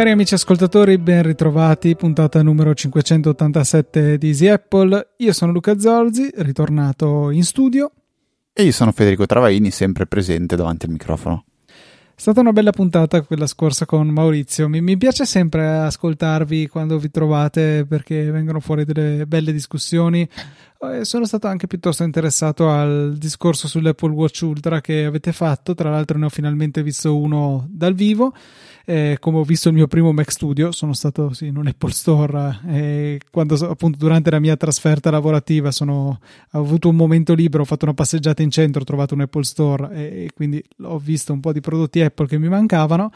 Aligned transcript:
Cari 0.00 0.12
amici 0.12 0.32
ascoltatori, 0.32 0.96
ben 0.96 1.22
ritrovati, 1.22 1.94
puntata 1.94 2.42
numero 2.42 2.72
587 2.72 4.16
di 4.16 4.28
Easy 4.28 4.46
Apple. 4.46 5.14
Io 5.18 5.32
sono 5.34 5.52
Luca 5.52 5.78
Zorzi, 5.78 6.30
ritornato 6.36 7.30
in 7.30 7.44
studio. 7.44 7.92
E 8.54 8.62
io 8.62 8.72
sono 8.72 8.92
Federico 8.92 9.26
Travaini, 9.26 9.70
sempre 9.70 10.06
presente 10.06 10.56
davanti 10.56 10.86
al 10.86 10.92
microfono. 10.92 11.44
È 12.20 12.22
stata 12.22 12.40
una 12.40 12.52
bella 12.52 12.70
puntata 12.70 13.22
quella 13.22 13.46
scorsa 13.46 13.86
con 13.86 14.06
Maurizio. 14.08 14.68
Mi, 14.68 14.82
mi, 14.82 14.98
piace 14.98 15.24
sempre 15.24 15.66
ascoltarvi 15.66 16.68
quando 16.68 16.98
vi 16.98 17.10
trovate 17.10 17.86
perché 17.88 18.30
vengono 18.30 18.60
fuori 18.60 18.84
delle 18.84 19.24
belle 19.26 19.52
discussioni. 19.52 20.28
Eh, 20.92 21.06
sono 21.06 21.24
stato 21.24 21.46
anche 21.46 21.66
piuttosto 21.66 22.02
interessato 22.02 22.68
al 22.68 23.16
discorso 23.16 23.68
sull'Apple 23.68 24.12
Watch 24.12 24.42
Ultra 24.42 24.82
che 24.82 25.06
avete 25.06 25.32
fatto. 25.32 25.74
Tra 25.74 25.88
l'altro, 25.88 26.18
ne 26.18 26.26
ho 26.26 26.28
finalmente 26.28 26.82
visto 26.82 27.16
uno 27.16 27.66
dal 27.70 27.94
vivo. 27.94 28.34
Eh, 28.84 29.16
come 29.20 29.38
ho 29.38 29.44
visto 29.44 29.68
il 29.68 29.74
mio 29.74 29.86
primo 29.86 30.12
Mac 30.12 30.30
Studio, 30.32 30.72
sono 30.72 30.92
stato 30.92 31.32
sì, 31.32 31.46
in 31.46 31.56
un 31.56 31.66
Apple 31.66 31.92
Store 31.92 32.60
eh, 32.68 33.20
quando 33.30 33.54
appunto 33.68 33.98
durante 33.98 34.30
la 34.30 34.40
mia 34.40 34.56
trasferta 34.56 35.10
lavorativa 35.10 35.70
sono, 35.70 36.20
ho 36.52 36.58
avuto 36.58 36.88
un 36.88 36.96
momento 36.96 37.34
libero, 37.34 37.62
ho 37.62 37.66
fatto 37.66 37.84
una 37.84 37.94
passeggiata 37.94 38.42
in 38.42 38.50
centro, 38.50 38.80
ho 38.80 38.84
trovato 38.84 39.14
un 39.14 39.20
Apple 39.20 39.44
Store 39.44 39.90
e, 39.92 40.24
e 40.24 40.30
quindi 40.34 40.62
ho 40.82 40.98
visto 40.98 41.32
un 41.32 41.40
po' 41.40 41.52
di 41.52 41.60
prodotti 41.60 42.00
Apple 42.00 42.26
che 42.26 42.38
mi 42.38 42.48
mancavano. 42.48 43.12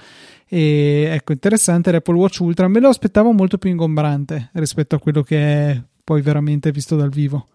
E 0.46 1.08
ecco, 1.10 1.32
interessante 1.32 1.90
l'Apple 1.90 2.14
Watch 2.14 2.40
Ultra, 2.40 2.68
me 2.68 2.80
lo 2.80 2.88
aspettavo 2.88 3.32
molto 3.32 3.58
più 3.58 3.70
ingombrante 3.70 4.50
rispetto 4.52 4.94
a 4.94 4.98
quello 4.98 5.22
che 5.22 5.36
è 5.38 5.82
poi 6.04 6.20
veramente 6.20 6.70
visto 6.70 6.96
dal 6.96 7.10
vivo. 7.10 7.48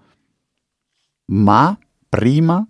Ma 1.26 1.78
prima 2.10 2.68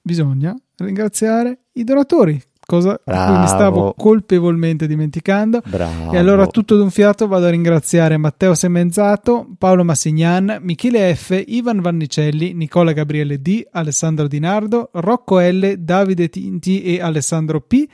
bisogna 0.00 0.56
ringraziare 0.76 1.64
i 1.72 1.84
donatori 1.84 2.42
cosa 2.68 3.00
Bravo. 3.02 3.40
mi 3.40 3.46
stavo 3.46 3.94
colpevolmente 3.96 4.86
dimenticando. 4.86 5.62
Bravo. 5.64 6.12
E 6.12 6.18
allora 6.18 6.46
tutto 6.46 6.76
d'un 6.76 6.90
fiato 6.90 7.26
vado 7.26 7.46
a 7.46 7.50
ringraziare 7.50 8.18
Matteo 8.18 8.54
Semenzato, 8.54 9.48
Paolo 9.56 9.84
Massignan, 9.84 10.58
Michele 10.60 11.14
F, 11.14 11.42
Ivan 11.46 11.80
Vannicelli, 11.80 12.52
Nicola 12.52 12.92
Gabriele 12.92 13.40
D, 13.40 13.66
Alessandro 13.70 14.28
Di 14.28 14.38
Nardo, 14.38 14.90
Rocco 14.92 15.40
L, 15.40 15.76
Davide 15.78 16.28
Tinti 16.28 16.82
e 16.82 17.00
Alessandro 17.00 17.62
P. 17.62 17.88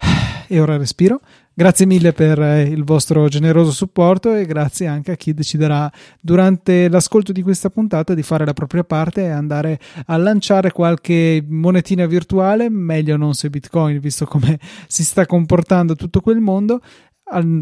E 0.52 0.58
ora 0.58 0.76
respiro. 0.76 1.20
Grazie 1.54 1.86
mille 1.86 2.12
per 2.12 2.42
eh, 2.42 2.62
il 2.62 2.82
vostro 2.82 3.28
generoso 3.28 3.70
supporto 3.70 4.34
e 4.34 4.46
grazie 4.46 4.88
anche 4.88 5.12
a 5.12 5.14
chi 5.14 5.32
deciderà 5.32 5.88
durante 6.20 6.88
l'ascolto 6.88 7.30
di 7.30 7.40
questa 7.40 7.70
puntata 7.70 8.14
di 8.14 8.24
fare 8.24 8.44
la 8.44 8.52
propria 8.52 8.82
parte 8.82 9.22
e 9.22 9.28
andare 9.28 9.78
a 10.06 10.16
lanciare 10.16 10.72
qualche 10.72 11.44
monetina 11.46 12.06
virtuale, 12.06 12.68
meglio 12.68 13.16
non 13.16 13.34
se 13.34 13.48
Bitcoin, 13.48 14.00
visto 14.00 14.26
come 14.26 14.58
si 14.88 15.04
sta 15.04 15.24
comportando 15.24 15.94
tutto 15.94 16.20
quel 16.20 16.40
mondo, 16.40 16.80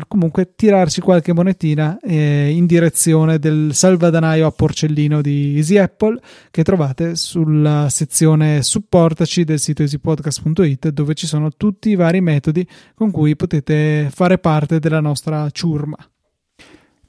comunque 0.07 0.55
tirarci 0.55 1.01
qualche 1.01 1.35
monetina 1.35 1.99
eh, 2.01 2.51
in 2.51 2.67
direzione 2.67 3.39
del 3.39 3.75
salvadanaio 3.75 4.47
a 4.47 4.51
porcellino 4.51 5.21
di 5.21 5.57
Easy 5.57 5.77
Apple 5.77 6.19
che 6.51 6.63
trovate 6.63 7.17
sulla 7.17 7.89
sezione 7.91 8.63
supportaci 8.63 9.45
del 9.45 9.59
sito 9.59 9.83
easypodcast.it 9.83 10.89
dove 10.89 11.15
ci 11.15 11.27
sono 11.27 11.51
tutti 11.57 11.91
i 11.91 11.95
vari 11.97 12.21
metodi 12.21 12.67
con 12.95 13.11
cui 13.11 13.37
potete 13.37 14.09
fare 14.13 14.39
parte 14.39 14.79
della 14.79 15.01
nostra 15.01 15.49
ciurma. 15.51 15.97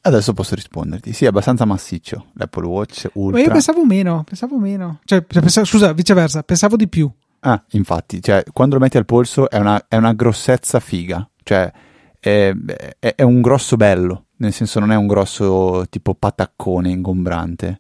Adesso 0.02 0.34
posso 0.34 0.56
risponderti. 0.56 1.14
Sì, 1.14 1.26
è 1.26 1.28
abbastanza 1.28 1.66
massiccio 1.66 2.28
l'Apple 2.34 2.66
Watch 2.66 3.10
Ultra. 3.14 3.40
Ma 3.40 3.46
io 3.46 3.52
pensavo 3.52 3.86
meno, 3.86 4.24
pensavo 4.24 4.58
meno. 4.58 5.00
Cioè, 5.04 5.26
cioè, 5.28 5.42
pensavo, 5.42 5.66
scusa, 5.66 5.94
viceversa, 5.94 6.44
pensavo 6.44 6.76
di 6.76 6.88
più. 6.88 7.12
Ah, 7.42 7.62
infatti, 7.72 8.22
cioè, 8.22 8.44
quando 8.52 8.76
lo 8.76 8.82
metti 8.82 8.98
al 8.98 9.06
polso 9.06 9.50
è 9.50 9.58
una, 9.58 9.86
è 9.88 9.98
una 9.98 10.14
grossezza 10.14 10.80
figa. 10.80 11.28
Cioè, 11.44 11.72
è, 12.20 12.54
è, 13.00 13.16
è, 13.16 13.24
un 13.24 13.42
grosso 13.42 13.76
bello, 13.76 14.26
nel 14.38 14.54
senso 14.54 14.80
non 14.80 14.92
è 14.92 14.96
un 14.96 15.08
grosso 15.08 15.86
tipo 15.90 16.14
pataccone 16.14 16.90
ingombrante. 16.90 17.80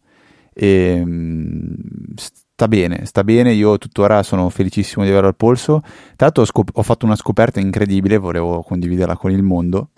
E, 0.53 1.01
mm, 1.05 1.73
sta 2.15 2.67
bene, 2.67 3.05
sta 3.05 3.23
bene, 3.23 3.53
io 3.53 3.77
tuttora 3.77 4.23
sono 4.23 4.49
felicissimo 4.49 5.03
di 5.03 5.09
averlo 5.11 5.27
al 5.27 5.35
polso. 5.35 5.79
Tra 5.81 6.25
l'altro 6.25 6.43
ho, 6.43 6.45
scop- 6.45 6.77
ho 6.77 6.83
fatto 6.83 7.05
una 7.05 7.15
scoperta 7.15 7.59
incredibile, 7.59 8.17
volevo 8.17 8.61
condividerla 8.61 9.15
con 9.15 9.31
il 9.31 9.43
mondo, 9.43 9.89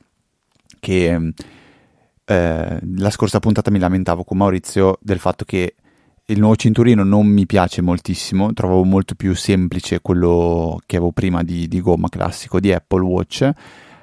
che 0.79 1.33
eh, 2.25 2.79
la 2.97 3.09
scorsa 3.09 3.39
puntata 3.39 3.71
mi 3.71 3.79
lamentavo 3.79 4.23
con 4.23 4.37
Maurizio 4.37 4.97
del 5.01 5.19
fatto 5.19 5.45
che 5.45 5.75
il 6.25 6.39
nuovo 6.39 6.55
cinturino 6.55 7.03
non 7.03 7.27
mi 7.27 7.45
piace 7.45 7.81
moltissimo, 7.81 8.53
trovavo 8.53 8.83
molto 8.83 9.15
più 9.15 9.35
semplice 9.35 10.01
quello 10.01 10.79
che 10.85 10.95
avevo 10.95 11.11
prima 11.11 11.43
di, 11.43 11.67
di 11.67 11.81
gomma 11.81 12.07
classico 12.09 12.59
di 12.59 12.71
Apple 12.71 13.01
Watch 13.01 13.51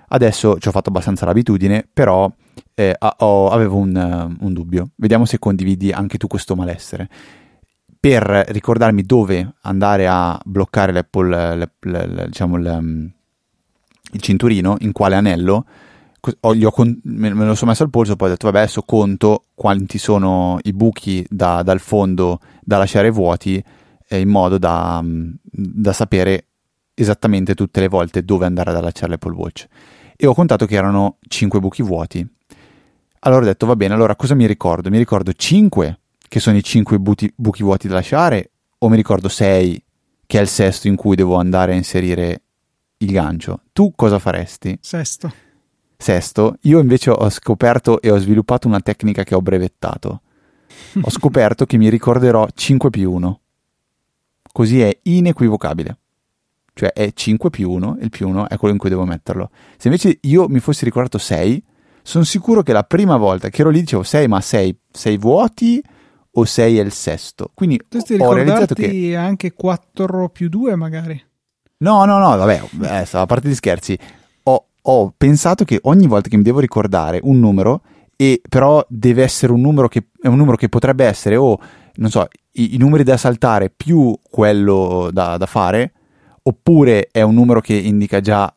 Adesso 0.08 0.58
ci 0.58 0.68
ho 0.68 0.70
fatto 0.70 0.88
abbastanza 0.88 1.26
l'abitudine, 1.26 1.86
però 1.92 2.30
eh, 2.74 2.96
ho, 2.98 3.50
avevo 3.50 3.76
un, 3.76 3.94
uh, 3.94 4.44
un, 4.44 4.52
dubbio. 4.52 4.90
Vediamo 4.96 5.24
se 5.24 5.38
condividi 5.38 5.92
anche 5.92 6.18
tu 6.18 6.26
questo 6.26 6.54
malessere. 6.54 7.08
Per 8.00 8.22
ricordarmi 8.48 9.02
dove 9.02 9.54
andare 9.62 10.06
a 10.06 10.40
bloccare 10.44 10.92
l'Apple, 10.92 11.56
l'Apple, 11.56 12.26
diciamo 12.26 12.56
il, 12.56 13.10
il 14.12 14.20
cinturino, 14.20 14.76
in 14.80 14.92
quale 14.92 15.16
anello, 15.16 15.64
con- 16.20 17.00
me 17.02 17.30
lo 17.30 17.54
sono 17.54 17.70
messo 17.70 17.82
al 17.82 17.90
polso, 17.90 18.16
poi 18.16 18.28
ho 18.28 18.30
detto 18.32 18.46
vabbè 18.46 18.60
adesso 18.60 18.82
conto 18.82 19.44
quanti 19.54 19.98
sono 19.98 20.58
i 20.62 20.72
buchi 20.72 21.26
da, 21.28 21.62
dal 21.62 21.80
fondo 21.80 22.40
da 22.62 22.78
lasciare 22.78 23.10
vuoti 23.10 23.62
eh, 24.08 24.20
in 24.20 24.28
modo 24.28 24.58
da, 24.58 25.02
da, 25.04 25.92
sapere 25.92 26.46
esattamente 26.94 27.54
tutte 27.54 27.80
le 27.80 27.88
volte 27.88 28.24
dove 28.24 28.46
andare 28.46 28.70
ad 28.70 28.76
allacciare 28.76 29.10
l'Apple 29.12 29.34
Watch 29.34 29.66
e 30.20 30.26
ho 30.26 30.34
contato 30.34 30.66
che 30.66 30.74
erano 30.74 31.18
5 31.28 31.60
buchi 31.60 31.80
vuoti. 31.80 32.26
Allora 33.20 33.42
ho 33.42 33.46
detto 33.46 33.66
va 33.66 33.76
bene, 33.76 33.94
allora 33.94 34.16
cosa 34.16 34.34
mi 34.34 34.46
ricordo? 34.46 34.90
Mi 34.90 34.98
ricordo 34.98 35.32
5 35.32 36.00
che 36.26 36.40
sono 36.40 36.56
i 36.56 36.62
5 36.64 36.98
buti, 36.98 37.32
buchi 37.36 37.62
vuoti 37.62 37.86
da 37.86 37.94
lasciare 37.94 38.50
o 38.78 38.88
mi 38.88 38.96
ricordo 38.96 39.28
6 39.28 39.84
che 40.26 40.38
è 40.38 40.40
il 40.40 40.48
sesto 40.48 40.88
in 40.88 40.96
cui 40.96 41.14
devo 41.14 41.36
andare 41.36 41.72
a 41.72 41.76
inserire 41.76 42.42
il 42.96 43.12
gancio? 43.12 43.60
Tu 43.72 43.92
cosa 43.94 44.18
faresti? 44.18 44.76
Sesto. 44.80 45.32
Sesto. 45.96 46.56
Io 46.62 46.80
invece 46.80 47.10
ho 47.10 47.30
scoperto 47.30 48.00
e 48.00 48.10
ho 48.10 48.18
sviluppato 48.18 48.66
una 48.66 48.80
tecnica 48.80 49.22
che 49.22 49.36
ho 49.36 49.40
brevettato. 49.40 50.22
Ho 51.00 51.10
scoperto 51.10 51.64
che 51.64 51.76
mi 51.76 51.88
ricorderò 51.88 52.44
5 52.52 52.90
più 52.90 53.12
1. 53.12 53.40
Così 54.50 54.80
è 54.80 54.98
inequivocabile 55.02 55.96
cioè 56.78 56.92
è 56.92 57.12
5 57.12 57.50
più 57.50 57.72
1 57.72 57.96
e 57.98 58.04
il 58.04 58.10
più 58.10 58.28
1 58.28 58.48
è 58.48 58.56
quello 58.56 58.72
in 58.72 58.78
cui 58.78 58.88
devo 58.88 59.04
metterlo. 59.04 59.50
Se 59.76 59.88
invece 59.88 60.18
io 60.20 60.48
mi 60.48 60.60
fossi 60.60 60.84
ricordato 60.84 61.18
6, 61.18 61.64
sono 62.02 62.22
sicuro 62.22 62.62
che 62.62 62.72
la 62.72 62.84
prima 62.84 63.16
volta 63.16 63.48
che 63.48 63.62
ero 63.62 63.70
lì 63.70 63.80
dicevo 63.80 64.04
6, 64.04 64.28
ma 64.28 64.40
6, 64.40 64.78
6 64.88 65.18
vuoti 65.18 65.82
o 66.30 66.44
6 66.44 66.78
è 66.78 66.80
il 66.80 66.92
sesto. 66.92 67.50
Quindi 67.52 67.80
ho 68.20 68.32
realizzato 68.32 68.74
che 68.74 69.16
anche 69.16 69.54
4 69.54 70.28
più 70.28 70.48
2 70.48 70.76
magari. 70.76 71.20
No, 71.78 72.04
no, 72.04 72.18
no, 72.18 72.36
vabbè, 72.36 72.62
eh, 72.82 73.08
a 73.10 73.26
parte 73.26 73.48
di 73.48 73.54
scherzi, 73.56 73.98
ho, 74.44 74.66
ho 74.80 75.14
pensato 75.16 75.64
che 75.64 75.80
ogni 75.82 76.06
volta 76.06 76.28
che 76.28 76.36
mi 76.36 76.44
devo 76.44 76.60
ricordare 76.60 77.18
un 77.24 77.40
numero 77.40 77.82
e 78.14 78.40
però 78.48 78.86
deve 78.88 79.24
essere 79.24 79.50
un 79.50 79.60
numero 79.60 79.88
che 79.88 80.10
è 80.20 80.28
un 80.28 80.36
numero 80.36 80.56
che 80.56 80.68
potrebbe 80.68 81.04
essere 81.04 81.34
o 81.34 81.58
non 81.94 82.10
so, 82.10 82.28
i, 82.52 82.76
i 82.76 82.78
numeri 82.78 83.02
da 83.02 83.16
saltare 83.16 83.68
più 83.68 84.16
quello 84.22 85.10
da, 85.12 85.36
da 85.36 85.46
fare 85.46 85.94
oppure 86.48 87.08
è 87.12 87.20
un 87.20 87.34
numero 87.34 87.60
che 87.60 87.74
indica 87.74 88.20
già 88.20 88.52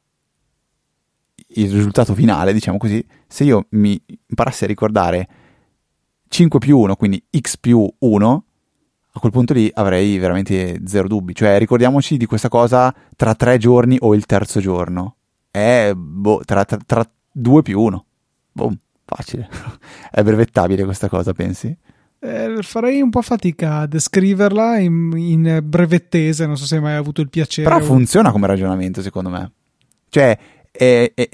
il 1.53 1.71
risultato 1.71 2.15
finale, 2.15 2.53
diciamo 2.53 2.77
così, 2.77 3.05
se 3.27 3.43
io 3.43 3.65
mi 3.71 4.01
imparassi 4.27 4.63
a 4.63 4.67
ricordare 4.67 5.27
5 6.29 6.59
più 6.59 6.79
1, 6.79 6.95
quindi 6.95 7.21
x 7.37 7.57
più 7.57 7.85
1, 7.97 8.45
a 9.13 9.19
quel 9.19 9.31
punto 9.33 9.51
lì 9.53 9.69
avrei 9.73 10.17
veramente 10.17 10.79
zero 10.85 11.09
dubbi. 11.09 11.35
Cioè, 11.35 11.59
ricordiamoci 11.59 12.15
di 12.15 12.25
questa 12.25 12.47
cosa 12.47 12.95
tra 13.17 13.35
tre 13.35 13.57
giorni 13.57 13.97
o 13.99 14.15
il 14.15 14.25
terzo 14.25 14.61
giorno. 14.61 15.17
È 15.51 15.91
boh, 15.93 16.41
tra, 16.45 16.63
tra, 16.63 16.77
tra 16.85 17.11
2 17.29 17.61
più 17.61 17.81
1. 17.81 18.05
Boom, 18.53 18.77
facile. 19.03 19.49
È 20.09 20.23
brevettabile 20.23 20.85
questa 20.85 21.09
cosa, 21.09 21.33
pensi? 21.33 21.77
Eh, 22.23 22.59
farei 22.61 23.01
un 23.01 23.09
po' 23.09 23.23
fatica 23.23 23.79
a 23.79 23.87
descriverla 23.87 24.77
in, 24.77 25.11
in, 25.15 25.59
brevettese, 25.63 26.45
non 26.45 26.55
so 26.55 26.65
se 26.65 26.75
hai 26.75 26.81
mai 26.81 26.93
avuto 26.93 27.21
il 27.21 27.29
piacere. 27.29 27.67
Però 27.67 27.83
funziona 27.83 28.31
come 28.31 28.45
ragionamento, 28.45 29.01
secondo 29.01 29.29
me. 29.29 29.51
Cioè, 30.07 30.37
è, 30.69 31.11
è, 31.15 31.29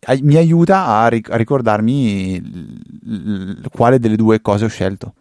è, 0.00 0.18
mi 0.22 0.36
aiuta 0.36 0.86
a, 0.86 1.08
ric- 1.08 1.30
a 1.30 1.36
ricordarmi 1.36 2.40
l- 2.40 3.60
l- 3.60 3.68
quale 3.70 3.98
delle 3.98 4.16
due 4.16 4.40
cose 4.40 4.64
ho 4.64 4.68
scelto. 4.68 5.12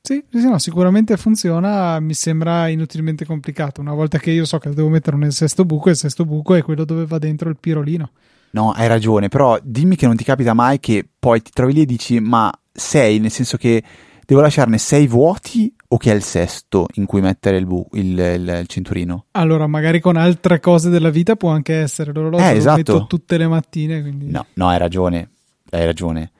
Sì, 0.00 0.24
sì, 0.30 0.48
no, 0.48 0.58
sicuramente 0.58 1.18
funziona, 1.18 2.00
mi 2.00 2.14
sembra 2.14 2.66
inutilmente 2.68 3.26
complicato. 3.26 3.82
Una 3.82 3.92
volta 3.92 4.16
che 4.16 4.30
io 4.30 4.46
so 4.46 4.58
che 4.58 4.70
devo 4.70 4.88
mettere 4.88 5.18
nel 5.18 5.32
sesto 5.32 5.66
buco, 5.66 5.90
il 5.90 5.96
sesto 5.96 6.24
buco 6.24 6.54
è 6.54 6.62
quello 6.62 6.86
dove 6.86 7.04
va 7.04 7.18
dentro 7.18 7.50
il 7.50 7.58
pirolino. 7.60 8.10
No, 8.52 8.72
hai 8.72 8.88
ragione, 8.88 9.28
però 9.28 9.58
dimmi 9.62 9.96
che 9.96 10.06
non 10.06 10.16
ti 10.16 10.24
capita 10.24 10.54
mai 10.54 10.80
che 10.80 11.06
poi 11.18 11.42
ti 11.42 11.50
trovi 11.52 11.74
lì 11.74 11.82
e 11.82 11.86
dici 11.86 12.18
ma 12.20 12.50
sei, 12.72 13.18
nel 13.18 13.30
senso 13.30 13.56
che 13.56 13.82
devo 14.26 14.40
lasciarne 14.40 14.78
sei 14.78 15.06
vuoti 15.06 15.74
o 15.88 15.96
che 15.96 16.12
è 16.12 16.14
il 16.14 16.22
sesto 16.22 16.86
in 16.94 17.06
cui 17.06 17.20
mettere 17.20 17.56
il, 17.56 17.66
bu- 17.66 17.88
il, 17.92 18.16
il, 18.18 18.58
il 18.60 18.66
cinturino? 18.66 19.26
Allora, 19.32 19.66
magari 19.66 19.98
con 20.00 20.16
altre 20.16 20.60
cose 20.60 20.88
della 20.88 21.10
vita 21.10 21.34
può 21.36 21.50
anche 21.50 21.74
essere 21.74 22.12
l'orologio, 22.12 22.44
Eh, 22.44 22.52
lo 22.52 22.56
esatto. 22.58 22.76
metto 22.76 23.06
tutte 23.06 23.36
le 23.36 23.48
mattine, 23.48 24.00
quindi... 24.00 24.30
No, 24.30 24.46
no, 24.54 24.68
hai 24.68 24.78
ragione, 24.78 25.30
hai 25.70 25.84
ragione. 25.84 26.30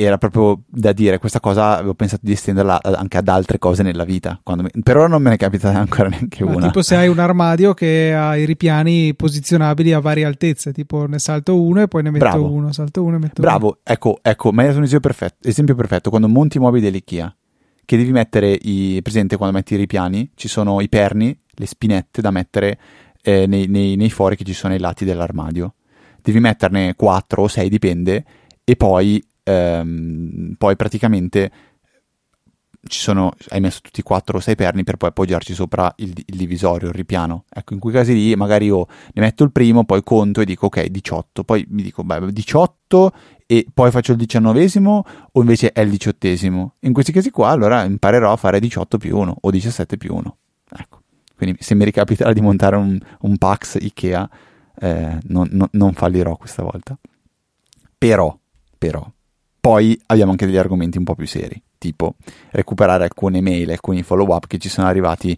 Era 0.00 0.16
proprio 0.16 0.62
da 0.68 0.92
dire, 0.92 1.18
questa 1.18 1.40
cosa 1.40 1.76
avevo 1.76 1.94
pensato 1.94 2.20
di 2.24 2.30
estenderla 2.30 2.80
anche 2.82 3.16
ad 3.16 3.26
altre 3.26 3.58
cose 3.58 3.82
nella 3.82 4.04
vita. 4.04 4.38
Quando 4.44 4.62
mi- 4.62 4.70
Per 4.80 4.96
ora 4.96 5.08
non 5.08 5.20
me 5.20 5.30
ne 5.30 5.36
capita 5.36 5.70
ancora 5.76 6.08
neanche 6.08 6.44
Ma 6.44 6.54
una. 6.54 6.66
tipo 6.66 6.82
se 6.82 6.94
hai 6.94 7.08
un 7.08 7.18
armadio 7.18 7.74
che 7.74 8.14
ha 8.14 8.36
i 8.36 8.44
ripiani 8.44 9.12
posizionabili 9.16 9.92
a 9.92 9.98
varie 9.98 10.24
altezze, 10.24 10.72
tipo 10.72 11.06
ne 11.06 11.18
salto 11.18 11.60
uno 11.60 11.82
e 11.82 11.88
poi 11.88 12.04
ne 12.04 12.10
metto 12.12 12.24
Bravo. 12.26 12.48
uno, 12.48 12.70
salto 12.72 13.02
uno 13.02 13.16
e 13.16 13.18
metto 13.18 13.42
Bravo, 13.42 13.78
ecco, 13.82 14.20
ecco, 14.22 14.52
mi 14.52 14.60
hai 14.60 14.66
dato 14.66 14.78
un 14.78 14.84
esempio 14.84 15.08
perfetto, 15.10 15.48
esempio 15.48 15.74
perfetto. 15.74 16.10
Quando 16.10 16.28
monti 16.28 16.58
i 16.58 16.60
mobili 16.60 16.84
dell'IKEA, 16.84 17.36
che 17.84 17.96
devi 17.96 18.12
mettere 18.12 18.50
i 18.52 19.00
presente 19.02 19.36
quando 19.36 19.56
metti 19.56 19.74
i 19.74 19.78
ripiani, 19.78 20.30
ci 20.36 20.46
sono 20.46 20.80
i 20.80 20.88
perni, 20.88 21.36
le 21.54 21.66
spinette 21.66 22.20
da 22.22 22.30
mettere 22.30 22.78
eh, 23.20 23.46
nei, 23.48 23.66
nei- 23.66 23.96
nei 23.96 24.10
fori 24.10 24.36
che 24.36 24.44
ci 24.44 24.52
sono 24.52 24.74
ai 24.74 24.78
lati 24.78 25.04
dell'armadio. 25.04 25.74
Devi 26.22 26.38
metterne 26.38 26.94
4 26.94 27.42
o 27.42 27.48
6, 27.48 27.68
dipende, 27.68 28.24
e 28.62 28.76
poi, 28.76 29.20
ehm, 29.48 30.54
poi 30.58 30.76
praticamente 30.76 31.50
ci 32.86 33.00
sono, 33.00 33.32
hai 33.48 33.60
messo 33.60 33.80
tutti 33.82 34.00
i 34.00 34.04
4 34.04 34.38
o 34.38 34.40
6 34.40 34.54
perni 34.54 34.84
per 34.84 34.96
poi 34.96 35.08
appoggiarci 35.10 35.52
sopra 35.52 35.92
il, 35.96 36.12
il 36.14 36.36
divisorio, 36.36 36.88
il 36.88 36.94
ripiano. 36.94 37.44
Ecco, 37.50 37.74
in 37.74 37.80
quei 37.80 37.92
casi 37.92 38.14
lì 38.14 38.34
magari 38.36 38.66
io 38.66 38.86
ne 39.12 39.22
metto 39.22 39.44
il 39.44 39.52
primo, 39.52 39.84
poi 39.84 40.02
conto 40.02 40.40
e 40.40 40.44
dico 40.44 40.66
ok, 40.66 40.86
18, 40.86 41.44
poi 41.44 41.66
mi 41.70 41.82
dico 41.82 42.04
beh, 42.04 42.32
18 42.32 43.12
e 43.46 43.66
poi 43.72 43.90
faccio 43.90 44.12
il 44.12 44.18
diciannovesimo 44.18 45.04
o 45.32 45.40
invece 45.40 45.72
è 45.72 45.80
il 45.80 45.90
diciottesimo. 45.90 46.74
In 46.80 46.92
questi 46.92 47.12
casi 47.12 47.30
qua 47.30 47.48
allora 47.50 47.82
imparerò 47.84 48.32
a 48.32 48.36
fare 48.36 48.60
18 48.60 48.98
più 48.98 49.18
1 49.18 49.36
o 49.40 49.50
17 49.50 49.96
più 49.96 50.14
1. 50.14 50.36
Ecco, 50.78 51.00
quindi 51.36 51.56
se 51.60 51.74
mi 51.74 51.84
ricapiterà 51.84 52.32
di 52.32 52.40
montare 52.40 52.76
un, 52.76 52.98
un 53.20 53.36
Pax 53.38 53.76
Ikea 53.80 54.28
eh, 54.80 55.18
non, 55.24 55.48
non- 55.50 55.68
non 55.72 55.92
fallirò 55.92 56.36
questa 56.36 56.62
volta. 56.62 56.96
Però, 57.98 58.38
però, 58.78 59.10
poi 59.68 60.00
abbiamo 60.06 60.30
anche 60.30 60.46
degli 60.46 60.56
argomenti 60.56 60.96
un 60.96 61.04
po' 61.04 61.14
più 61.14 61.26
seri, 61.26 61.62
tipo 61.76 62.14
recuperare 62.52 63.04
alcune 63.04 63.42
mail, 63.42 63.70
alcuni 63.70 64.02
follow 64.02 64.32
up 64.32 64.46
che 64.46 64.56
ci 64.56 64.70
sono 64.70 64.86
arrivati 64.86 65.36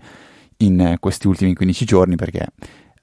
in 0.59 0.99
questi 1.01 1.27
ultimi 1.27 1.53
15 1.53 1.85
giorni 1.85 2.15
perché 2.15 2.47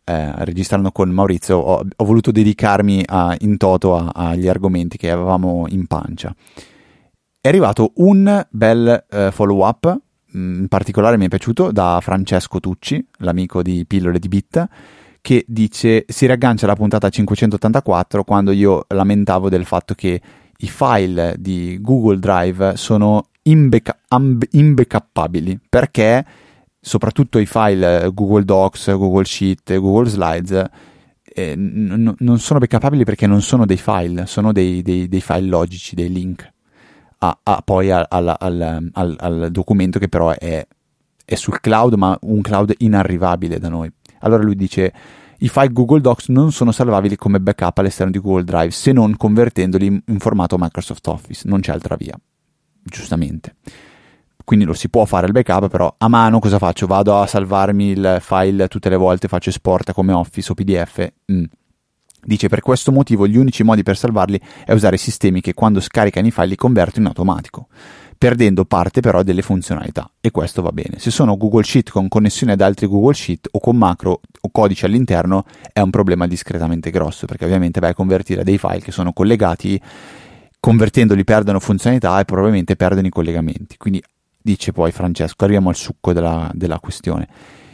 eh, 0.06 0.46
registrando 0.46 0.90
con 0.94 1.10
Maurizio 1.10 1.58
ho, 1.58 1.86
ho 1.94 2.06
voluto 2.06 2.32
dedicarmi 2.32 3.04
a- 3.06 3.36
in 3.40 3.58
toto 3.58 3.98
agli 3.98 4.48
argomenti 4.48 4.96
che 4.96 5.12
avevamo 5.12 5.66
in 5.68 5.86
pancia. 5.86 6.34
È 7.42 7.48
arrivato 7.50 7.92
un 7.96 8.48
bel 8.50 9.06
eh, 9.10 9.30
follow 9.32 9.68
up, 9.68 10.00
mm, 10.34 10.62
in 10.62 10.68
particolare 10.70 11.18
mi 11.18 11.26
è 11.26 11.28
piaciuto, 11.28 11.74
da 11.74 12.00
Francesco 12.02 12.62
Tucci, 12.62 13.06
l'amico 13.18 13.62
di 13.62 13.84
Pillole 13.86 14.20
di 14.20 14.30
Bit, 14.30 14.68
che 15.20 15.44
dice 15.46 16.06
si 16.08 16.26
riaggancia 16.26 16.64
alla 16.64 16.76
puntata 16.76 17.10
584 17.10 18.24
quando 18.24 18.52
io 18.52 18.86
lamentavo 18.88 19.50
del 19.50 19.66
fatto 19.66 19.94
che 19.94 20.22
i 20.58 20.68
file 20.68 21.36
di 21.38 21.78
Google 21.82 22.20
Drive 22.20 22.76
sono 22.78 23.28
imbeca- 23.44 24.00
amb- 24.10 24.46
perché 25.70 26.26
soprattutto 26.80 27.38
i 27.40 27.46
file 27.46 28.10
Google 28.14 28.44
Docs, 28.44 28.96
Google 28.96 29.26
Sheet, 29.26 29.78
Google 29.78 30.10
Slides 30.10 30.64
eh, 31.24 31.56
n- 31.56 32.16
non 32.18 32.40
sono 32.40 32.60
backuppabili 32.60 33.04
perché 33.04 33.28
non 33.28 33.42
sono 33.42 33.66
dei 33.66 33.78
file, 33.78 34.26
sono 34.26 34.52
dei, 34.52 34.82
dei- 34.82 35.08
dei 35.08 35.22
file 35.22 35.42
logici, 35.48 35.96
dei 35.96 36.12
link 36.12 36.50
a, 37.20 37.38
a- 37.44 37.62
poi 37.64 37.92
al- 37.92 38.06
al- 38.10 38.36
al- 38.92 39.16
al 39.20 39.48
documento 39.52 40.00
che 40.00 40.08
però 40.08 40.32
è, 40.32 40.66
è 41.26 41.36
sul 41.36 41.60
cloud 41.60 41.94
ma 41.94 42.18
un 42.22 42.42
cloud 42.42 42.74
inarrivabile 42.78 43.60
da 43.60 43.70
noi. 43.70 43.92
Allora 44.22 44.44
lui 44.44 44.56
dice 44.56 44.92
i 45.40 45.50
file 45.50 45.72
Google 45.72 46.02
Docs 46.02 46.30
non 46.30 46.52
sono 46.52 46.72
salvabili 46.72 47.16
come 47.16 47.40
backup 47.40 47.78
all'esterno 47.78 48.12
di 48.12 48.20
Google 48.20 48.44
Drive 48.44 48.72
se 48.72 48.92
non 48.92 49.16
convertendoli 49.16 49.86
in- 49.86 50.20
formato 50.20 50.58
Microsoft 50.58 51.06
Office, 51.08 51.48
non 51.48 51.60
c'è 51.60 51.72
altra 51.72 51.96
via, 51.96 52.18
giustamente. 52.84 53.56
Quindi 54.44 54.66
lo 54.66 54.74
si 54.74 54.90
può 54.90 55.04
fare 55.06 55.26
il 55.26 55.34
backup, 55.34 55.68
però 55.68 55.94
a 55.98 56.08
mano 56.08 56.40
cosa 56.40 56.58
faccio? 56.58 56.88
Vado 56.88 57.20
a 57.20 57.28
salvarmi 57.28 57.90
il 57.90 58.18
file 58.22 58.68
tutte 58.68 58.90
le 58.90 58.96
volte, 58.96 59.28
faccio 59.28 59.50
esporta 59.50 59.94
come 59.94 60.14
Office 60.14 60.52
o 60.52 60.56
PDF? 60.56 61.12
Mm. 61.32 61.44
Dice 62.24 62.48
per 62.48 62.62
questo 62.62 62.92
motivo 62.92 63.28
gli 63.28 63.38
unici 63.38 63.64
modi 63.64 63.84
per 63.84 63.96
salvarli 63.96 64.40
è 64.66 64.74
usare 64.74 64.98
sistemi 64.98 65.40
che 65.40 65.54
quando 65.54 65.80
scaricano 65.80 66.28
i 66.28 66.32
file 66.32 66.48
li 66.48 66.56
convertono 66.56 67.02
in 67.02 67.08
automatico, 67.08 67.68
perdendo 68.18 68.66
parte 68.66 69.02
però 69.02 69.24
delle 69.24 69.42
funzionalità 69.42 70.10
e 70.20 70.32
questo 70.32 70.62
va 70.62 70.72
bene. 70.72 71.00
Se 71.00 71.12
sono 71.12 71.38
Google 71.38 71.64
Sheet 71.64 71.90
con 71.90 72.08
connessione 72.08 72.54
ad 72.54 72.62
altri 72.62 72.88
Google 72.88 73.14
Sheet 73.14 73.50
o 73.52 73.60
con 73.60 73.78
macro 73.78 74.22
o 74.42 74.50
codice 74.52 74.86
all'interno 74.86 75.46
è 75.72 75.80
un 75.80 75.90
problema 75.90 76.28
discretamente 76.28 76.90
grosso 76.90 77.26
perché 77.26 77.46
ovviamente 77.46 77.80
vai 77.80 77.92
a 77.92 77.94
convertire 77.94 78.44
dei 78.44 78.58
file 78.58 78.80
che 78.80 78.92
sono 78.92 79.14
collegati, 79.14 79.80
convertendoli 80.60 81.24
perdono 81.24 81.60
funzionalità 81.60 82.20
e 82.20 82.26
probabilmente 82.26 82.76
perdono 82.76 83.08
i 83.08 83.12
collegamenti. 83.12 83.78
Quindi 83.78 84.04
dice 84.42 84.72
poi 84.72 84.92
Francesco, 84.92 85.44
arriviamo 85.44 85.70
al 85.70 85.76
succo 85.76 86.14
della, 86.14 86.50
della 86.54 86.80
questione. 86.80 87.28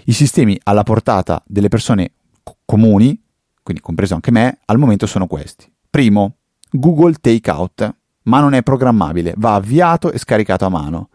I 0.05 0.11
sistemi 0.11 0.59
alla 0.63 0.83
portata 0.83 1.41
delle 1.45 1.69
persone 1.69 2.11
co- 2.43 2.57
comuni, 2.65 3.19
quindi 3.61 3.81
compreso 3.81 4.15
anche 4.15 4.31
me, 4.31 4.59
al 4.65 4.77
momento 4.77 5.05
sono 5.05 5.27
questi. 5.27 5.71
Primo, 5.89 6.37
Google 6.69 7.13
Takeout, 7.21 7.95
ma 8.23 8.39
non 8.39 8.53
è 8.53 8.63
programmabile, 8.63 9.33
va 9.37 9.55
avviato 9.55 10.11
e 10.11 10.17
scaricato 10.17 10.65
a 10.65 10.69
mano. 10.69 11.09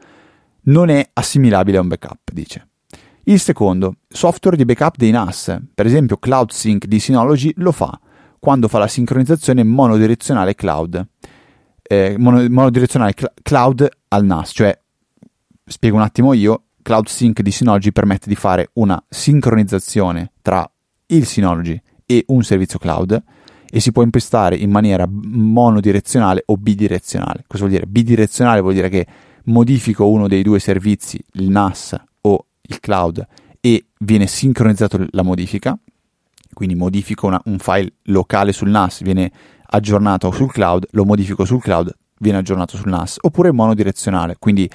Non 0.62 0.88
è 0.88 1.08
assimilabile 1.12 1.78
a 1.78 1.80
un 1.80 1.88
backup, 1.88 2.32
dice. 2.32 2.68
Il 3.24 3.40
secondo, 3.40 3.96
software 4.08 4.56
di 4.56 4.64
backup 4.64 4.96
dei 4.96 5.10
NAS, 5.10 5.56
per 5.74 5.86
esempio 5.86 6.16
Cloud 6.16 6.50
Sync 6.50 6.86
di 6.86 6.98
Synology 6.98 7.52
lo 7.56 7.72
fa, 7.72 7.98
quando 8.38 8.68
fa 8.68 8.78
la 8.78 8.88
sincronizzazione 8.88 9.64
monodirezionale 9.64 10.54
cloud. 10.54 11.06
Eh, 11.82 12.16
mono- 12.18 12.46
monodirezionale 12.48 13.14
cl- 13.14 13.32
cloud 13.42 13.88
al 14.08 14.24
NAS, 14.24 14.50
cioè 14.54 14.78
spiego 15.64 15.96
un 15.96 16.02
attimo 16.02 16.32
io, 16.32 16.64
Cloud 16.82 17.06
Sync 17.06 17.42
di 17.42 17.50
Synology 17.50 17.92
permette 17.92 18.28
di 18.28 18.34
fare 18.34 18.70
una 18.74 19.02
sincronizzazione 19.08 20.32
tra 20.40 20.70
il 21.06 21.26
Synology 21.26 21.78
e 22.06 22.24
un 22.28 22.42
servizio 22.42 22.78
cloud 22.78 23.22
e 23.70 23.80
si 23.80 23.92
può 23.92 24.02
impostare 24.02 24.56
in 24.56 24.70
maniera 24.70 25.06
monodirezionale 25.08 26.42
o 26.46 26.56
bidirezionale. 26.56 27.44
Cosa 27.46 27.64
vuol 27.64 27.74
dire? 27.74 27.86
Bidirezionale 27.86 28.60
vuol 28.60 28.74
dire 28.74 28.88
che 28.88 29.06
modifico 29.44 30.08
uno 30.08 30.28
dei 30.28 30.42
due 30.42 30.58
servizi, 30.58 31.20
il 31.32 31.50
NAS 31.50 31.96
o 32.22 32.46
il 32.62 32.80
cloud, 32.80 33.26
e 33.60 33.86
viene 34.00 34.26
sincronizzato 34.26 35.06
la 35.10 35.22
modifica, 35.22 35.78
quindi 36.52 36.74
modifico 36.74 37.26
una- 37.26 37.40
un 37.44 37.58
file 37.58 37.94
locale 38.04 38.52
sul 38.52 38.68
NAS, 38.68 39.02
viene 39.02 39.30
aggiornato 39.70 40.30
sul 40.30 40.50
cloud, 40.50 40.86
lo 40.92 41.04
modifico 41.04 41.44
sul 41.44 41.60
cloud, 41.60 41.94
viene 42.20 42.38
aggiornato 42.38 42.76
sul 42.76 42.88
NAS, 42.88 43.18
oppure 43.20 43.52
monodirezionale, 43.52 44.36
quindi 44.38 44.68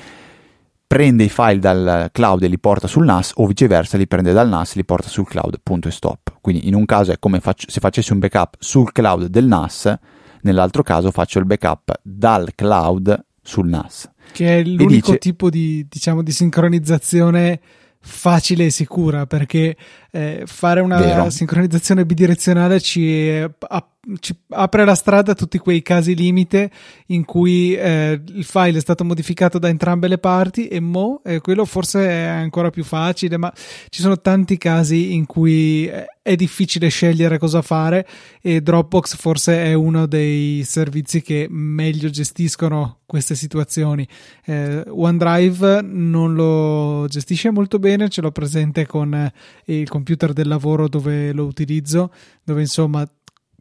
prende 0.85 1.23
i 1.23 1.29
file 1.29 1.59
dal 1.59 2.09
cloud 2.11 2.43
e 2.43 2.47
li 2.47 2.59
porta 2.59 2.87
sul 2.87 3.05
NAS 3.05 3.31
o 3.35 3.47
viceversa 3.47 3.97
li 3.97 4.07
prende 4.07 4.31
dal 4.31 4.47
NAS 4.47 4.73
e 4.73 4.75
li 4.75 4.85
porta 4.85 5.07
sul 5.07 5.27
cloud, 5.27 5.59
punto 5.63 5.87
e 5.87 5.91
stop. 5.91 6.22
Quindi 6.43 6.67
in 6.67 6.75
un 6.75 6.83
caso 6.83 7.13
è 7.13 7.19
come 7.19 7.39
faccio- 7.39 7.69
se 7.69 7.79
facessi 7.79 8.11
un 8.11 8.19
backup 8.19 8.57
sul 8.59 8.91
cloud 8.91 9.27
del 9.27 9.45
NAS, 9.45 9.97
nell'altro 10.41 10.83
caso 10.83 11.09
faccio 11.09 11.39
il 11.39 11.45
backup 11.45 12.01
dal 12.01 12.49
cloud 12.53 13.25
sul 13.41 13.69
NAS. 13.69 14.11
Che 14.33 14.59
è 14.59 14.61
l'unico 14.61 15.11
dice- 15.11 15.17
tipo 15.19 15.49
di, 15.49 15.87
diciamo, 15.89 16.21
di 16.21 16.33
sincronizzazione 16.33 17.61
facile 18.01 18.65
e 18.65 18.69
sicura 18.71 19.25
perché 19.25 19.77
eh, 20.15 20.43
fare 20.45 20.79
una 20.79 20.99
Vero. 20.99 21.29
sincronizzazione 21.31 22.05
bidirezionale 22.05 22.79
ci, 22.79 23.27
eh, 23.29 23.49
ap- 23.67 24.17
ci 24.19 24.35
apre 24.49 24.85
la 24.85 24.93
strada 24.93 25.31
a 25.31 25.35
tutti 25.35 25.57
quei 25.57 25.81
casi 25.81 26.13
limite 26.13 26.69
in 27.07 27.25
cui 27.25 27.73
eh, 27.73 28.21
il 28.23 28.43
file 28.43 28.77
è 28.77 28.81
stato 28.81 29.03
modificato 29.03 29.57
da 29.57 29.69
entrambe 29.69 30.07
le 30.07 30.19
parti 30.19 30.67
e 30.67 30.79
mo 30.79 31.21
eh, 31.25 31.41
quello 31.41 31.65
forse 31.65 32.07
è 32.07 32.25
ancora 32.25 32.69
più 32.69 32.83
facile 32.83 33.37
ma 33.37 33.51
ci 33.89 34.01
sono 34.01 34.21
tanti 34.21 34.57
casi 34.57 35.15
in 35.15 35.25
cui 35.25 35.87
eh, 35.87 36.05
è 36.21 36.35
difficile 36.35 36.89
scegliere 36.89 37.39
cosa 37.39 37.63
fare 37.63 38.07
e 38.39 38.61
Dropbox 38.61 39.15
forse 39.15 39.63
è 39.63 39.73
uno 39.73 40.05
dei 40.05 40.63
servizi 40.63 41.23
che 41.23 41.47
meglio 41.49 42.09
gestiscono 42.09 42.99
queste 43.13 43.35
situazioni. 43.35 44.07
Eh, 44.43 44.83
OneDrive 44.87 45.81
non 45.83 46.33
lo 46.33 47.05
gestisce 47.07 47.51
molto 47.51 47.77
bene, 47.77 48.09
ce 48.09 48.21
l'ho 48.21 48.31
presente 48.31 48.87
con 48.87 49.13
eh, 49.13 49.31
il 49.65 49.87
computer 49.87 50.02
del 50.03 50.47
lavoro 50.47 50.87
dove 50.87 51.31
lo 51.31 51.45
utilizzo, 51.45 52.11
dove 52.43 52.61
insomma 52.61 53.07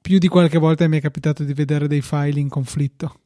più 0.01 0.19
di 0.19 0.29
qualche 0.29 0.59
volta 0.59 0.87
mi 0.89 0.99
è 0.99 1.01
capitato 1.01 1.45
di 1.45 1.55
vedere 1.55 1.87
dei 1.87 2.03
file 2.03 2.41
in 2.41 2.49
conflitto. 2.49 3.21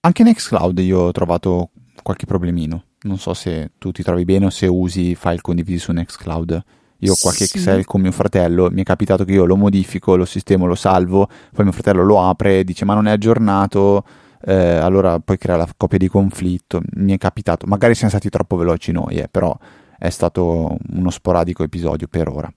Anche 0.00 0.22
Nextcloud 0.22 0.78
io 0.78 1.00
ho 1.00 1.12
trovato 1.12 1.70
qualche 2.02 2.26
problemino. 2.26 2.84
Non 3.02 3.18
so 3.18 3.34
se 3.34 3.72
tu 3.78 3.90
ti 3.90 4.02
trovi 4.02 4.24
bene 4.24 4.46
o 4.46 4.50
se 4.50 4.66
usi 4.66 5.14
file 5.14 5.40
condivisi 5.40 5.78
su 5.78 5.92
Nextcloud 5.92 6.62
Io 6.98 7.12
ho 7.12 7.16
qualche 7.20 7.46
sì. 7.46 7.56
Excel 7.56 7.84
con 7.84 8.00
mio 8.00 8.12
fratello, 8.12 8.70
mi 8.70 8.82
è 8.82 8.84
capitato 8.84 9.24
che 9.24 9.32
io 9.32 9.44
lo 9.44 9.56
modifico, 9.56 10.14
lo 10.14 10.24
sistemo, 10.24 10.66
lo 10.66 10.76
salvo, 10.76 11.28
poi 11.52 11.64
mio 11.64 11.72
fratello 11.72 12.04
lo 12.04 12.22
apre 12.22 12.60
e 12.60 12.64
dice 12.64 12.84
ma 12.84 12.94
non 12.94 13.08
è 13.08 13.10
aggiornato, 13.10 14.04
eh, 14.44 14.54
allora 14.54 15.18
poi 15.18 15.36
crea 15.36 15.56
la 15.56 15.68
copia 15.76 15.98
di 15.98 16.08
conflitto. 16.08 16.80
Mi 16.94 17.12
è 17.12 17.18
capitato, 17.18 17.66
magari 17.66 17.94
siamo 17.94 18.10
stati 18.10 18.28
troppo 18.28 18.56
veloci 18.56 18.92
noi, 18.92 19.16
eh, 19.16 19.28
però 19.28 19.56
è 20.02 20.10
stato 20.10 20.76
uno 20.94 21.10
sporadico 21.10 21.62
episodio 21.62 22.08
per 22.08 22.28
ora. 22.28 22.52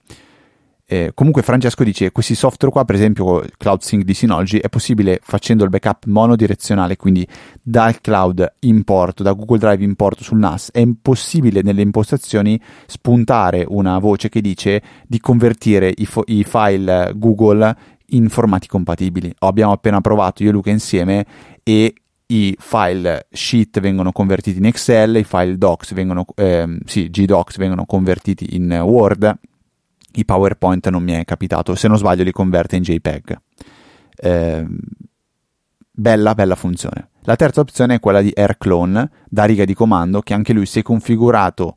Eh, 0.88 1.12
comunque 1.14 1.44
Francesco 1.44 1.84
dice 1.84 2.12
questi 2.12 2.36
software 2.36 2.72
qua 2.72 2.86
per 2.86 2.94
esempio 2.94 3.44
Cloud 3.58 3.82
Sync 3.82 4.04
di 4.04 4.14
Synology 4.14 4.60
è 4.60 4.70
possibile 4.70 5.20
facendo 5.22 5.64
il 5.64 5.72
backup 5.72 6.06
monodirezionale 6.06 6.96
quindi 6.96 7.28
dal 7.60 8.00
cloud 8.02 8.54
importo 8.60 9.24
da 9.24 9.34
Google 9.34 9.58
Drive 9.58 9.84
importo 9.84 10.24
sul 10.24 10.38
NAS 10.38 10.70
è 10.72 10.78
impossibile 10.78 11.64
nelle 11.64 11.82
impostazioni 11.82 12.62
spuntare 12.86 13.66
una 13.68 13.98
voce 13.98 14.30
che 14.30 14.42
dice 14.42 14.80
di 15.08 15.20
convertire 15.20 15.92
i, 15.96 16.06
fo- 16.06 16.24
i 16.28 16.44
file 16.44 17.14
Google 17.16 17.76
in 18.10 18.30
formati 18.30 18.68
compatibili 18.68 19.34
abbiamo 19.40 19.72
appena 19.72 20.02
provato 20.02 20.44
io 20.44 20.50
e 20.50 20.52
Luca 20.52 20.70
insieme 20.70 21.26
e 21.64 21.96
i 22.28 22.56
file 22.60 23.28
sheet 23.32 23.80
vengono 23.80 24.12
convertiti 24.12 24.58
in 24.58 24.66
Excel, 24.66 25.18
i 25.18 25.24
file 25.24 25.58
docs 25.58 25.94
vengono, 25.94 26.26
ehm, 26.36 26.80
sì, 26.86 27.10
GDocs 27.10 27.58
vengono 27.58 27.86
convertiti 27.86 28.56
in 28.56 28.72
Word 28.72 29.38
i 30.16 30.26
PowerPoint 30.26 30.90
non 30.90 31.04
mi 31.04 31.14
è 31.14 31.24
capitato, 31.26 31.76
se 31.76 31.88
non 31.88 31.98
sbaglio 31.98 32.24
li 32.24 32.32
converte 32.32 32.76
in 32.76 32.84
JPEG. 32.84 33.38
Eh, 34.16 34.66
bella, 35.92 36.34
bella 36.34 36.56
funzione. 36.56 37.10
La 37.22 37.36
terza 37.36 37.62
opzione 37.62 37.96
è 37.96 38.00
quella 38.00 38.22
di 38.22 38.32
AirClone 38.34 39.10
da 39.28 39.46
riga 39.46 39.66
di 39.66 39.74
comando, 39.74 40.22
che 40.22 40.34
anche 40.34 40.54
lui, 40.54 40.66
se 40.66 40.82
configurato 40.84 41.76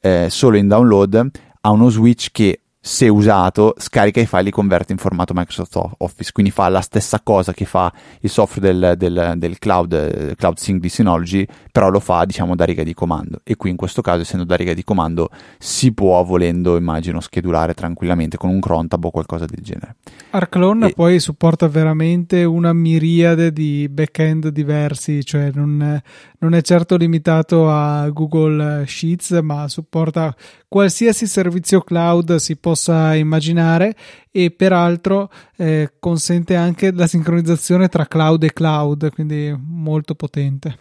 eh, 0.00 0.28
solo 0.30 0.56
in 0.56 0.68
download, 0.68 1.30
ha 1.60 1.70
uno 1.70 1.88
switch 1.88 2.28
che 2.30 2.62
se 2.86 3.08
usato, 3.08 3.74
scarica 3.78 4.20
i 4.20 4.26
file 4.26 4.40
e 4.40 4.44
li 4.44 4.50
converte 4.50 4.92
in 4.92 4.98
formato 4.98 5.32
Microsoft 5.34 5.94
Office, 5.96 6.32
quindi 6.32 6.52
fa 6.52 6.68
la 6.68 6.82
stessa 6.82 7.18
cosa 7.22 7.54
che 7.54 7.64
fa 7.64 7.90
il 8.20 8.28
software 8.28 8.76
del, 8.76 8.94
del, 8.98 9.32
del 9.38 9.58
cloud, 9.58 10.34
cloud 10.34 10.58
Sync 10.58 10.82
di 10.82 10.90
Synology, 10.90 11.46
però 11.72 11.88
lo 11.88 11.98
fa 11.98 12.26
diciamo 12.26 12.54
da 12.54 12.66
riga 12.66 12.82
di 12.82 12.92
comando 12.92 13.40
e 13.42 13.56
qui 13.56 13.70
in 13.70 13.76
questo 13.76 14.02
caso 14.02 14.20
essendo 14.20 14.44
da 14.44 14.54
riga 14.54 14.74
di 14.74 14.84
comando 14.84 15.30
si 15.58 15.94
può 15.94 16.22
volendo 16.24 16.76
immagino 16.76 17.20
schedulare 17.20 17.72
tranquillamente 17.72 18.36
con 18.36 18.50
un 18.50 18.60
crontab 18.60 19.02
o 19.02 19.10
qualcosa 19.10 19.46
del 19.46 19.62
genere. 19.62 19.96
Arclone 20.32 20.88
e... 20.88 20.92
poi 20.92 21.20
supporta 21.20 21.66
veramente 21.68 22.44
una 22.44 22.74
miriade 22.74 23.50
di 23.50 23.88
backend 23.88 24.48
diversi, 24.48 25.24
cioè 25.24 25.50
non, 25.54 26.02
non 26.44 26.52
è 26.54 26.60
certo 26.60 26.96
limitato 26.96 27.70
a 27.70 28.06
Google 28.10 28.84
Sheets 28.86 29.30
ma 29.42 29.66
supporta 29.66 30.36
qualsiasi 30.68 31.26
servizio 31.26 31.80
cloud 31.80 32.36
si 32.36 32.56
possa 32.56 33.14
immaginare 33.14 33.96
e 34.30 34.50
peraltro 34.50 35.30
eh, 35.56 35.94
consente 35.98 36.54
anche 36.54 36.92
la 36.92 37.06
sincronizzazione 37.06 37.88
tra 37.88 38.06
cloud 38.06 38.42
e 38.42 38.52
cloud, 38.52 39.10
quindi 39.14 39.56
molto 39.58 40.14
potente. 40.14 40.78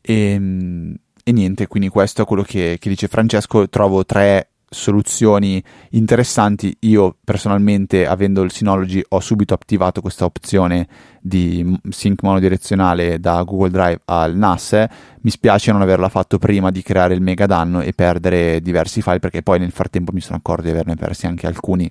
E, 0.00 0.14
ehm, 0.14 0.96
e 1.22 1.32
niente, 1.32 1.68
quindi 1.68 1.88
questo 1.88 2.22
è 2.22 2.24
quello 2.24 2.42
che, 2.42 2.78
che 2.80 2.88
dice 2.88 3.06
Francesco. 3.06 3.68
Trovo 3.68 4.04
tre 4.04 4.53
soluzioni 4.74 5.62
interessanti. 5.90 6.76
Io 6.80 7.16
personalmente, 7.24 8.06
avendo 8.06 8.42
il 8.42 8.52
Synology, 8.52 9.02
ho 9.08 9.20
subito 9.20 9.54
attivato 9.54 10.00
questa 10.00 10.24
opzione 10.24 10.86
di 11.20 11.78
sync 11.88 12.22
monodirezionale 12.22 13.18
da 13.18 13.42
Google 13.42 13.70
Drive 13.70 14.00
al 14.04 14.36
NAS. 14.36 14.84
Mi 15.20 15.30
spiace 15.30 15.72
non 15.72 15.80
averla 15.80 16.08
fatto 16.08 16.38
prima 16.38 16.70
di 16.70 16.82
creare 16.82 17.14
il 17.14 17.22
mega 17.22 17.46
danno 17.46 17.80
e 17.80 17.92
perdere 17.92 18.60
diversi 18.60 19.00
file, 19.00 19.20
perché 19.20 19.42
poi 19.42 19.58
nel 19.58 19.72
frattempo 19.72 20.12
mi 20.12 20.20
sono 20.20 20.36
accorto 20.36 20.62
di 20.62 20.70
averne 20.70 20.96
persi 20.96 21.26
anche 21.26 21.46
alcuni 21.46 21.90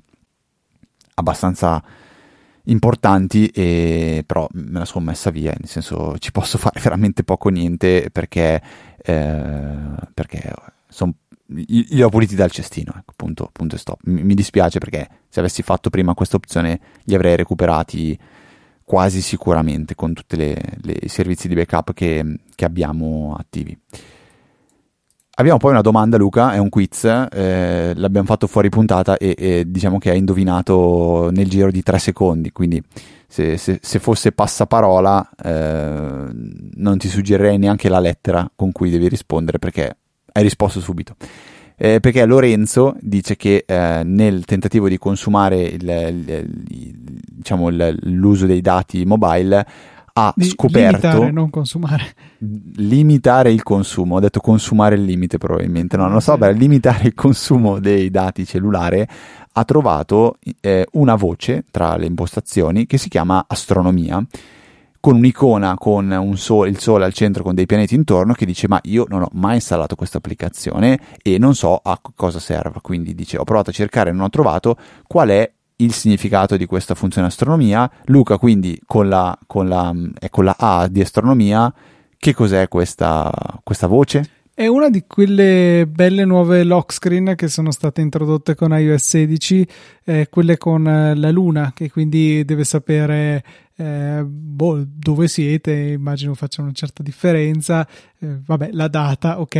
abbastanza 1.15 1.81
importanti 2.65 3.47
e 3.47 4.23
però 4.25 4.47
me 4.53 4.79
la 4.79 4.85
sono 4.85 5.03
messa 5.03 5.29
via 5.29 5.53
nel 5.57 5.67
senso 5.67 6.17
ci 6.17 6.31
posso 6.31 6.57
fare 6.57 6.79
veramente 6.81 7.23
poco 7.23 7.49
niente 7.49 8.09
perché, 8.11 8.61
eh, 8.97 9.75
perché 10.13 10.53
sono 10.87 11.13
li 11.47 12.01
ho 12.01 12.09
puliti 12.09 12.35
dal 12.35 12.51
cestino, 12.51 12.93
ecco, 12.97 13.13
punto, 13.15 13.49
punto 13.51 13.75
e 13.75 13.77
stop. 13.77 13.99
Mi, 14.05 14.23
mi, 14.23 14.33
dispiace 14.33 14.79
perché 14.79 15.07
se 15.29 15.39
avessi 15.39 15.61
fatto 15.61 15.89
prima 15.89 16.13
questa 16.13 16.37
opzione 16.37 16.79
li 17.03 17.15
avrei 17.15 17.35
recuperati 17.35 18.17
quasi 18.83 19.21
sicuramente 19.21 19.95
con 19.95 20.13
tutti 20.13 20.35
i 20.39 21.07
servizi 21.07 21.47
di 21.47 21.55
backup 21.55 21.93
che, 21.93 22.39
che, 22.55 22.65
abbiamo 22.65 23.35
attivi. 23.37 23.77
Abbiamo 25.35 25.57
poi 25.57 25.71
una 25.71 25.81
domanda, 25.81 26.17
Luca, 26.17 26.53
è 26.53 26.59
un 26.59 26.69
quiz, 26.69 27.05
eh, 27.05 27.93
l'abbiamo 27.95 28.27
fatto 28.27 28.45
fuori 28.45 28.69
puntata 28.69 29.17
e, 29.17 29.33
e, 29.37 29.63
diciamo 29.65 29.97
che 29.97 30.11
hai 30.11 30.19
indovinato 30.19 31.31
nel 31.31 31.49
giro 31.49 31.71
di 31.71 31.81
tre 31.81 31.97
secondi, 31.97 32.51
quindi 32.51 32.81
se, 33.27 33.57
se, 33.57 33.79
se 33.81 33.97
fosse 33.97 34.31
passaparola 34.31 35.31
eh, 35.43 36.27
non 36.75 36.97
ti 36.99 37.07
suggerirei 37.07 37.57
neanche 37.57 37.89
la 37.89 37.99
lettera 37.99 38.47
con 38.55 38.71
cui 38.71 38.91
devi 38.91 39.07
rispondere 39.07 39.57
perché 39.57 39.97
hai 40.33 40.43
risposto 40.43 40.81
subito. 40.81 41.15
Eh, 41.75 41.99
perché 41.99 42.25
Lorenzo 42.25 42.95
dice 42.99 43.35
che 43.35 43.63
eh, 43.65 44.01
nel 44.03 44.45
tentativo 44.45 44.87
di 44.87 44.97
consumare 44.97 45.61
il, 45.61 45.81
il, 45.81 46.29
il, 46.67 46.93
diciamo 47.31 47.69
l'uso 47.69 48.45
dei 48.45 48.61
dati 48.61 49.05
mobile 49.05 49.65
ha 50.15 50.31
di 50.35 50.45
scoperto 50.45 51.07
limitare, 51.07 51.31
non 51.31 51.49
consumare. 51.49 52.13
Limitare 52.75 53.51
il 53.51 53.63
consumo. 53.63 54.15
Ho 54.15 54.19
detto 54.19 54.39
consumare 54.39 54.95
il 54.95 55.03
limite 55.03 55.39
probabilmente. 55.39 55.97
No 55.97 56.03
non 56.03 56.13
lo 56.13 56.19
so 56.19 56.37
beh, 56.37 56.53
limitare 56.53 57.07
il 57.07 57.15
consumo 57.15 57.79
dei 57.79 58.11
dati 58.11 58.45
cellulare 58.45 59.07
ha 59.51 59.63
trovato 59.65 60.37
eh, 60.61 60.87
una 60.93 61.15
voce 61.15 61.65
tra 61.71 61.95
le 61.97 62.05
impostazioni 62.05 62.85
che 62.85 62.97
si 62.97 63.09
chiama 63.09 63.45
astronomia 63.47 64.23
con 65.03 65.15
un'icona 65.15 65.75
con 65.77 66.09
un 66.11 66.37
sole, 66.37 66.69
il 66.69 66.79
sole 66.79 67.03
al 67.03 67.11
centro 67.11 67.43
con 67.43 67.53
dei 67.53 67.65
pianeti 67.65 67.93
intorno 67.93 68.31
che 68.31 68.45
dice 68.45 68.69
ma 68.69 68.79
io 68.83 69.03
non 69.09 69.23
ho 69.23 69.27
mai 69.33 69.55
installato 69.55 69.95
questa 69.95 70.19
applicazione 70.19 70.97
e 71.21 71.37
non 71.37 71.55
so 71.55 71.75
a 71.75 71.99
cosa 72.15 72.39
serva. 72.39 72.79
Quindi 72.79 73.13
dice 73.13 73.37
ho 73.37 73.43
provato 73.43 73.69
a 73.69 73.73
cercare 73.73 74.11
e 74.11 74.13
non 74.13 74.21
ho 74.21 74.29
trovato. 74.29 74.77
Qual 75.05 75.27
è 75.27 75.51
il 75.75 75.91
significato 75.91 76.55
di 76.55 76.65
questa 76.65 76.95
funzione 76.95 77.27
astronomia? 77.27 77.91
Luca 78.05 78.37
quindi 78.37 78.79
con 78.85 79.09
la, 79.09 79.37
con 79.45 79.67
la, 79.67 79.93
con 80.29 80.45
la 80.45 80.55
A 80.57 80.87
di 80.87 81.01
astronomia. 81.01 81.73
Che 82.17 82.33
cos'è 82.33 82.69
questa, 82.69 83.29
questa 83.61 83.87
voce? 83.87 84.42
È 84.55 84.67
una 84.67 84.91
di 84.91 85.05
quelle 85.07 85.87
belle 85.89 86.25
nuove 86.25 86.63
lock 86.63 86.93
screen 86.93 87.33
che 87.35 87.47
sono 87.47 87.71
state 87.71 88.01
introdotte 88.01 88.53
con 88.53 88.69
iOS 88.69 89.03
16, 89.03 89.67
eh, 90.03 90.27
quelle 90.29 90.57
con 90.57 90.87
eh, 90.87 91.15
la 91.15 91.31
luna, 91.31 91.71
che 91.73 91.89
quindi 91.89 92.45
deve 92.45 92.63
sapere 92.63 93.43
eh, 93.75 94.23
boh, 94.23 94.85
dove 94.85 95.27
siete, 95.27 95.71
immagino 95.73 96.35
faccia 96.35 96.61
una 96.61 96.71
certa 96.71 97.01
differenza, 97.01 97.87
eh, 98.19 98.41
vabbè, 98.45 98.69
la 98.73 98.87
data, 98.89 99.41
ok, 99.41 99.55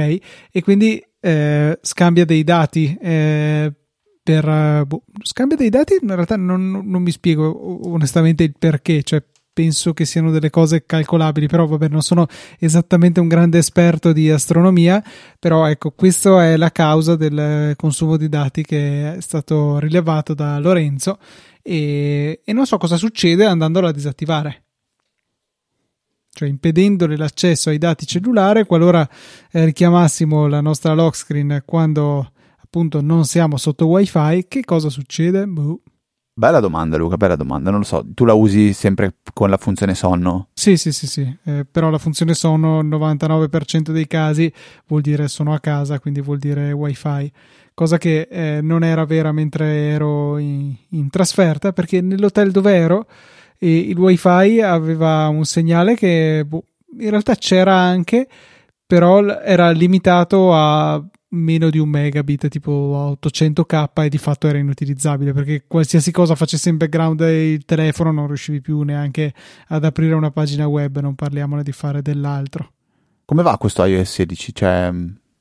e 0.51 0.61
quindi 0.61 1.03
eh, 1.19 1.79
scambia 1.81 2.25
dei 2.25 2.43
dati. 2.43 2.95
Eh, 3.01 3.73
per 4.21 4.85
boh, 4.85 5.03
scambia 5.23 5.57
dei 5.57 5.69
dati 5.69 5.97
in 6.01 6.13
realtà 6.13 6.37
non, 6.37 6.69
non 6.85 7.01
mi 7.01 7.11
spiego 7.11 7.89
onestamente 7.89 8.43
il 8.43 8.53
perché 8.57 9.03
cioè 9.03 9.21
penso 9.53 9.93
che 9.93 10.05
siano 10.05 10.31
delle 10.31 10.49
cose 10.49 10.83
calcolabili, 10.85 11.47
però 11.47 11.67
vabbè, 11.67 11.87
non 11.87 12.01
sono 12.01 12.25
esattamente 12.57 13.19
un 13.19 13.27
grande 13.27 13.59
esperto 13.59 14.11
di 14.11 14.29
astronomia, 14.29 15.01
però 15.39 15.67
ecco, 15.67 15.91
questa 15.91 16.43
è 16.43 16.57
la 16.57 16.71
causa 16.71 17.15
del 17.15 17.75
consumo 17.77 18.17
di 18.17 18.27
dati 18.27 18.63
che 18.63 19.15
è 19.15 19.21
stato 19.21 19.77
rilevato 19.77 20.33
da 20.33 20.57
Lorenzo 20.57 21.19
e, 21.61 22.41
e 22.43 22.53
non 22.53 22.65
so 22.65 22.77
cosa 22.77 22.97
succede 22.97 23.45
andandolo 23.45 23.87
a 23.87 23.91
disattivare. 23.91 24.63
Cioè 26.35 26.49
impedendole 26.49 27.15
l'accesso 27.15 27.69
ai 27.69 27.77
dati 27.77 28.07
cellulari 28.07 28.65
qualora 28.65 29.07
eh, 29.51 29.65
richiamassimo 29.65 30.47
la 30.47 30.61
nostra 30.61 30.93
lock 30.93 31.15
screen 31.15 31.61
quando 31.63 32.31
appunto 32.57 33.01
non 33.01 33.23
siamo 33.25 33.57
sotto 33.57 33.85
wifi, 33.85 34.47
che 34.47 34.63
cosa 34.65 34.89
succede? 34.89 35.45
Boh. 35.45 35.79
Bella 36.35 36.59
domanda, 36.59 36.97
Luca, 36.97 37.15
bella 37.15 37.35
domanda. 37.35 37.69
Non 37.69 37.81
lo 37.81 37.85
so, 37.85 38.03
tu 38.11 38.25
la 38.25 38.33
usi 38.33 38.73
sempre 38.73 39.17
con 39.33 39.51
la 39.51 39.57
funzione 39.57 39.93
sonno? 39.93 40.47
Sì, 40.53 40.77
sì, 40.77 40.91
sì, 40.91 41.05
sì. 41.05 41.37
Eh, 41.43 41.63
però 41.69 41.91
la 41.91 41.99
funzione 41.99 42.33
sonno, 42.33 42.79
il 42.79 42.87
99% 42.87 43.91
dei 43.91 44.07
casi 44.07 44.51
vuol 44.87 45.01
dire 45.01 45.27
sono 45.27 45.53
a 45.53 45.59
casa, 45.59 45.99
quindi 45.99 46.21
vuol 46.21 46.39
dire 46.39 46.71
wifi. 46.71 47.31
Cosa 47.75 47.99
che 47.99 48.27
eh, 48.31 48.61
non 48.63 48.83
era 48.83 49.05
vera 49.05 49.31
mentre 49.31 49.65
ero 49.89 50.39
in, 50.39 50.73
in 50.89 51.09
trasferta, 51.11 51.71
perché 51.71 52.01
nell'hotel 52.01 52.49
dove 52.49 52.73
ero 52.73 53.05
eh, 53.59 53.77
il 53.77 53.97
wifi 53.97 54.59
aveva 54.59 55.27
un 55.27 55.45
segnale 55.45 55.95
che 55.95 56.43
boh, 56.47 56.63
in 56.99 57.11
realtà 57.11 57.35
c'era 57.35 57.75
anche, 57.75 58.27
però 58.87 59.23
era 59.23 59.69
limitato 59.69 60.51
a 60.51 61.03
meno 61.33 61.69
di 61.69 61.77
un 61.77 61.89
megabit, 61.89 62.47
tipo 62.47 63.17
800k, 63.21 64.03
e 64.03 64.09
di 64.09 64.17
fatto 64.17 64.47
era 64.47 64.57
inutilizzabile 64.57 65.33
perché 65.33 65.65
qualsiasi 65.67 66.11
cosa 66.11 66.35
facesse 66.35 66.69
in 66.69 66.77
background 66.77 67.21
il 67.21 67.65
telefono 67.65 68.11
non 68.11 68.27
riuscivi 68.27 68.61
più 68.61 68.81
neanche 68.81 69.33
ad 69.67 69.83
aprire 69.83 70.13
una 70.13 70.31
pagina 70.31 70.67
web, 70.67 70.99
non 70.99 71.15
parliamone 71.15 71.63
di 71.63 71.71
fare 71.71 72.01
dell'altro. 72.01 72.71
Come 73.25 73.41
va 73.41 73.57
questo 73.57 73.83
iOS 73.83 74.11
16? 74.11 74.53
Cioè, 74.53 74.93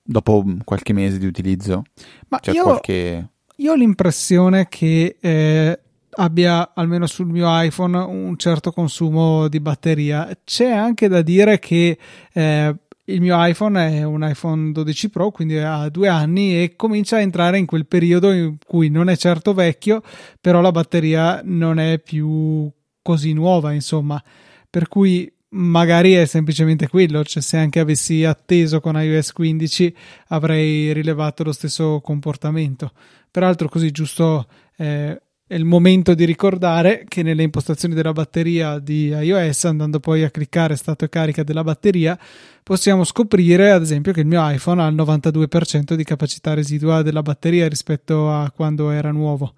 dopo 0.03 0.45
qualche 0.65 0.93
mese 0.93 1.19
di 1.19 1.27
utilizzo? 1.27 1.83
Ma 2.29 2.39
C'è 2.39 2.53
io, 2.53 2.63
qualche... 2.63 3.29
io 3.57 3.73
ho 3.73 3.75
l'impressione 3.75 4.69
che 4.69 5.17
eh, 5.21 5.81
abbia, 6.11 6.73
almeno 6.75 7.07
sul 7.07 7.27
mio 7.27 7.47
iPhone, 7.49 7.99
un 7.99 8.37
certo 8.37 8.73
consumo 8.73 9.49
di 9.49 9.61
batteria. 9.61 10.29
C'è 10.45 10.71
anche 10.71 11.09
da 11.09 11.23
dire 11.23 11.59
che 11.59 11.99
eh, 12.33 12.77
il 13.13 13.21
mio 13.21 13.37
iPhone 13.45 13.99
è 13.99 14.03
un 14.03 14.27
iPhone 14.29 14.73
12 14.73 15.11
Pro, 15.11 15.31
quindi 15.31 15.59
ha 15.59 15.89
due 15.89 16.09
anni 16.09 16.63
e 16.63 16.75
comincia 16.77 17.17
a 17.17 17.21
entrare 17.21 17.59
in 17.59 17.67
quel 17.67 17.87
periodo 17.87 18.33
in 18.33 18.57
cui 18.65 18.89
non 18.89 19.09
è 19.09 19.17
certo 19.17 19.55
vecchio, 19.55 20.03
però 20.41 20.61
la 20.61 20.73
batteria 20.73 21.41
non 21.45 21.79
è 21.79 21.99
più 21.99 22.71
così 23.03 23.33
nuova, 23.33 23.73
insomma. 23.73 24.23
Per 24.69 24.89
cui 24.89 25.31
magari 25.51 26.13
è 26.13 26.25
semplicemente 26.25 26.89
quello, 26.89 27.25
cioè 27.25 27.43
se 27.43 27.57
anche 27.59 27.81
avessi 27.81 28.25
atteso 28.25 28.81
con 28.81 29.01
iOS 29.01 29.33
15 29.33 29.97
avrei 30.29 30.93
rilevato 30.93 31.43
lo 31.43 31.53
stesso 31.53 32.01
comportamento. 32.01 32.93
Peraltro 33.31 33.69
così 33.69 33.91
giusto 33.91 34.47
eh, 34.77 35.21
è 35.53 35.57
il 35.57 35.67
momento 35.67 36.15
di 36.15 36.25
ricordare 36.25 37.05
che 37.07 37.23
nelle 37.23 37.43
impostazioni 37.43 37.93
della 37.93 38.15
batteria 38.15 38.79
di 38.79 39.09
iOS, 39.09 39.67
andando 39.67 40.01
poi 40.01 40.25
a 40.25 40.31
cliccare 40.31 40.77
stato 40.77 41.05
e 41.05 41.11
carica 41.11 41.43
della 41.43 41.63
batteria, 41.63 42.19
possiamo 42.63 43.05
scoprire 43.05 43.71
ad 43.71 43.83
esempio 43.83 44.15
che 44.15 44.21
il 44.21 44.27
mio 44.27 44.49
iPhone 44.49 44.81
ha 44.81 44.87
il 44.87 44.95
92% 44.95 45.93
di 45.93 46.05
capacità 46.05 46.55
residua 46.55 47.03
della 47.03 47.21
batteria 47.21 47.69
rispetto 47.69 48.31
a 48.31 48.51
quando 48.51 48.89
era 48.89 49.11
nuovo. 49.11 49.53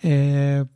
Eh, 0.00 0.66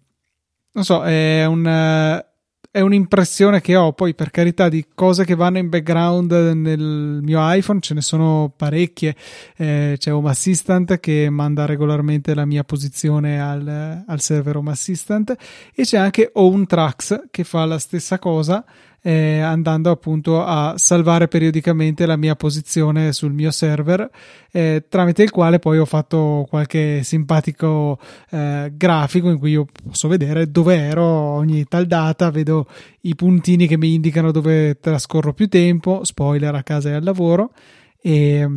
non 0.70 0.84
so, 0.84 1.02
è 1.02 1.44
un 1.46 2.24
è 2.74 2.80
un'impressione 2.80 3.60
che 3.60 3.76
ho. 3.76 3.92
Poi, 3.92 4.16
per 4.16 4.32
carità, 4.32 4.68
di 4.68 4.84
cose 4.96 5.24
che 5.24 5.36
vanno 5.36 5.58
in 5.58 5.68
background 5.68 6.32
nel 6.32 7.20
mio 7.22 7.38
iPhone 7.40 7.78
ce 7.78 7.94
ne 7.94 8.00
sono 8.00 8.52
parecchie. 8.56 9.14
Eh, 9.56 9.94
c'è 9.96 10.12
Home 10.12 10.30
Assistant 10.30 10.98
che 10.98 11.30
manda 11.30 11.66
regolarmente 11.66 12.34
la 12.34 12.44
mia 12.44 12.64
posizione 12.64 13.40
al, 13.40 14.02
al 14.04 14.20
server 14.20 14.56
Home 14.56 14.72
Assistant 14.72 15.36
e 15.72 15.84
c'è 15.84 15.98
anche 15.98 16.30
Own 16.32 16.66
Tracks 16.66 17.26
che 17.30 17.44
fa 17.44 17.64
la 17.64 17.78
stessa 17.78 18.18
cosa 18.18 18.64
eh, 19.06 19.40
andando 19.40 19.90
appunto 19.90 20.42
a 20.42 20.74
salvare 20.78 21.28
periodicamente 21.28 22.06
la 22.06 22.16
mia 22.16 22.36
posizione 22.36 23.12
sul 23.12 23.34
mio 23.34 23.50
server 23.50 24.08
eh, 24.50 24.86
tramite 24.88 25.22
il 25.22 25.30
quale 25.30 25.58
poi 25.58 25.76
ho 25.76 25.84
fatto 25.84 26.46
qualche 26.48 27.02
simpatico 27.02 27.98
eh, 28.30 28.72
grafico 28.74 29.28
in 29.28 29.38
cui 29.38 29.50
io 29.50 29.66
posso 29.86 30.08
vedere 30.08 30.50
dove 30.50 30.76
ero 30.76 31.04
ogni 31.04 31.64
tal 31.64 31.84
data 31.84 32.30
vedo 32.30 32.66
i 33.02 33.14
puntini 33.14 33.66
che 33.66 33.76
mi 33.76 33.92
indicano 33.92 34.30
dove 34.30 34.78
trascorro 34.80 35.34
più 35.34 35.48
tempo 35.48 36.02
spoiler 36.02 36.54
a 36.54 36.62
casa 36.62 36.88
e 36.88 36.94
al 36.94 37.04
lavoro. 37.04 37.52
E, 38.00 38.48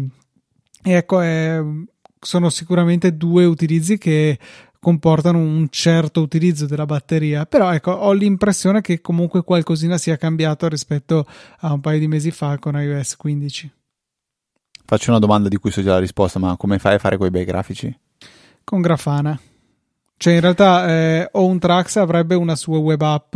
e 0.82 0.92
ecco 0.94 1.20
sono 2.20 2.50
sicuramente 2.50 3.16
due 3.16 3.46
utilizzi 3.46 3.98
che 3.98 4.40
comportano 4.80 5.40
un 5.40 5.68
certo 5.70 6.22
utilizzo 6.22 6.66
della 6.66 6.86
batteria, 6.86 7.46
però 7.46 7.74
ecco, 7.74 7.92
ho 7.92 8.12
l'impressione 8.14 8.82
che 8.82 9.02
comunque 9.02 9.44
qualcosina 9.44 9.98
sia 9.98 10.18
cambiato 10.18 10.68
rispetto 10.68 11.26
a 11.60 11.74
un 11.74 11.82
paio 11.82 12.00
di 12.00 12.08
mesi 12.08 12.32
fa 12.32 12.58
con 12.60 12.80
iOS 12.80 13.16
15. 13.16 13.72
Faccio 14.86 15.10
una 15.10 15.20
domanda 15.20 15.50
di 15.50 15.58
cui 15.58 15.72
so 15.72 15.82
già 15.82 15.94
la 15.94 16.00
risposta, 16.00 16.40
ma 16.40 16.56
come 16.56 16.80
fai 16.80 16.96
a 16.96 17.00
fare 17.00 17.18
quei 17.18 17.30
bei 17.30 17.44
grafici? 17.44 17.94
Con 18.64 18.82
Grafana. 18.82 19.38
Cioè, 20.16 20.34
in 20.34 20.40
realtà, 20.40 20.88
eh, 20.88 21.30
OwnTrax 21.32 21.98
avrebbe 21.98 22.36
una 22.36 22.56
sua 22.56 22.78
web 22.80 23.02
app 23.02 23.36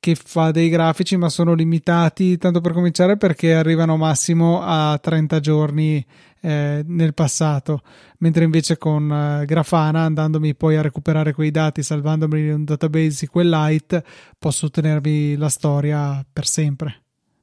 che 0.00 0.14
fa 0.14 0.50
dei 0.50 0.70
grafici, 0.70 1.16
ma 1.16 1.28
sono 1.28 1.52
limitati, 1.52 2.38
tanto 2.38 2.62
per 2.62 2.72
cominciare, 2.72 3.18
perché 3.18 3.54
arrivano 3.54 3.98
massimo 3.98 4.62
a 4.62 4.98
30 4.98 5.40
giorni 5.40 6.04
eh, 6.40 6.82
nel 6.86 7.12
passato, 7.12 7.82
mentre 8.18 8.44
invece 8.44 8.78
con 8.78 9.12
eh, 9.12 9.44
Grafana, 9.44 10.04
andandomi 10.04 10.54
poi 10.54 10.76
a 10.76 10.82
recuperare 10.82 11.34
quei 11.34 11.50
dati, 11.50 11.82
salvandomi 11.82 12.40
in 12.40 12.52
un 12.54 12.64
database 12.64 13.26
SQLite, 13.26 14.02
posso 14.38 14.66
ottenervi 14.66 15.36
la 15.36 15.50
storia 15.50 16.24
per 16.32 16.46
sempre. 16.46 17.02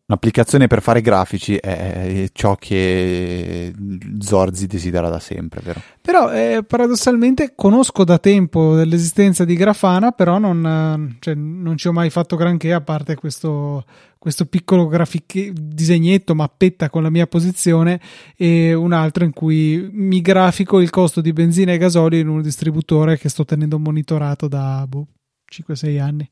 Un'applicazione 0.09 0.67
per 0.67 0.81
fare 0.81 1.01
grafici 1.01 1.57
è 1.57 2.29
ciò 2.31 2.55
che 2.55 3.73
Zorzi 4.19 4.65
desidera 4.65 5.09
da 5.09 5.19
sempre, 5.19 5.59
vero? 5.61 5.81
Però 5.99 6.31
eh, 6.31 6.63
paradossalmente 6.65 7.51
conosco 7.55 8.05
da 8.05 8.17
tempo 8.17 8.73
dell'esistenza 8.75 9.43
di 9.43 9.55
Grafana, 9.55 10.11
però 10.11 10.37
non, 10.37 11.17
cioè, 11.19 11.33
non 11.35 11.75
ci 11.75 11.89
ho 11.89 11.91
mai 11.91 12.09
fatto 12.09 12.37
granché 12.37 12.71
a 12.71 12.79
parte 12.79 13.15
questo, 13.15 13.83
questo 14.17 14.45
piccolo 14.45 14.87
grafic- 14.87 15.51
disegnetto, 15.51 16.33
mappetta 16.35 16.89
con 16.89 17.03
la 17.03 17.09
mia 17.09 17.27
posizione 17.27 17.99
e 18.37 18.73
un 18.73 18.93
altro 18.93 19.25
in 19.25 19.33
cui 19.33 19.89
mi 19.91 20.21
grafico 20.21 20.79
il 20.79 20.89
costo 20.89 21.19
di 21.19 21.33
benzina 21.33 21.73
e 21.73 21.77
gasolio 21.77 22.17
in 22.17 22.29
un 22.29 22.41
distributore 22.41 23.17
che 23.17 23.27
sto 23.27 23.43
tenendo 23.43 23.77
monitorato 23.77 24.47
da 24.47 24.85
boh, 24.87 25.05
5-6 25.51 25.99
anni. 25.99 26.29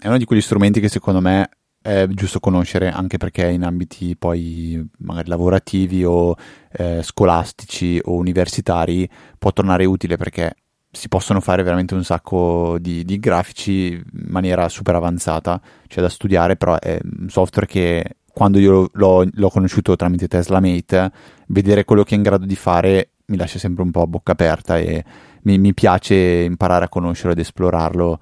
È 0.00 0.06
uno 0.06 0.16
di 0.16 0.24
quegli 0.24 0.40
strumenti 0.40 0.78
che 0.78 0.88
secondo 0.88 1.20
me 1.20 1.48
è 1.88 2.06
giusto 2.08 2.38
conoscere 2.38 2.90
anche 2.90 3.16
perché 3.16 3.46
in 3.46 3.64
ambiti 3.64 4.14
poi 4.14 4.86
magari 4.98 5.28
lavorativi 5.28 6.04
o 6.04 6.36
eh, 6.72 7.00
scolastici 7.02 7.98
o 8.04 8.12
universitari 8.12 9.08
può 9.38 9.52
tornare 9.52 9.86
utile 9.86 10.16
perché 10.16 10.54
si 10.90 11.08
possono 11.08 11.40
fare 11.40 11.62
veramente 11.62 11.94
un 11.94 12.04
sacco 12.04 12.76
di, 12.78 13.04
di, 13.04 13.18
grafici 13.18 13.92
in 13.92 14.26
maniera 14.28 14.68
super 14.68 14.94
avanzata, 14.94 15.60
c'è 15.86 16.00
da 16.00 16.08
studiare, 16.08 16.56
però 16.56 16.78
è 16.78 16.98
un 17.02 17.28
software 17.28 17.66
che 17.66 18.16
quando 18.32 18.58
io 18.58 18.88
l'ho, 18.92 19.26
l'ho 19.30 19.48
conosciuto 19.48 19.96
tramite 19.96 20.28
Tesla 20.28 20.60
Mate, 20.60 21.10
vedere 21.48 21.84
quello 21.84 22.04
che 22.04 22.14
è 22.14 22.16
in 22.16 22.22
grado 22.22 22.46
di 22.46 22.56
fare 22.56 23.10
mi 23.26 23.36
lascia 23.36 23.58
sempre 23.58 23.82
un 23.82 23.90
po' 23.90 24.02
a 24.02 24.06
bocca 24.06 24.32
aperta 24.32 24.78
e 24.78 25.04
mi, 25.42 25.58
mi 25.58 25.74
piace 25.74 26.14
imparare 26.14 26.86
a 26.86 26.88
conoscerlo 26.88 27.32
ed 27.32 27.38
esplorarlo 27.38 28.18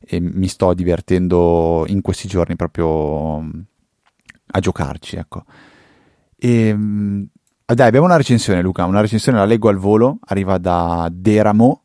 e 0.00 0.18
mi 0.20 0.48
sto 0.48 0.72
divertendo 0.74 1.84
in 1.88 2.00
questi 2.00 2.26
giorni 2.26 2.56
proprio 2.56 3.36
a 3.38 4.58
giocarci, 4.60 5.16
ecco. 5.16 5.44
E, 6.36 6.74
dai, 6.74 7.86
abbiamo 7.86 8.06
una 8.06 8.16
recensione, 8.16 8.62
Luca. 8.62 8.84
Una 8.86 9.00
recensione 9.00 9.38
la 9.38 9.44
leggo 9.44 9.68
al 9.68 9.76
volo. 9.76 10.18
Arriva 10.26 10.58
da 10.58 11.08
Deramo 11.12 11.84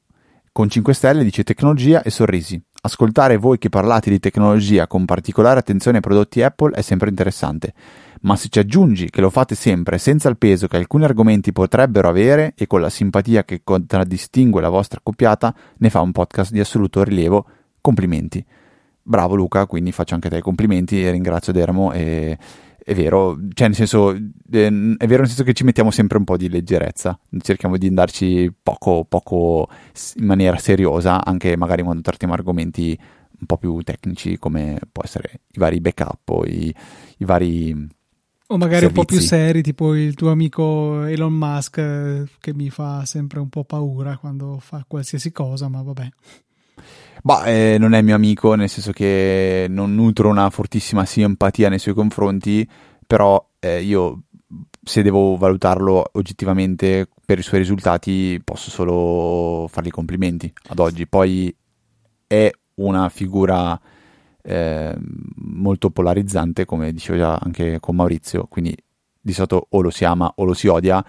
con 0.56 0.70
5 0.70 0.94
stelle 0.94 1.24
dice 1.26 1.44
tecnologia 1.44 2.02
e 2.02 2.10
sorrisi. 2.10 2.58
Ascoltare 2.84 3.36
voi 3.36 3.58
che 3.58 3.68
parlate 3.68 4.10
di 4.10 4.20
tecnologia 4.20 4.88
con 4.88 5.04
particolare 5.04 5.60
attenzione 5.60 5.98
ai 5.98 6.04
prodotti 6.04 6.42
Apple 6.44 6.74
è 6.74 6.82
sempre 6.82 7.10
interessante, 7.10 7.74
ma 8.22 8.38
se 8.38 8.48
ci 8.48 8.60
aggiungi 8.60 9.10
che 9.10 9.20
lo 9.20 9.30
fate 9.30 9.54
sempre 9.54 9.98
senza 9.98 10.30
il 10.30 10.38
peso 10.38 10.68
che 10.68 10.78
alcuni 10.78 11.04
argomenti 11.04 11.52
potrebbero 11.52 12.08
avere 12.08 12.54
e 12.56 12.68
con 12.68 12.80
la 12.80 12.90
simpatia 12.90 13.44
che 13.44 13.64
contraddistingue 13.66 14.62
la 14.62 14.70
vostra 14.70 15.02
coppiata, 15.04 15.54
ne 15.80 15.90
fa 15.90 16.00
un 16.00 16.14
podcast 16.14 16.54
di 16.54 16.62
assoluto 16.62 17.04
rilievo. 17.04 17.48
Complimenti. 17.86 18.44
Bravo 19.04 19.36
Luca, 19.36 19.68
quindi 19.68 19.92
faccio 19.92 20.16
anche 20.16 20.28
te 20.28 20.38
i 20.38 20.42
complimenti 20.42 21.06
e 21.06 21.12
ringrazio 21.12 21.54
Dermo 21.54 21.92
e 21.92 22.36
è 22.84 22.96
vero, 22.96 23.38
cioè 23.54 23.68
nel 23.68 23.76
senso, 23.76 24.10
è 24.10 24.18
vero 24.50 25.20
nel 25.20 25.28
senso 25.28 25.44
che 25.44 25.54
ci 25.54 25.64
mettiamo 25.64 25.92
sempre 25.92 26.18
un 26.18 26.24
po' 26.24 26.36
di 26.36 26.50
leggerezza, 26.50 27.20
cerchiamo 27.42 27.78
di 27.78 27.86
andarci 27.86 28.52
poco, 28.64 29.06
poco 29.08 29.70
in 30.16 30.26
maniera 30.26 30.58
seriosa, 30.58 31.24
anche 31.24 31.56
magari 31.56 31.84
quando 31.84 32.02
trattiamo 32.02 32.34
argomenti 32.34 32.98
un 33.40 33.46
po' 33.46 33.58
più 33.58 33.80
tecnici 33.84 34.40
come 34.40 34.80
può 34.92 35.04
essere 35.04 35.42
i 35.52 35.60
vari 35.60 35.80
backup 35.80 36.28
o 36.30 36.44
i, 36.44 36.74
i 37.18 37.26
vari... 37.26 37.88
O 38.48 38.58
magari 38.58 38.86
servizi. 38.86 39.00
un 39.00 39.06
po' 39.06 39.06
più 39.06 39.20
seri, 39.20 39.62
tipo 39.62 39.94
il 39.94 40.16
tuo 40.16 40.32
amico 40.32 41.04
Elon 41.04 41.34
Musk, 41.34 41.78
eh, 41.78 42.24
che 42.40 42.54
mi 42.56 42.72
fa 42.72 43.06
sempre 43.06 43.40
un 43.40 43.50
po' 43.50 43.64
paura 43.64 44.18
quando 44.18 44.58
fa 44.60 44.84
qualsiasi 44.88 45.32
cosa, 45.32 45.70
ma 45.70 45.84
vabbè. 45.84 46.10
Bah, 47.26 47.46
eh, 47.46 47.78
non 47.80 47.94
è 47.94 48.04
mio 48.04 48.14
amico, 48.14 48.54
nel 48.54 48.70
senso 48.70 48.92
che 48.92 49.66
non 49.68 49.96
nutro 49.96 50.30
una 50.30 50.48
fortissima 50.52 51.06
simpatia 51.06 51.70
nei 51.70 51.80
suoi 51.80 51.96
confronti, 51.96 52.70
però 53.08 53.44
eh, 53.58 53.82
io 53.82 54.26
se 54.84 55.02
devo 55.02 55.36
valutarlo 55.36 56.12
oggettivamente 56.12 57.10
per 57.26 57.40
i 57.40 57.42
suoi 57.42 57.62
risultati 57.62 58.40
posso 58.44 58.70
solo 58.70 59.68
fargli 59.68 59.90
complimenti 59.90 60.54
ad 60.68 60.78
oggi. 60.78 61.08
Poi 61.08 61.52
è 62.28 62.52
una 62.76 63.10
figura 63.10 63.80
eh, 64.44 64.96
molto 65.38 65.90
polarizzante, 65.90 66.66
come 66.66 66.94
dicevo 66.94 67.18
già 67.18 67.38
anche 67.38 67.80
con 67.80 67.96
Maurizio, 67.96 68.46
quindi 68.46 68.78
di 69.20 69.34
solito 69.34 69.66
o 69.68 69.82
lo 69.82 69.90
si 69.90 70.06
ama 70.06 70.32
o 70.36 70.44
lo 70.44 70.54
si 70.54 70.68
odia 70.68 71.04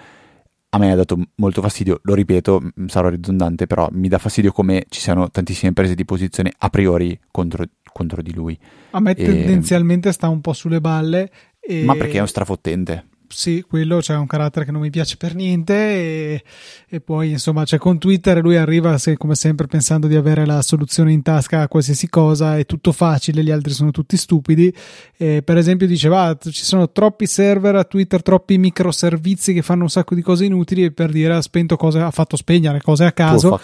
a 0.76 0.78
me 0.78 0.92
ha 0.92 0.94
dato 0.94 1.18
molto 1.36 1.62
fastidio, 1.62 2.00
lo 2.02 2.14
ripeto, 2.14 2.70
sarò 2.86 3.08
ridondante, 3.08 3.66
però 3.66 3.88
mi 3.92 4.08
dà 4.08 4.18
fastidio 4.18 4.52
come 4.52 4.84
ci 4.88 5.00
siano 5.00 5.30
tantissime 5.30 5.72
prese 5.72 5.94
di 5.94 6.04
posizione 6.04 6.52
a 6.56 6.68
priori 6.68 7.18
contro, 7.30 7.64
contro 7.92 8.22
di 8.22 8.32
lui. 8.32 8.58
A 8.90 9.00
me 9.00 9.12
e... 9.12 9.24
tendenzialmente 9.24 10.12
sta 10.12 10.28
un 10.28 10.40
po' 10.40 10.52
sulle 10.52 10.80
balle. 10.80 11.30
E... 11.60 11.82
Ma 11.84 11.94
perché 11.94 12.18
è 12.18 12.20
un 12.20 12.28
strafottente. 12.28 13.06
Sì, 13.28 13.64
quello 13.66 13.98
c'è 13.98 14.14
un 14.16 14.26
carattere 14.26 14.64
che 14.64 14.72
non 14.72 14.80
mi 14.80 14.90
piace 14.90 15.16
per 15.16 15.34
niente 15.34 15.74
e, 15.74 16.42
e 16.88 17.00
poi 17.00 17.30
insomma 17.30 17.64
cioè, 17.64 17.78
con 17.78 17.98
Twitter 17.98 18.40
lui 18.40 18.56
arriva 18.56 18.98
se, 18.98 19.16
come 19.16 19.34
sempre 19.34 19.66
pensando 19.66 20.06
di 20.06 20.16
avere 20.16 20.46
la 20.46 20.62
soluzione 20.62 21.12
in 21.12 21.22
tasca 21.22 21.62
a 21.62 21.68
qualsiasi 21.68 22.08
cosa, 22.08 22.58
è 22.58 22.66
tutto 22.66 22.92
facile, 22.92 23.42
gli 23.42 23.50
altri 23.50 23.72
sono 23.72 23.90
tutti 23.90 24.16
stupidi. 24.16 24.72
E, 25.16 25.42
per 25.42 25.56
esempio 25.56 25.86
diceva 25.86 26.24
ah, 26.24 26.36
ci 26.38 26.64
sono 26.64 26.90
troppi 26.90 27.26
server 27.26 27.76
a 27.76 27.84
Twitter, 27.84 28.22
troppi 28.22 28.58
microservizi 28.58 29.52
che 29.52 29.62
fanno 29.62 29.82
un 29.82 29.90
sacco 29.90 30.14
di 30.14 30.22
cose 30.22 30.44
inutili 30.44 30.84
e 30.84 30.92
per 30.92 31.10
dire 31.10 31.34
ha 31.34 31.42
spento 31.42 31.76
cose, 31.76 32.00
ha 32.00 32.10
fatto 32.10 32.36
spegnere 32.36 32.80
cose 32.80 33.04
a 33.04 33.12
caso 33.12 33.58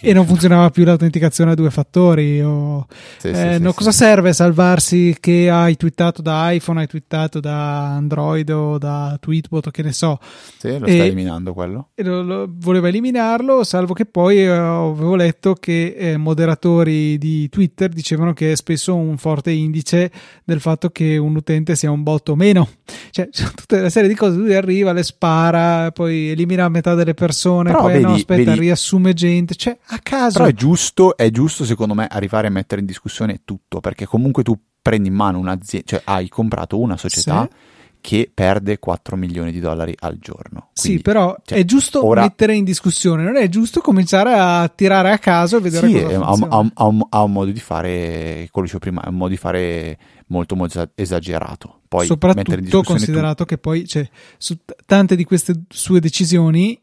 e 0.00 0.12
non 0.12 0.26
funzionava 0.26 0.70
più 0.70 0.84
l'autenticazione 0.84 1.52
a 1.52 1.54
due 1.54 1.70
fattori. 1.70 2.42
O, 2.42 2.86
sì, 3.18 3.28
eh, 3.28 3.54
sì, 3.56 3.62
no, 3.62 3.70
sì, 3.70 3.76
cosa 3.76 3.92
serve 3.92 4.32
salvarsi 4.32 5.16
che 5.20 5.50
hai 5.50 5.76
twittato 5.76 6.22
da 6.22 6.50
iPhone, 6.50 6.80
hai 6.80 6.86
twittato 6.86 7.40
da 7.40 7.94
Android 7.94 8.50
o 8.50 8.78
da 8.78 9.03
Tweetbot 9.18 9.66
o 9.66 9.70
che 9.70 9.82
ne 9.82 9.92
so. 9.92 10.18
Sì, 10.58 10.78
lo 10.78 10.86
sta 10.86 11.04
eliminando 11.04 11.52
quello. 11.52 11.90
E 11.94 12.02
lo, 12.02 12.22
lo, 12.22 12.46
voleva 12.50 12.88
eliminarlo, 12.88 13.64
salvo 13.64 13.92
che 13.92 14.06
poi 14.06 14.38
eh, 14.38 14.48
avevo 14.48 15.16
letto 15.16 15.54
che 15.54 15.94
eh, 15.96 16.16
moderatori 16.16 17.18
di 17.18 17.48
Twitter 17.48 17.88
dicevano 17.90 18.32
che 18.32 18.52
è 18.52 18.56
spesso 18.56 18.94
un 18.94 19.16
forte 19.16 19.50
indice 19.50 20.10
del 20.44 20.60
fatto 20.60 20.90
che 20.90 21.16
un 21.16 21.36
utente 21.36 21.76
sia 21.76 21.90
un 21.90 22.02
bot 22.02 22.28
o 22.30 22.36
meno. 22.36 22.68
Cioè, 23.10 23.28
tutta 23.54 23.78
una 23.78 23.90
serie 23.90 24.08
di 24.08 24.14
cose, 24.14 24.36
lui 24.36 24.54
arriva, 24.54 24.92
le 24.92 25.02
spara, 25.02 25.90
poi 25.92 26.30
elimina 26.30 26.68
metà 26.68 26.94
delle 26.94 27.14
persone, 27.14 27.70
Però 27.70 27.82
poi 27.82 27.92
vedi, 27.92 28.04
no, 28.04 28.12
aspetta, 28.14 28.50
vedi, 28.50 28.60
riassume 28.60 29.12
gente, 29.12 29.54
cioè 29.54 29.76
a 29.86 29.98
caso. 30.02 30.38
Però 30.38 30.48
è 30.48 30.54
giusto, 30.54 31.16
è 31.16 31.30
giusto 31.30 31.64
secondo 31.64 31.94
me 31.94 32.06
arrivare 32.10 32.48
a 32.48 32.50
mettere 32.50 32.80
in 32.80 32.86
discussione 32.86 33.42
tutto, 33.44 33.80
perché 33.80 34.06
comunque 34.06 34.42
tu 34.42 34.58
prendi 34.80 35.08
in 35.08 35.14
mano 35.14 35.38
un'azienda, 35.38 35.86
cioè 35.88 36.02
hai 36.04 36.28
comprato 36.28 36.78
una 36.78 36.96
società 36.96 37.48
sì 37.50 37.72
che 38.04 38.30
perde 38.32 38.78
4 38.78 39.16
milioni 39.16 39.50
di 39.50 39.60
dollari 39.60 39.94
al 40.00 40.18
giorno. 40.18 40.68
Quindi, 40.78 40.98
sì, 40.98 41.02
però 41.02 41.34
cioè, 41.42 41.56
è 41.56 41.64
giusto 41.64 42.04
ora... 42.04 42.20
mettere 42.20 42.54
in 42.54 42.62
discussione, 42.62 43.22
non 43.22 43.36
è 43.36 43.48
giusto 43.48 43.80
cominciare 43.80 44.34
a 44.34 44.68
tirare 44.68 45.10
a 45.10 45.16
caso 45.16 45.56
e 45.56 45.60
vedere 45.60 45.88
sì, 45.88 45.94
cosa 45.94 46.20
ha, 46.20 46.58
ha, 46.58 46.70
ha, 46.74 46.84
un, 46.84 47.00
ha 47.08 47.22
un 47.22 47.32
modo 47.32 47.50
di 47.50 47.60
fare, 47.60 48.46
come 48.50 48.66
dicevo 48.66 48.80
prima, 48.80 49.02
è 49.04 49.08
un 49.08 49.14
modo 49.14 49.30
di 49.30 49.38
fare 49.38 49.96
molto, 50.26 50.54
molto 50.54 50.86
esagerato. 50.94 51.80
Poi 51.88 52.04
Soprattutto 52.04 52.82
considerato 52.82 53.44
tu... 53.44 53.48
che 53.48 53.56
poi 53.56 53.86
cioè, 53.86 54.06
su 54.36 54.54
tante 54.84 55.16
di 55.16 55.24
queste 55.24 55.62
sue 55.70 55.98
decisioni 55.98 56.78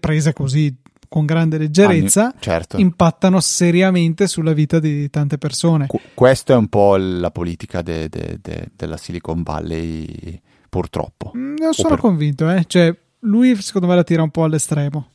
prese 0.00 0.32
così 0.32 0.76
con 1.08 1.24
grande 1.24 1.56
leggerezza 1.56 2.26
ah, 2.26 2.34
certo. 2.40 2.78
impattano 2.78 3.38
seriamente 3.38 4.26
sulla 4.26 4.52
vita 4.52 4.80
di 4.80 5.08
tante 5.08 5.38
persone. 5.38 5.86
Qu- 5.86 6.00
questa 6.14 6.54
è 6.54 6.56
un 6.56 6.66
po' 6.66 6.96
la 6.96 7.30
politica 7.30 7.80
de- 7.80 8.08
de- 8.08 8.40
de- 8.42 8.70
della 8.74 8.96
Silicon 8.96 9.44
Valley 9.44 10.40
purtroppo. 10.68 11.32
Mm, 11.36 11.56
non 11.58 11.72
sono 11.72 11.90
per... 11.90 11.98
convinto, 11.98 12.48
eh. 12.50 12.64
cioè, 12.66 12.94
lui 13.20 13.54
secondo 13.56 13.86
me 13.86 13.94
la 13.94 14.04
tira 14.04 14.22
un 14.22 14.30
po' 14.30 14.44
all'estremo. 14.44 15.10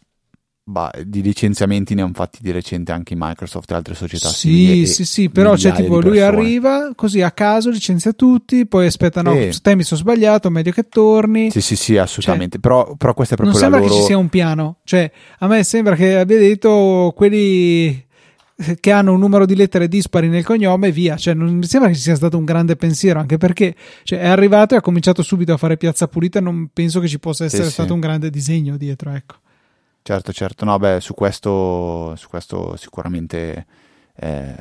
Bah, 0.66 0.94
di 1.06 1.22
licenziamenti 1.22 1.94
ne 1.94 2.04
hanno 2.04 2.14
fatti 2.14 2.40
di 2.42 2.50
recente 2.50 2.94
anche 2.94 3.16
Microsoft 3.18 3.70
e 3.70 3.76
altre 3.76 3.96
società. 3.96 4.30
Sì, 4.30 4.86
sì, 4.86 5.04
sì, 5.04 5.30
però 5.30 5.56
c'è 5.56 5.74
tipo 5.74 6.00
lui 6.00 6.22
arriva 6.22 6.94
così 6.96 7.22
a 7.22 7.32
caso, 7.32 7.70
licenzia 7.70 8.14
tutti, 8.14 8.66
poi 8.66 8.86
aspetta, 8.86 9.22
no, 9.22 9.36
te 9.62 9.76
mi 9.76 9.84
sono 9.84 10.00
sbagliato, 10.00 10.50
meglio 10.50 10.72
che 10.72 10.88
torni. 10.88 11.52
Sì, 11.52 11.60
sì, 11.60 11.76
sì, 11.76 11.98
assolutamente. 11.98 12.60
Cioè, 12.60 12.62
però, 12.62 12.96
però 12.96 13.14
questa 13.14 13.34
è 13.34 13.38
proprio 13.38 13.60
la 13.60 13.68
loro... 13.68 13.80
Non 13.80 13.90
sembra 13.90 13.98
che 13.98 14.02
ci 14.02 14.08
sia 14.08 14.18
un 14.18 14.30
piano, 14.30 14.78
cioè 14.86 15.12
a 15.40 15.48
me 15.48 15.64
sembra 15.64 15.96
che 15.96 16.18
abbia 16.18 16.40
detto 16.40 17.12
quelli 17.14 18.06
che 18.80 18.92
hanno 18.92 19.14
un 19.14 19.20
numero 19.20 19.46
di 19.46 19.56
lettere 19.56 19.88
dispari 19.88 20.30
nel 20.30 20.44
cognome 20.44 20.88
e 20.88 20.92
via. 20.92 21.16
Cioè, 21.16 21.34
non 21.34 21.54
mi 21.54 21.66
sembra 21.66 21.90
che 21.90 21.96
ci 21.96 22.02
sia 22.02 22.16
stato 22.16 22.38
un 22.38 22.46
grande 22.46 22.76
pensiero, 22.76 23.20
anche 23.20 23.38
perché 23.38 23.76
cioè, 24.04 24.20
è 24.20 24.28
arrivato 24.28 24.74
e 24.74 24.78
ha 24.78 24.82
cominciato 24.82 25.22
subito 25.24 25.54
a 25.54 25.58
fare 25.58 25.78
piazza 25.78 26.08
pulita. 26.08 26.40
Non 26.40 26.70
penso 26.72 27.00
che 27.00 27.08
ci 27.08 27.20
possa 27.20 27.46
essere 27.46 27.66
sì, 27.66 27.72
stato 27.72 27.90
sì. 27.90 27.94
un 27.94 28.00
grande 28.00 28.30
disegno 28.30 28.78
dietro, 28.78 29.12
ecco. 29.12 29.36
Certo, 30.02 30.34
certo, 30.34 30.66
no, 30.66 30.78
beh, 30.78 31.00
su 31.00 31.14
questo, 31.14 32.14
su 32.18 32.28
questo 32.28 32.76
sicuramente 32.76 33.66
eh, 34.18 34.56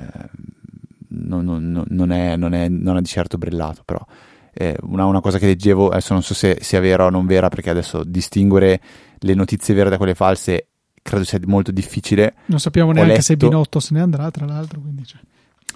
non, 1.08 1.44
non, 1.44 1.84
non, 1.88 2.12
è, 2.12 2.36
non, 2.36 2.54
è, 2.54 2.68
non, 2.68 2.96
è, 2.96 3.00
di 3.00 3.08
certo 3.08 3.38
brillato, 3.38 3.82
però 3.84 4.04
eh, 4.52 4.76
una, 4.82 5.04
una, 5.04 5.20
cosa 5.20 5.38
che 5.38 5.46
leggevo, 5.46 5.88
adesso 5.88 6.12
non 6.12 6.22
so 6.22 6.34
se 6.34 6.58
sia 6.60 6.78
vera 6.78 7.06
o 7.06 7.10
non 7.10 7.26
vera, 7.26 7.48
perché 7.48 7.70
adesso 7.70 8.04
distinguere 8.04 8.80
le 9.18 9.34
notizie 9.34 9.74
vere 9.74 9.90
da 9.90 9.96
quelle 9.96 10.14
false 10.14 10.68
credo 11.02 11.24
sia 11.24 11.38
molto 11.44 11.70
difficile. 11.70 12.34
Non 12.46 12.60
sappiamo 12.60 12.92
neanche 12.92 13.12
letto, 13.12 13.22
se 13.24 13.36
Binotto 13.36 13.80
se 13.80 13.94
ne 13.94 14.00
andrà, 14.00 14.30
tra 14.30 14.46
l'altro. 14.46 14.80
Quindi, 14.80 15.04
cioè. 15.04 15.20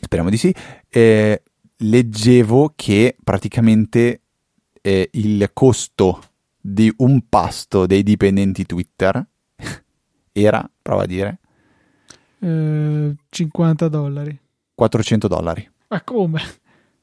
Speriamo 0.00 0.30
di 0.30 0.36
sì. 0.36 0.54
Eh, 0.88 1.42
leggevo 1.78 2.72
che 2.74 3.16
praticamente 3.22 4.22
eh, 4.80 5.08
il 5.12 5.50
costo 5.52 6.22
di 6.60 6.92
un 6.98 7.28
pasto 7.28 7.86
dei 7.86 8.02
dipendenti 8.02 8.64
Twitter 8.64 9.24
era, 10.32 10.68
prova 10.80 11.02
a 11.02 11.06
dire, 11.06 11.38
eh, 12.40 13.14
50 13.28 13.88
dollari. 13.88 14.38
400 14.74 15.28
dollari. 15.28 15.70
Ma 15.88 16.02
come? 16.02 16.42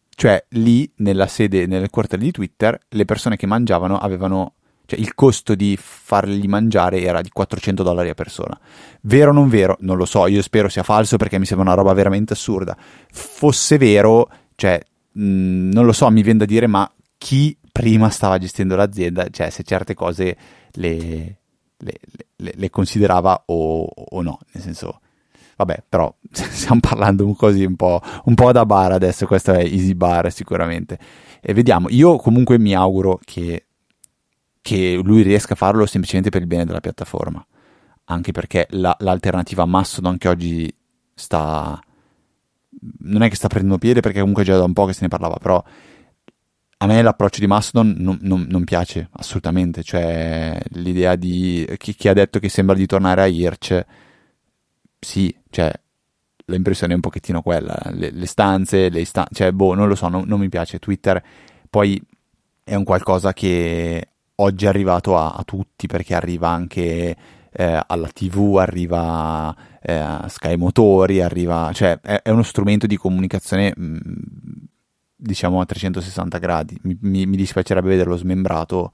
Cioè 0.09 0.45
lì 0.49 0.89
nella 0.97 1.27
sede, 1.27 1.65
nel 1.65 1.89
quartiere 1.89 2.23
di 2.23 2.31
Twitter, 2.31 2.77
le 2.89 3.05
persone 3.05 3.35
che 3.35 3.47
mangiavano 3.47 3.97
avevano 3.97 4.55
cioè 4.85 4.99
il 4.99 5.13
costo 5.15 5.55
di 5.55 5.77
fargli 5.79 6.47
mangiare 6.47 7.01
era 7.01 7.21
di 7.21 7.29
400 7.29 7.83
dollari 7.83 8.09
a 8.09 8.13
persona. 8.13 8.59
Vero 9.01 9.31
o 9.31 9.33
non 9.33 9.47
vero? 9.47 9.77
Non 9.79 9.97
lo 9.97 10.05
so, 10.05 10.27
io 10.27 10.41
spero 10.41 10.67
sia 10.67 10.83
falso 10.83 11.17
perché 11.17 11.39
mi 11.39 11.45
sembra 11.45 11.67
una 11.67 11.75
roba 11.75 11.93
veramente 11.93 12.33
assurda. 12.33 12.75
Fosse 13.11 13.77
vero, 13.77 14.29
cioè, 14.55 14.81
mh, 15.13 15.69
non 15.71 15.85
lo 15.85 15.93
so, 15.93 16.09
mi 16.09 16.21
viene 16.21 16.39
da 16.39 16.45
dire, 16.45 16.67
ma 16.67 16.89
chi 17.17 17.57
prima 17.71 18.09
stava 18.09 18.37
gestendo 18.37 18.75
l'azienda, 18.75 19.27
cioè 19.29 19.49
se 19.49 19.63
certe 19.63 19.93
cose 19.93 20.37
le, 20.73 21.37
le, 21.77 21.93
le, 22.35 22.53
le 22.55 22.69
considerava 22.69 23.43
o, 23.47 23.83
o, 23.85 24.21
no, 24.21 24.39
nel 24.51 24.63
senso... 24.63 24.99
Vabbè, 25.55 25.83
però 25.87 26.13
stiamo 26.31 26.79
parlando 26.81 27.31
così 27.33 27.63
un 27.63 27.75
po', 27.75 28.01
un 28.25 28.33
po' 28.33 28.51
da 28.51 28.65
bar 28.65 28.91
adesso, 28.91 29.27
questo 29.27 29.53
è 29.53 29.59
easy 29.59 29.93
bar 29.93 30.31
sicuramente. 30.31 30.97
E 31.39 31.53
vediamo, 31.53 31.87
io 31.89 32.17
comunque 32.17 32.57
mi 32.57 32.73
auguro 32.73 33.19
che 33.23 33.67
che 34.63 34.99
lui 35.03 35.21
riesca 35.23 35.53
a 35.53 35.57
farlo 35.57 35.85
semplicemente 35.85 36.31
per 36.31 36.41
il 36.41 36.47
bene 36.47 36.65
della 36.65 36.79
piattaforma. 36.79 37.45
Anche 38.05 38.31
perché 38.31 38.65
la, 38.71 38.95
l'alternativa 38.99 39.65
Mastodon 39.65 40.17
che 40.17 40.29
oggi 40.29 40.75
sta. 41.13 41.79
Non 42.99 43.21
è 43.21 43.29
che 43.29 43.35
sta 43.35 43.49
prendendo 43.49 43.77
piede 43.77 43.99
perché 43.99 44.19
comunque 44.19 44.43
già 44.43 44.57
da 44.57 44.63
un 44.63 44.73
po' 44.73 44.85
che 44.85 44.93
se 44.93 45.01
ne 45.01 45.09
parlava, 45.09 45.37
però 45.37 45.63
a 46.77 46.85
me 46.85 47.01
l'approccio 47.01 47.39
di 47.39 47.47
Mastodon 47.47 47.95
non, 47.97 48.17
non, 48.21 48.45
non 48.49 48.63
piace 48.63 49.09
assolutamente. 49.11 49.83
Cioè, 49.83 50.59
l'idea 50.69 51.15
di 51.15 51.67
chi, 51.77 51.93
chi, 51.93 52.07
ha 52.07 52.13
detto 52.13 52.39
che 52.39 52.49
sembra 52.49 52.75
di 52.75 52.85
tornare 52.85 53.21
a 53.21 53.27
Hirsch, 53.27 53.85
sì, 54.99 55.33
cioè, 55.49 55.71
l'impressione 56.45 56.93
è 56.93 56.95
un 56.95 57.01
pochettino 57.01 57.41
quella. 57.41 57.77
Le, 57.91 58.11
le 58.11 58.25
stanze, 58.25 58.89
le 58.89 59.01
istanze, 59.01 59.33
cioè, 59.33 59.51
boh, 59.51 59.73
non 59.75 59.87
lo 59.89 59.95
so, 59.95 60.07
non, 60.07 60.23
non 60.25 60.39
mi 60.39 60.49
piace. 60.49 60.79
Twitter 60.79 61.21
poi 61.69 62.01
è 62.63 62.75
un 62.75 62.83
qualcosa 62.85 63.33
che 63.33 64.07
oggi 64.35 64.65
è 64.65 64.67
arrivato 64.67 65.17
a, 65.17 65.33
a 65.33 65.43
tutti 65.43 65.87
perché 65.87 66.15
arriva 66.15 66.49
anche 66.49 67.15
eh, 67.51 67.83
alla 67.85 68.07
TV, 68.07 68.57
arriva 68.57 69.55
eh, 69.81 69.93
a 69.93 70.27
Sky 70.27 70.55
Motori, 70.55 71.21
arriva, 71.21 71.71
cioè 71.73 71.99
è, 72.01 72.21
è, 72.23 72.29
uno 72.29 72.43
strumento 72.43 72.87
di 72.87 72.97
comunicazione 72.97 73.73
mm, 73.77 73.97
diciamo 75.15 75.61
a 75.61 75.65
360 75.65 76.37
gradi. 76.39 76.77
Mi, 76.83 76.97
mi, 77.01 77.25
mi, 77.25 77.37
dispiacerebbe 77.37 77.89
vederlo 77.89 78.17
smembrato 78.17 78.91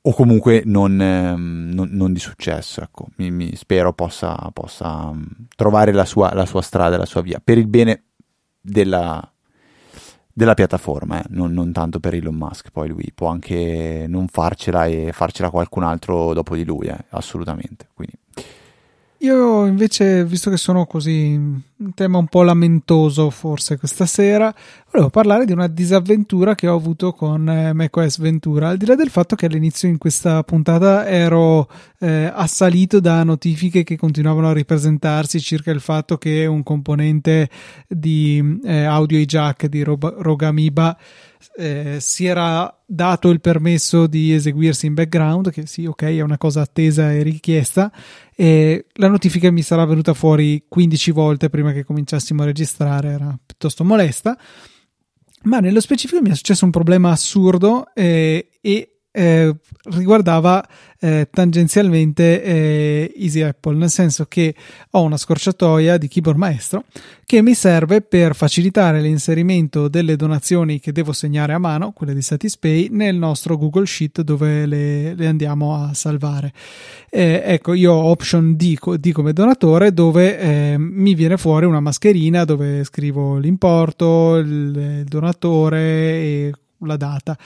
o 0.00 0.14
comunque 0.14 0.62
non, 0.64 1.00
ehm, 1.00 1.70
non, 1.72 1.88
non 1.92 2.12
di 2.12 2.20
successo. 2.20 2.82
Ecco. 2.82 3.08
Mi, 3.16 3.30
mi 3.30 3.54
spero 3.54 3.92
possa, 3.92 4.34
possa 4.52 5.12
mm, 5.12 5.22
trovare 5.54 5.92
la 5.92 6.04
sua, 6.04 6.34
la 6.34 6.46
sua 6.46 6.62
strada, 6.62 6.96
la 6.96 7.06
sua 7.06 7.22
via 7.22 7.40
per 7.42 7.58
il 7.58 7.68
bene 7.68 8.04
della, 8.60 9.32
della 10.38 10.54
piattaforma, 10.54 11.20
eh? 11.20 11.24
non, 11.30 11.52
non, 11.52 11.72
tanto 11.72 11.98
per 11.98 12.14
Elon 12.14 12.36
Musk, 12.36 12.70
poi 12.70 12.88
lui 12.88 13.10
può 13.12 13.26
anche 13.26 14.04
non 14.06 14.28
farcela 14.28 14.86
e 14.86 15.10
farcela 15.12 15.50
qualcun 15.50 15.82
altro 15.82 16.32
dopo 16.32 16.54
di 16.54 16.64
lui, 16.64 16.86
eh? 16.86 16.96
assolutamente. 17.08 17.88
Quindi. 17.92 18.16
Io 19.20 19.66
invece, 19.66 20.24
visto 20.24 20.48
che 20.48 20.56
sono 20.56 20.86
così 20.86 21.34
un 21.34 21.94
tema 21.94 22.18
un 22.18 22.28
po' 22.28 22.44
lamentoso 22.44 23.30
forse 23.30 23.76
questa 23.76 24.06
sera, 24.06 24.54
volevo 24.92 25.10
parlare 25.10 25.44
di 25.44 25.50
una 25.50 25.66
disavventura 25.66 26.54
che 26.54 26.68
ho 26.68 26.76
avuto 26.76 27.12
con 27.12 27.48
eh, 27.48 27.72
macOS 27.72 28.20
Ventura, 28.20 28.68
al 28.68 28.76
di 28.76 28.86
là 28.86 28.94
del 28.94 29.10
fatto 29.10 29.34
che 29.34 29.46
all'inizio 29.46 29.88
in 29.88 29.98
questa 29.98 30.44
puntata 30.44 31.08
ero 31.08 31.68
eh, 31.98 32.30
assalito 32.32 33.00
da 33.00 33.24
notifiche 33.24 33.82
che 33.82 33.96
continuavano 33.96 34.50
a 34.50 34.52
ripresentarsi 34.52 35.40
circa 35.40 35.72
il 35.72 35.80
fatto 35.80 36.16
che 36.16 36.46
un 36.46 36.62
componente 36.62 37.50
di 37.88 38.60
eh, 38.62 38.84
audio 38.84 39.18
jack 39.18 39.66
di 39.66 39.82
Rogamiba 39.82 40.96
eh, 41.56 41.98
si 42.00 42.26
era 42.26 42.82
dato 42.84 43.30
il 43.30 43.40
permesso 43.40 44.06
di 44.06 44.32
eseguirsi 44.32 44.86
in 44.86 44.94
background, 44.94 45.50
che 45.50 45.66
sì, 45.66 45.86
ok, 45.86 46.02
è 46.02 46.20
una 46.20 46.38
cosa 46.38 46.62
attesa 46.62 47.12
e 47.12 47.22
richiesta, 47.22 47.92
e 48.34 48.86
la 48.94 49.08
notifica 49.08 49.50
mi 49.50 49.62
sarà 49.62 49.84
venuta 49.84 50.14
fuori 50.14 50.64
15 50.68 51.10
volte 51.10 51.50
prima 51.50 51.72
che 51.72 51.84
cominciassimo 51.84 52.42
a 52.42 52.46
registrare, 52.46 53.08
era 53.08 53.38
piuttosto 53.44 53.84
molesta. 53.84 54.38
ma 55.44 55.60
nello 55.60 55.80
specifico 55.80 56.20
mi 56.20 56.30
è 56.30 56.34
successo 56.34 56.64
un 56.64 56.70
problema 56.70 57.10
assurdo 57.10 57.92
eh, 57.94 58.50
e 58.60 58.97
eh, 59.18 59.52
riguardava 59.90 60.64
eh, 61.00 61.28
tangenzialmente 61.30 62.42
eh, 62.42 63.12
Easy 63.16 63.40
Apple, 63.40 63.76
nel 63.76 63.90
senso 63.90 64.26
che 64.26 64.54
ho 64.90 65.02
una 65.02 65.16
scorciatoia 65.16 65.96
di 65.98 66.06
keyboard 66.06 66.38
maestro 66.38 66.84
che 67.24 67.42
mi 67.42 67.54
serve 67.54 68.00
per 68.00 68.36
facilitare 68.36 69.00
l'inserimento 69.00 69.88
delle 69.88 70.14
donazioni 70.14 70.78
che 70.78 70.92
devo 70.92 71.12
segnare 71.12 71.52
a 71.52 71.58
mano, 71.58 71.90
quelle 71.90 72.14
di 72.14 72.22
Satispay, 72.22 72.88
nel 72.90 73.16
nostro 73.16 73.56
Google 73.56 73.86
Sheet 73.86 74.22
dove 74.22 74.66
le, 74.66 75.14
le 75.14 75.26
andiamo 75.26 75.74
a 75.74 75.94
salvare. 75.94 76.52
Eh, 77.10 77.42
ecco, 77.44 77.74
io 77.74 77.92
ho 77.92 78.10
option 78.10 78.54
D, 78.56 78.78
D 78.98 79.12
come 79.12 79.32
donatore 79.32 79.92
dove 79.92 80.38
eh, 80.38 80.76
mi 80.78 81.14
viene 81.14 81.36
fuori 81.36 81.66
una 81.66 81.80
mascherina 81.80 82.44
dove 82.44 82.84
scrivo 82.84 83.36
l'importo, 83.36 84.36
il, 84.36 85.00
il 85.00 85.04
donatore 85.04 85.80
e 85.80 86.52
la 86.82 86.96
data 86.96 87.36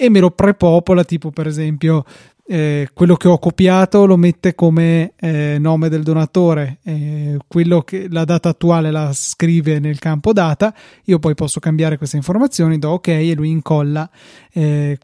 e 0.00 0.08
me 0.10 0.20
lo 0.20 0.30
prepopola 0.30 1.02
tipo 1.02 1.32
per 1.32 1.48
esempio 1.48 2.04
eh, 2.46 2.88
quello 2.94 3.16
che 3.16 3.26
ho 3.26 3.38
copiato 3.38 4.06
lo 4.06 4.16
mette 4.16 4.54
come 4.54 5.12
eh, 5.16 5.56
nome 5.58 5.88
del 5.88 6.04
donatore, 6.04 6.78
eh, 6.84 7.36
quello 7.48 7.82
che 7.82 8.06
la 8.08 8.24
data 8.24 8.50
attuale 8.50 8.92
la 8.92 9.12
scrive 9.12 9.80
nel 9.80 9.98
campo 9.98 10.32
data, 10.32 10.72
io 11.04 11.18
poi 11.18 11.34
posso 11.34 11.58
cambiare 11.58 11.98
queste 11.98 12.16
informazioni, 12.16 12.78
do 12.78 12.90
ok 12.90 13.08
e 13.08 13.34
lui 13.34 13.50
incolla 13.50 14.08
eh, 14.52 14.96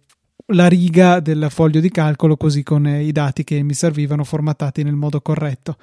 la 0.47 0.69
riga 0.69 1.19
del 1.19 1.49
foglio 1.51 1.81
di 1.81 1.91
calcolo 1.91 2.37
così 2.37 2.63
con 2.63 2.87
eh, 2.87 3.03
i 3.03 3.11
dati 3.11 3.43
che 3.43 3.63
mi 3.63 3.75
servivano 3.75 4.23
formattati 4.23 4.85
nel 4.85 4.95
modo 4.95 5.21
corretto. 5.21 5.77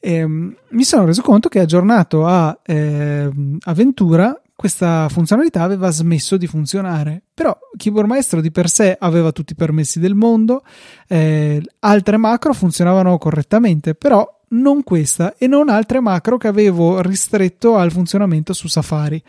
Ehm, 0.00 0.54
mi 0.68 0.84
sono 0.84 1.06
reso 1.06 1.22
conto 1.22 1.48
che 1.48 1.60
aggiornato 1.60 2.26
a 2.26 2.60
ehm, 2.62 3.56
Avventura 3.64 4.38
questa 4.64 5.10
funzionalità 5.10 5.62
aveva 5.62 5.90
smesso 5.90 6.38
di 6.38 6.46
funzionare. 6.46 7.20
Però 7.34 7.54
Keyboard 7.76 8.08
Maestro 8.08 8.40
di 8.40 8.50
per 8.50 8.70
sé 8.70 8.96
aveva 8.98 9.30
tutti 9.30 9.52
i 9.52 9.56
permessi 9.56 10.00
del 10.00 10.14
mondo, 10.14 10.62
eh, 11.06 11.60
altre 11.80 12.16
macro 12.16 12.54
funzionavano 12.54 13.18
correttamente, 13.18 13.94
però 13.94 14.26
non 14.52 14.82
questa 14.82 15.34
e 15.36 15.48
non 15.48 15.68
altre 15.68 16.00
macro 16.00 16.38
che 16.38 16.48
avevo 16.48 17.02
ristretto 17.02 17.76
al 17.76 17.92
funzionamento 17.92 18.54
su 18.54 18.66
Safari. 18.66 19.22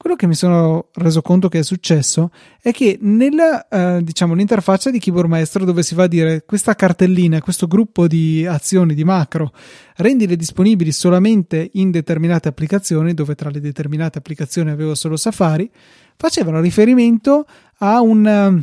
Quello 0.00 0.16
che 0.16 0.26
mi 0.26 0.34
sono 0.34 0.88
reso 0.94 1.20
conto 1.20 1.50
che 1.50 1.58
è 1.58 1.62
successo 1.62 2.30
è 2.62 2.72
che 2.72 2.96
nella 3.02 3.68
eh, 3.68 4.02
diciamo, 4.02 4.32
l'interfaccia 4.32 4.90
di 4.90 4.98
Keyboard 4.98 5.28
Maestro 5.28 5.66
dove 5.66 5.82
si 5.82 5.94
va 5.94 6.04
a 6.04 6.06
dire 6.06 6.42
questa 6.46 6.74
cartellina, 6.74 7.42
questo 7.42 7.66
gruppo 7.66 8.06
di 8.06 8.46
azioni 8.46 8.94
di 8.94 9.04
macro, 9.04 9.52
rendile 9.96 10.36
disponibili 10.36 10.90
solamente 10.90 11.68
in 11.74 11.90
determinate 11.90 12.48
applicazioni, 12.48 13.12
dove 13.12 13.34
tra 13.34 13.50
le 13.50 13.60
determinate 13.60 14.16
applicazioni 14.16 14.70
avevo 14.70 14.94
solo 14.94 15.18
Safari, 15.18 15.70
facevano 16.16 16.62
riferimento 16.62 17.44
a 17.80 18.00
un 18.00 18.62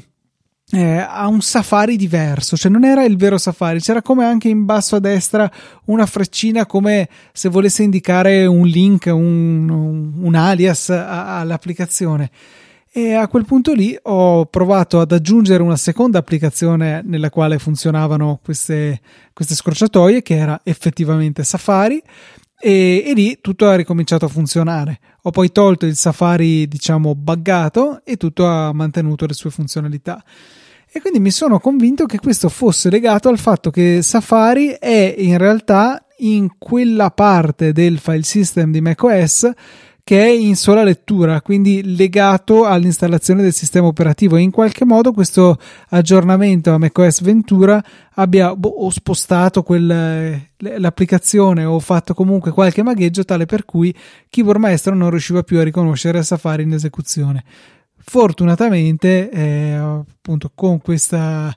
eh, 0.71 0.97
a 0.97 1.27
un 1.27 1.41
safari 1.41 1.95
diverso, 1.95 2.57
cioè 2.57 2.69
non 2.69 2.83
era 2.83 3.05
il 3.05 3.15
vero 3.15 3.37
safari, 3.37 3.79
c'era 3.79 4.01
come 4.01 4.25
anche 4.25 4.49
in 4.49 4.65
basso 4.65 4.97
a 4.97 4.99
destra 4.99 5.49
una 5.85 6.05
freccina 6.05 6.65
come 6.65 7.07
se 7.31 7.47
volesse 7.47 7.83
indicare 7.83 8.45
un 8.45 8.67
link, 8.67 9.05
un, 9.05 9.69
un, 9.69 10.11
un 10.17 10.35
alias 10.35 10.89
a, 10.89 11.39
all'applicazione. 11.39 12.29
E 12.91 13.13
a 13.13 13.27
quel 13.27 13.45
punto 13.45 13.73
lì 13.73 13.97
ho 14.01 14.45
provato 14.45 14.99
ad 14.99 15.11
aggiungere 15.11 15.61
una 15.61 15.75
seconda 15.77 16.17
applicazione 16.17 17.01
nella 17.05 17.29
quale 17.29 17.59
funzionavano 17.59 18.39
queste, 18.43 19.01
queste 19.33 19.53
scorciatoie, 19.53 20.23
che 20.23 20.35
era 20.35 20.59
effettivamente 20.63 21.43
Safari, 21.43 22.01
e, 22.59 23.03
e, 23.05 23.13
lì 23.13 23.39
tutto 23.41 23.67
ha 23.67 23.75
ricominciato 23.75 24.25
a 24.25 24.29
funzionare. 24.29 24.99
Ho 25.23 25.31
poi 25.31 25.51
tolto 25.51 25.85
il 25.85 25.95
Safari, 25.95 26.67
diciamo, 26.67 27.13
buggato 27.15 28.01
e 28.03 28.17
tutto 28.17 28.47
ha 28.47 28.73
mantenuto 28.73 29.25
le 29.25 29.33
sue 29.33 29.51
funzionalità. 29.51 30.23
E 30.89 31.01
quindi 31.01 31.19
mi 31.19 31.31
sono 31.31 31.59
convinto 31.59 32.05
che 32.05 32.17
questo 32.17 32.49
fosse 32.49 32.89
legato 32.89 33.29
al 33.29 33.37
fatto 33.37 33.69
che 33.69 34.01
Safari 34.01 34.69
è 34.79 35.15
in 35.17 35.37
realtà 35.37 36.03
in 36.19 36.57
quella 36.57 37.11
parte 37.11 37.73
del 37.73 37.99
file 37.99 38.23
system 38.23 38.71
di 38.71 38.81
macOS 38.81 39.51
che 40.07 40.23
è 40.23 40.29
in 40.29 40.55
sola 40.55 40.85
lettura, 40.85 41.41
quindi 41.41 41.93
legato 41.93 42.63
all'installazione 42.63 43.41
del 43.41 43.51
sistema 43.51 43.87
operativo 43.87 44.37
in 44.37 44.51
qualche 44.51 44.85
modo 44.85 45.11
questo 45.11 45.59
aggiornamento 45.89 46.71
a 46.71 46.77
macOS 46.77 47.19
Ventura 47.23 47.83
abbia 48.13 48.55
boh, 48.55 48.89
spostato 48.89 49.63
quel, 49.63 50.47
l'applicazione 50.55 51.65
o 51.65 51.77
fatto 51.79 52.13
comunque 52.13 52.51
qualche 52.51 52.83
magheggio 52.83 53.25
tale 53.25 53.45
per 53.45 53.65
cui 53.65 53.93
Keyboard 54.29 54.61
Maestro 54.61 54.95
non 54.95 55.09
riusciva 55.09 55.43
più 55.43 55.59
a 55.59 55.63
riconoscere 55.63 56.23
Safari 56.23 56.63
in 56.63 56.71
esecuzione. 56.71 57.43
Fortunatamente, 57.97 59.29
eh, 59.29 59.73
appunto, 59.73 60.53
con 60.55 60.79
questa, 60.79 61.53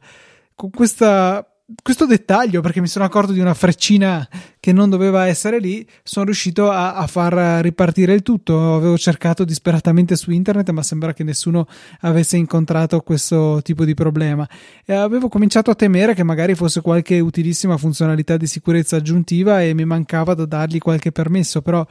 con 0.56 0.70
questa 0.70 1.49
questo 1.83 2.06
dettaglio, 2.06 2.61
perché 2.61 2.80
mi 2.80 2.87
sono 2.87 3.04
accorto 3.04 3.33
di 3.33 3.40
una 3.40 3.54
freccina 3.54 4.26
che 4.59 4.72
non 4.72 4.90
doveva 4.90 5.26
essere 5.26 5.59
lì, 5.59 5.87
sono 6.02 6.26
riuscito 6.26 6.70
a, 6.70 6.94
a, 6.94 7.06
far 7.06 7.62
ripartire 7.62 8.12
il 8.12 8.22
tutto. 8.22 8.74
Avevo 8.74 8.98
cercato 8.98 9.44
disperatamente 9.44 10.16
su 10.16 10.30
internet, 10.30 10.70
ma 10.70 10.83
sembra 10.83 11.12
che 11.12 11.24
nessuno 11.24 11.66
avesse 12.00 12.37
incontrato 12.37 13.00
questo 13.00 13.61
tipo 13.62 13.85
di 13.85 13.94
problema. 13.94 14.48
E 14.85 14.94
avevo 14.94 15.28
cominciato 15.28 15.70
a 15.70 15.74
temere 15.74 16.14
che 16.14 16.22
magari 16.22 16.54
fosse 16.54 16.80
qualche 16.80 17.20
utilissima 17.20 17.76
funzionalità 17.76 18.37
di 18.37 18.46
sicurezza 18.46 18.96
aggiuntiva 18.96 19.62
e 19.62 19.74
mi 19.74 19.85
mancava 19.85 20.35
da 20.35 20.46
dargli 20.46 20.78
qualche 20.78 21.12
permesso, 21.12 21.62
però 21.62 21.87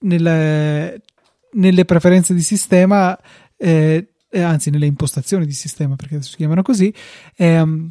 nelle, 0.00 1.02
nelle 1.52 1.84
preferenze 1.84 2.34
di 2.34 2.42
sistema 2.42 3.18
eh, 3.56 4.08
eh, 4.30 4.42
anzi 4.42 4.70
nelle 4.70 4.86
impostazioni 4.86 5.46
di 5.46 5.52
sistema 5.52 5.96
perché 5.96 6.20
si 6.22 6.36
chiamano 6.36 6.62
così, 6.62 6.92
ehm, 7.36 7.88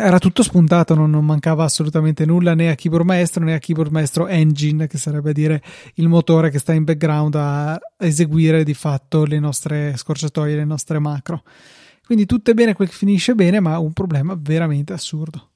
era 0.00 0.18
tutto 0.18 0.42
spuntato, 0.42 0.94
non, 0.94 1.10
non, 1.10 1.24
mancava 1.24 1.64
assolutamente 1.64 2.24
nulla 2.24 2.54
né 2.54 2.70
a 2.70 2.74
keyboard 2.74 3.04
maestro 3.04 3.44
né 3.44 3.54
a 3.54 3.58
keyboard 3.58 3.90
maestro 3.90 4.26
engine, 4.26 4.86
che 4.86 4.98
sarebbe 4.98 5.30
a 5.30 5.32
dire 5.32 5.62
il 5.94 6.08
motore 6.08 6.50
che 6.50 6.58
sta 6.58 6.72
in 6.72 6.84
background 6.84 7.34
a 7.34 7.78
eseguire 7.98 8.64
di 8.64 8.74
fatto 8.74 9.24
le 9.24 9.38
nostre 9.38 9.94
scorciatoie, 9.96 10.56
le 10.56 10.64
nostre 10.64 10.98
macro. 10.98 11.42
Quindi 12.04 12.26
tutto 12.26 12.50
è 12.50 12.54
bene 12.54 12.74
quel 12.74 12.88
che 12.88 12.94
finisce 12.94 13.34
bene, 13.34 13.60
ma 13.60 13.78
un 13.78 13.92
problema 13.92 14.36
veramente 14.38 14.92
assurdo. 14.92 15.50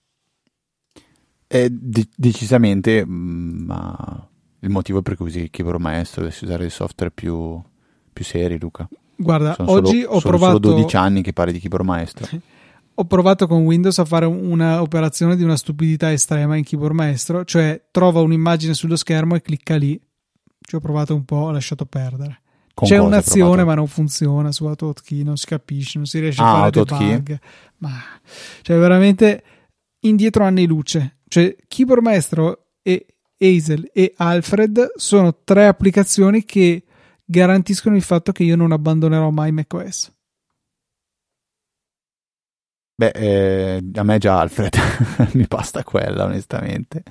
Eh, 1.48 1.68
de- 1.70 2.08
decisamente, 2.14 3.04
mm, 3.06 3.64
ma 3.64 4.28
il 4.60 4.70
motivo 4.70 5.02
per 5.02 5.16
cui 5.16 5.26
usi 5.26 5.48
keyboard 5.50 5.80
maestro 5.80 6.22
deve 6.22 6.34
usare 6.40 6.60
dei 6.60 6.70
software 6.70 7.12
più, 7.12 7.60
più 8.12 8.24
seri, 8.24 8.58
Luca. 8.58 8.88
Guarda, 9.16 9.54
sono 9.54 9.70
oggi 9.70 10.02
solo, 10.02 10.14
ho 10.14 10.20
sono 10.20 10.36
provato. 10.36 10.62
Sono 10.62 10.74
12 10.74 10.96
anni 10.96 11.22
che 11.22 11.32
parli 11.32 11.52
di 11.52 11.58
keyboard 11.58 11.84
maestro. 11.84 12.28
ho 12.98 13.04
provato 13.04 13.46
con 13.46 13.64
Windows 13.64 13.98
a 13.98 14.06
fare 14.06 14.24
un'operazione 14.24 15.36
di 15.36 15.42
una 15.42 15.56
stupidità 15.56 16.12
estrema 16.12 16.56
in 16.56 16.64
keyboard 16.64 16.94
maestro, 16.94 17.44
cioè 17.44 17.82
trova 17.90 18.20
un'immagine 18.20 18.72
sullo 18.72 18.96
schermo 18.96 19.34
e 19.34 19.42
clicca 19.42 19.76
lì. 19.76 20.00
Ci 20.58 20.74
ho 20.74 20.80
provato 20.80 21.14
un 21.14 21.24
po', 21.24 21.36
ho 21.36 21.50
lasciato 21.50 21.84
perdere. 21.84 22.40
Con 22.72 22.88
C'è 22.88 22.96
un'azione, 22.96 23.64
ma 23.64 23.74
non 23.74 23.86
funziona 23.86 24.50
su 24.50 24.64
AutoHotkey, 24.64 25.22
non 25.22 25.36
si 25.36 25.46
capisce, 25.46 25.98
non 25.98 26.06
si 26.06 26.20
riesce 26.20 26.40
ah, 26.40 26.64
a 26.64 26.70
fare 26.70 26.84
debug. 26.84 27.38
Ma 27.78 27.92
cioè 28.62 28.78
veramente 28.78 29.42
indietro 30.00 30.44
anni 30.44 30.66
luce. 30.66 31.18
Cioè 31.28 31.54
Keyboard 31.68 32.02
Maestro 32.02 32.68
e 32.82 33.06
Hazel 33.38 33.90
e 33.92 34.14
Alfred 34.16 34.92
sono 34.96 35.38
tre 35.44 35.66
applicazioni 35.66 36.44
che 36.44 36.84
garantiscono 37.24 37.94
il 37.94 38.02
fatto 38.02 38.32
che 38.32 38.44
io 38.44 38.56
non 38.56 38.72
abbandonerò 38.72 39.28
mai 39.30 39.52
macOS. 39.52 40.12
Beh, 42.98 43.10
eh, 43.10 43.84
a 43.94 44.02
me 44.02 44.18
già 44.18 44.40
Alfred, 44.40 44.74
mi 45.34 45.44
basta 45.46 45.84
quella 45.84 46.24
onestamente, 46.24 47.02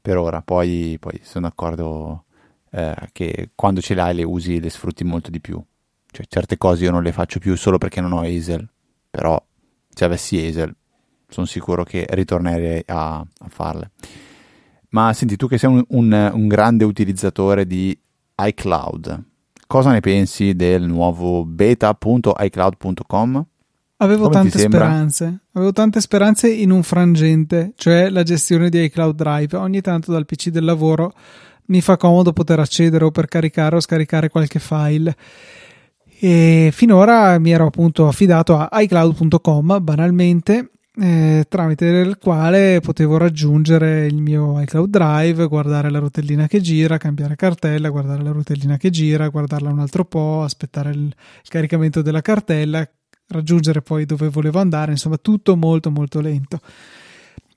per 0.00 0.16
ora, 0.16 0.40
poi, 0.40 0.96
poi 0.98 1.20
sono 1.22 1.48
d'accordo 1.48 2.24
eh, 2.70 2.94
che 3.12 3.50
quando 3.54 3.82
ce 3.82 3.94
l'hai 3.94 4.14
le 4.14 4.24
usi 4.24 4.58
le 4.58 4.70
sfrutti 4.70 5.04
molto 5.04 5.30
di 5.30 5.40
più, 5.40 5.62
cioè 6.10 6.24
certe 6.26 6.56
cose 6.56 6.84
io 6.84 6.90
non 6.90 7.02
le 7.02 7.12
faccio 7.12 7.40
più 7.40 7.54
solo 7.56 7.76
perché 7.76 8.00
non 8.00 8.12
ho 8.12 8.20
Hazel, 8.20 8.66
però 9.10 9.42
se 9.88 10.04
avessi 10.04 10.38
Hazel 10.38 10.74
sono 11.28 11.46
sicuro 11.46 11.84
che 11.84 12.06
ritornerei 12.08 12.84
a, 12.86 13.18
a 13.18 13.48
farle. 13.48 13.90
Ma 14.90 15.12
senti, 15.12 15.36
tu 15.36 15.46
che 15.46 15.58
sei 15.58 15.70
un, 15.70 15.84
un, 15.88 16.30
un 16.32 16.48
grande 16.48 16.84
utilizzatore 16.84 17.66
di 17.66 17.96
iCloud, 18.34 19.26
Cosa 19.68 19.92
ne 19.92 20.00
pensi 20.00 20.54
del 20.54 20.84
nuovo 20.84 21.44
beta.icloud.com? 21.44 23.46
Avevo 24.00 24.28
Come 24.28 24.34
tante 24.34 24.58
speranze. 24.58 25.38
Avevo 25.52 25.72
tante 25.72 26.00
speranze 26.00 26.48
in 26.52 26.70
un 26.70 26.82
frangente, 26.82 27.72
cioè 27.76 28.10
la 28.10 28.22
gestione 28.22 28.68
di 28.68 28.82
iCloud 28.84 29.16
Drive. 29.16 29.56
Ogni 29.56 29.80
tanto 29.80 30.12
dal 30.12 30.24
PC 30.24 30.50
del 30.50 30.64
lavoro 30.64 31.12
mi 31.66 31.80
fa 31.80 31.96
comodo 31.96 32.32
poter 32.32 32.60
accedere 32.60 33.04
o 33.04 33.10
per 33.10 33.26
caricare 33.26 33.76
o 33.76 33.80
scaricare 33.80 34.28
qualche 34.28 34.60
file. 34.60 35.16
E 36.20 36.70
finora 36.72 37.38
mi 37.38 37.50
ero 37.50 37.66
appunto 37.66 38.06
affidato 38.06 38.56
a 38.56 38.68
iCloud.com 38.72 39.78
banalmente 39.80 40.70
eh, 41.00 41.44
tramite 41.48 41.86
il 41.86 42.18
quale 42.18 42.80
potevo 42.80 43.18
raggiungere 43.18 44.06
il 44.06 44.20
mio 44.20 44.60
iCloud 44.60 44.90
Drive, 44.90 45.46
guardare 45.46 45.90
la 45.90 46.00
rotellina 46.00 46.48
che 46.48 46.60
gira, 46.60 46.98
cambiare 46.98 47.36
cartella, 47.36 47.88
guardare 47.88 48.22
la 48.22 48.32
rotellina 48.32 48.76
che 48.76 48.90
gira, 48.90 49.28
guardarla 49.28 49.70
un 49.70 49.78
altro 49.78 50.04
po', 50.04 50.42
aspettare 50.42 50.90
il, 50.90 51.02
il 51.04 51.48
caricamento 51.48 52.02
della 52.02 52.20
cartella, 52.20 52.88
raggiungere 53.28 53.82
poi 53.82 54.04
dove 54.04 54.28
volevo 54.28 54.58
andare, 54.58 54.92
insomma 54.92 55.16
tutto 55.16 55.56
molto 55.56 55.90
molto 55.90 56.20
lento. 56.20 56.60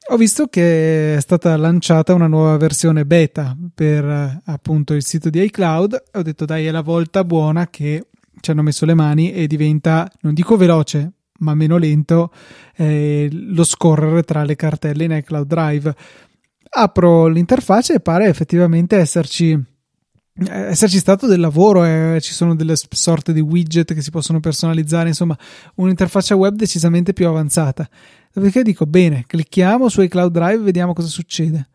Ho 0.10 0.18
visto 0.18 0.48
che 0.48 1.16
è 1.16 1.22
stata 1.22 1.56
lanciata 1.56 2.14
una 2.14 2.28
nuova 2.28 2.58
versione 2.58 3.06
beta 3.06 3.56
per 3.74 4.42
appunto 4.46 4.94
il 4.94 5.06
sito 5.06 5.30
di 5.30 5.42
iCloud 5.44 6.04
ho 6.14 6.22
detto 6.22 6.44
dai 6.44 6.66
è 6.66 6.72
la 6.72 6.82
volta 6.82 7.24
buona 7.24 7.68
che 7.70 8.08
ci 8.42 8.52
hanno 8.52 8.64
messo 8.64 8.86
le 8.86 8.96
mani 8.96 9.32
e 9.32 9.48
diventa, 9.48 10.10
non 10.22 10.34
dico 10.34 10.58
veloce, 10.58 11.12
ma 11.40 11.54
meno 11.54 11.78
lento 11.78 12.32
eh, 12.76 13.30
lo 13.32 13.64
scorrere 13.64 14.24
tra 14.24 14.44
le 14.44 14.56
cartelle 14.56 15.04
in 15.06 15.12
iCloud 15.12 15.48
Drive. 15.48 15.96
Apro 16.74 17.28
l'interfaccia 17.28 17.94
e 17.94 18.00
pare 18.00 18.28
effettivamente 18.28 18.98
esserci 18.98 19.58
esserci 20.34 20.98
stato 20.98 21.28
del 21.28 21.40
lavoro, 21.40 21.84
eh, 21.84 22.20
ci 22.22 22.34
sono 22.34 22.56
delle 22.56 22.76
sorte 22.76 23.34
di 23.34 23.42
widget 23.42 23.94
che 23.94 24.02
si 24.02 24.12
possono 24.12 24.40
personalizzare, 24.40 25.10
insomma, 25.10 25.38
un'interfaccia 25.76 26.36
web 26.36 26.56
decisamente 26.56 27.14
più 27.14 27.28
avanzata. 27.28 27.88
Dopodiché 28.32 28.64
dico, 28.64 28.86
bene, 28.86 29.26
clicchiamo 29.28 29.90
su 29.90 30.02
iCloud 30.02 30.32
Drive 30.32 30.62
e 30.62 30.64
vediamo 30.64 30.94
cosa 30.94 31.08
succede. 31.08 31.68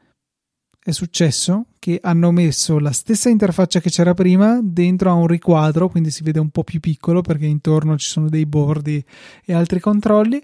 È 0.83 0.92
successo 0.92 1.66
che 1.81 1.99
hanno 2.01 2.31
messo 2.31 2.79
la 2.79 2.92
stessa 2.92 3.29
interfaccia 3.29 3.81
che 3.81 3.90
c'era 3.90 4.14
prima 4.14 4.61
dentro 4.62 5.11
a 5.11 5.14
un 5.14 5.27
riquadro, 5.27 5.88
quindi 5.88 6.11
si 6.11 6.23
vede 6.23 6.38
un 6.38 6.51
po' 6.51 6.62
più 6.62 6.79
piccolo 6.79 7.23
perché 7.23 7.45
intorno 7.45 7.99
ci 7.99 8.09
sono 8.09 8.29
dei 8.29 8.47
bordi 8.47 9.05
e 9.45 9.53
altri 9.53 9.81
controlli 9.81 10.40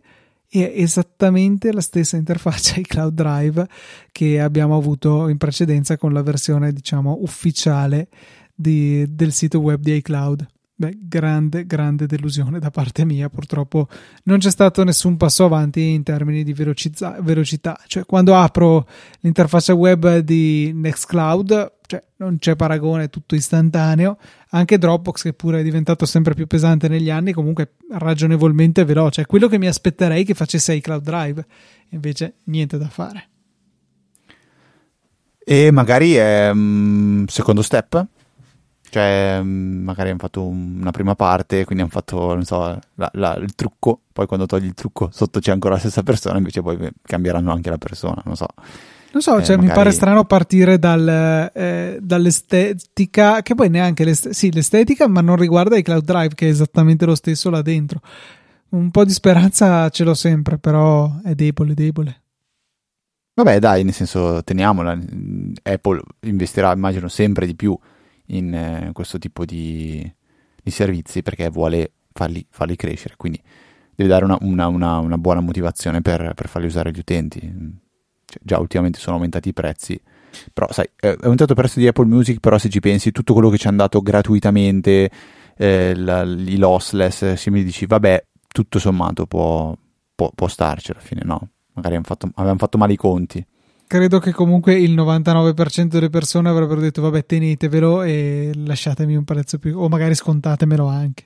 è 0.61 0.71
esattamente 0.77 1.73
la 1.73 1.81
stessa 1.81 2.17
interfaccia 2.17 2.79
iCloud 2.79 3.15
Drive 3.15 3.67
che 4.13 4.39
abbiamo 4.39 4.77
avuto 4.77 5.29
in 5.29 5.39
precedenza 5.39 5.97
con 5.97 6.13
la 6.13 6.23
versione 6.23 6.73
diciamo 6.73 7.19
ufficiale 7.23 8.09
di, 8.55 9.07
del 9.09 9.33
sito 9.33 9.61
web 9.61 9.81
di 9.81 9.95
iCloud. 9.97 10.47
Beh, 10.83 10.99
grande, 11.01 11.65
grande 11.65 12.07
delusione 12.07 12.59
da 12.59 12.73
parte 12.73 13.05
mia. 13.05 13.29
Purtroppo 13.29 13.87
non 14.25 14.39
c'è 14.39 14.51
stato 14.51 14.83
nessun 14.83 15.17
passo 15.17 15.45
avanti 15.45 15.91
in 15.91 16.03
termini 16.03 16.43
di 16.43 16.53
velocizza- 16.53 17.19
velocità. 17.21 17.79
Cioè, 17.87 18.05
quando 18.05 18.35
apro 18.35 18.89
l'interfaccia 19.21 19.75
web 19.75 20.19
di 20.19 20.73
Nextcloud, 20.75 21.73
cioè, 21.87 22.03
non 22.17 22.39
c'è 22.39 22.57
paragone, 22.57 23.05
è 23.05 23.11
tutto 23.11 23.37
istantaneo. 23.37 24.19
Anche 24.51 24.77
Dropbox, 24.77 25.23
che 25.23 25.35
pure 25.35 25.61
è 25.61 25.63
diventato 25.63 26.05
sempre 26.05 26.35
più 26.35 26.49
pesante 26.49 26.89
negli 26.89 27.11
anni, 27.11 27.33
comunque 27.33 27.75
ragionevolmente 27.93 28.85
veloce. 28.85 29.23
È 29.23 29.27
quello 29.27 29.47
che 29.47 29.59
mi 29.59 29.69
aspetterei 29.69 30.25
che 30.25 30.35
facesse 30.35 30.75
iCloud 30.75 31.05
Drive. 31.05 31.47
Invece, 31.91 32.39
niente 32.47 32.77
da 32.77 32.89
fare. 32.89 33.29
E 35.45 35.71
magari 35.71 36.15
è 36.15 36.51
um, 36.51 37.25
secondo 37.27 37.63
step? 37.63 38.05
Cioè, 38.93 39.41
mm, 39.43 39.85
magari 39.85 40.11
hanno 40.11 40.19
fatto 40.19 40.47
una 40.47 40.91
prima 40.91 41.15
parte, 41.15 41.65
quindi 41.65 41.83
hanno 41.83 41.93
fatto, 41.93 42.35
non 42.35 42.45
so, 42.45 42.79
la, 42.97 43.11
la, 43.15 43.35
il 43.37 43.55
trucco, 43.55 44.01
poi 44.13 44.27
quando 44.27 44.45
togli 44.45 44.67
il 44.67 44.75
trucco 44.75 45.09
sotto 45.11 45.41
c'è 45.41 45.51
ancora 45.51 45.73
la 45.73 45.81
stessa 45.81 46.03
persona, 46.03 46.37
invece 46.37 46.61
poi 46.61 46.77
cambieranno 47.01 47.51
anche 47.53 47.71
la 47.71 47.79
persona, 47.79 48.21
non 48.27 48.37
so. 48.37 48.49
Non 49.13 49.23
so, 49.23 49.39
eh, 49.39 49.45
cioè, 49.45 49.57
magari... 49.57 49.67
mi 49.67 49.73
pare 49.73 49.91
strano 49.93 50.27
partire 50.27 50.79
dal, 50.79 51.51
eh, 51.55 52.01
dall'estetica, 52.03 53.41
che 53.41 53.55
poi 53.55 53.71
neanche 53.71 54.05
l'estetica, 54.05 54.39
sì, 54.39 54.53
l'estetica, 54.53 55.09
ma 55.09 55.23
non 55.23 55.37
riguarda 55.37 55.79
i 55.79 55.83
cloud 55.83 56.05
drive, 56.05 56.35
che 56.35 56.49
è 56.49 56.51
esattamente 56.51 57.07
lo 57.07 57.15
stesso 57.15 57.49
là 57.49 57.63
dentro. 57.63 58.03
Un 58.69 58.91
po' 58.91 59.07
di 59.07 59.13
speranza 59.15 59.89
ce 59.89 60.05
l'ho 60.05 60.13
sempre, 60.13 60.59
però 60.59 61.11
è 61.25 61.35
debole, 61.35 61.73
debole. 61.73 62.21
Vabbè, 63.33 63.59
dai, 63.59 63.85
nel 63.85 63.95
senso, 63.95 64.45
teniamola. 64.45 64.99
Apple 65.63 66.03
investirà, 66.21 66.73
immagino, 66.73 67.09
sempre 67.09 67.47
di 67.47 67.55
più 67.55 67.75
in 68.33 68.55
eh, 68.55 68.91
questo 68.93 69.19
tipo 69.19 69.45
di, 69.45 70.11
di, 70.63 70.71
servizi 70.71 71.23
perché 71.23 71.49
vuole 71.49 71.93
farli, 72.13 72.45
farli, 72.51 72.77
crescere, 72.77 73.15
quindi 73.17 73.41
deve 73.95 74.09
dare 74.09 74.25
una, 74.25 74.39
una, 74.41 74.67
una, 74.69 74.99
una 74.99 75.19
buona 75.19 75.41
motivazione 75.41 76.03
per, 76.03 76.33
per, 76.35 76.49
farli 76.49 76.67
usare 76.67 76.91
gli 76.91 76.99
utenti. 76.99 77.41
Cioè, 77.41 78.41
già 78.43 78.59
ultimamente 78.59 78.99
sono 78.99 79.17
aumentati 79.17 79.51
i 79.51 79.53
prezzi, 79.53 80.01
però 80.53 80.71
sai, 80.71 80.89
è 80.97 81.17
aumentato 81.21 81.53
il 81.53 81.59
prezzo 81.59 81.79
di 81.79 81.87
Apple 81.87 82.07
Music, 82.07 82.41
però 82.41 82.59
se 82.59 82.69
ci 82.69 82.81
pensi 82.81 83.13
tutto 83.13 83.33
quello 83.33 83.51
che 83.51 83.59
ci 83.59 83.69
hanno 83.69 83.79
dato 83.79 84.01
gratuitamente, 84.01 85.11
eh, 85.57 85.95
la, 85.95 86.23
i 86.23 86.57
lossless, 86.57 87.35
se 87.35 87.51
mi 87.51 87.63
dici 87.63 87.87
vabbè, 87.87 88.25
tutto 88.49 88.79
sommato 88.79 89.27
può, 89.27 89.77
può, 90.15 90.31
può 90.35 90.49
starci 90.49 90.93
alla 90.93 91.01
fine, 91.01 91.23
no? 91.25 91.49
Magari 91.75 91.99
fatto, 92.03 92.29
avevamo 92.35 92.59
fatto 92.59 92.79
male 92.79 92.93
i 92.93 92.97
conti 92.97 93.45
credo 93.93 94.21
che 94.21 94.33
comunque 94.33 94.73
il 94.73 94.95
99% 94.95 95.85
delle 95.85 96.09
persone 96.09 96.49
avrebbero 96.49 96.81
detto 96.81 97.03
vabbè 97.03 97.27
tenetevelo 97.27 98.03
e 98.03 98.51
lasciatemi 98.55 99.15
un 99.15 99.25
prezzo 99.25 99.59
più 99.59 99.79
o 99.79 99.87
magari 99.91 100.15
scontatemelo 100.15 100.87
anche. 100.87 101.25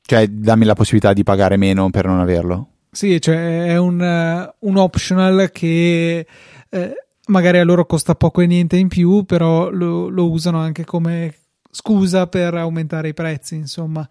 Cioè 0.00 0.26
dammi 0.26 0.64
la 0.64 0.72
possibilità 0.72 1.12
di 1.12 1.22
pagare 1.22 1.58
meno 1.58 1.90
per 1.90 2.06
non 2.06 2.18
averlo? 2.18 2.68
Sì 2.90 3.20
cioè 3.20 3.66
è 3.66 3.76
un, 3.76 4.00
uh, 4.00 4.66
un 4.66 4.76
optional 4.78 5.50
che 5.52 6.26
eh, 6.70 6.94
magari 7.26 7.58
a 7.58 7.64
loro 7.64 7.84
costa 7.84 8.14
poco 8.14 8.40
e 8.40 8.46
niente 8.46 8.78
in 8.78 8.88
più 8.88 9.24
però 9.24 9.68
lo, 9.68 10.08
lo 10.08 10.30
usano 10.30 10.60
anche 10.60 10.86
come 10.86 11.34
scusa 11.70 12.26
per 12.26 12.54
aumentare 12.54 13.08
i 13.08 13.14
prezzi 13.14 13.56
insomma. 13.56 14.08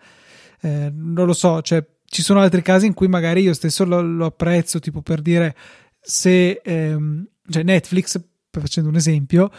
Eh, 0.62 0.92
non 0.94 1.26
lo 1.26 1.34
so 1.34 1.64
cioè 1.64 1.84
ci 2.06 2.22
sono 2.22 2.42
altri 2.42 2.62
casi 2.62 2.86
in 2.86 2.94
cui 2.94 3.08
magari 3.08 3.42
io 3.42 3.56
stesso 3.56 3.86
lo, 3.86 4.02
lo 4.02 4.26
apprezzo 4.28 4.80
tipo 4.80 5.02
per 5.02 5.24
dire 5.24 5.56
se 6.00 6.62
ehm, 6.64 7.26
cioè 7.52 7.64
Netflix, 7.64 8.20
facendo 8.50 8.90
un 8.90 8.96
esempio, 8.96 9.52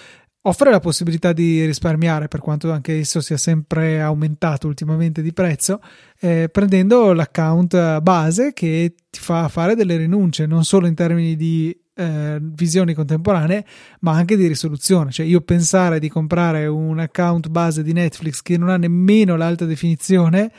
offre 0.42 0.70
la 0.70 0.80
possibilità 0.80 1.32
di 1.32 1.64
risparmiare, 1.64 2.28
per 2.28 2.40
quanto 2.40 2.72
anche 2.72 2.98
esso 2.98 3.20
sia 3.20 3.36
sempre 3.36 4.00
aumentato 4.00 4.66
ultimamente 4.66 5.22
di 5.22 5.32
prezzo, 5.32 5.80
eh, 6.20 6.48
prendendo 6.50 7.12
l'account 7.12 8.00
base 8.00 8.52
che 8.52 8.94
ti 9.08 9.20
fa 9.20 9.48
fare 9.48 9.74
delle 9.74 9.96
rinunce, 9.96 10.46
non 10.46 10.64
solo 10.64 10.86
in 10.86 10.94
termini 10.94 11.36
di 11.36 11.76
eh, 11.94 12.38
visioni 12.40 12.94
contemporanee, 12.94 13.64
ma 14.00 14.12
anche 14.12 14.36
di 14.36 14.46
risoluzione. 14.46 15.10
Cioè, 15.10 15.26
io 15.26 15.42
pensare 15.42 16.00
di 16.00 16.08
comprare 16.08 16.66
un 16.66 16.98
account 16.98 17.48
base 17.48 17.82
di 17.82 17.92
Netflix 17.92 18.42
che 18.42 18.56
non 18.56 18.68
ha 18.68 18.76
nemmeno 18.76 19.36
l'alta 19.36 19.64
definizione 19.64 20.50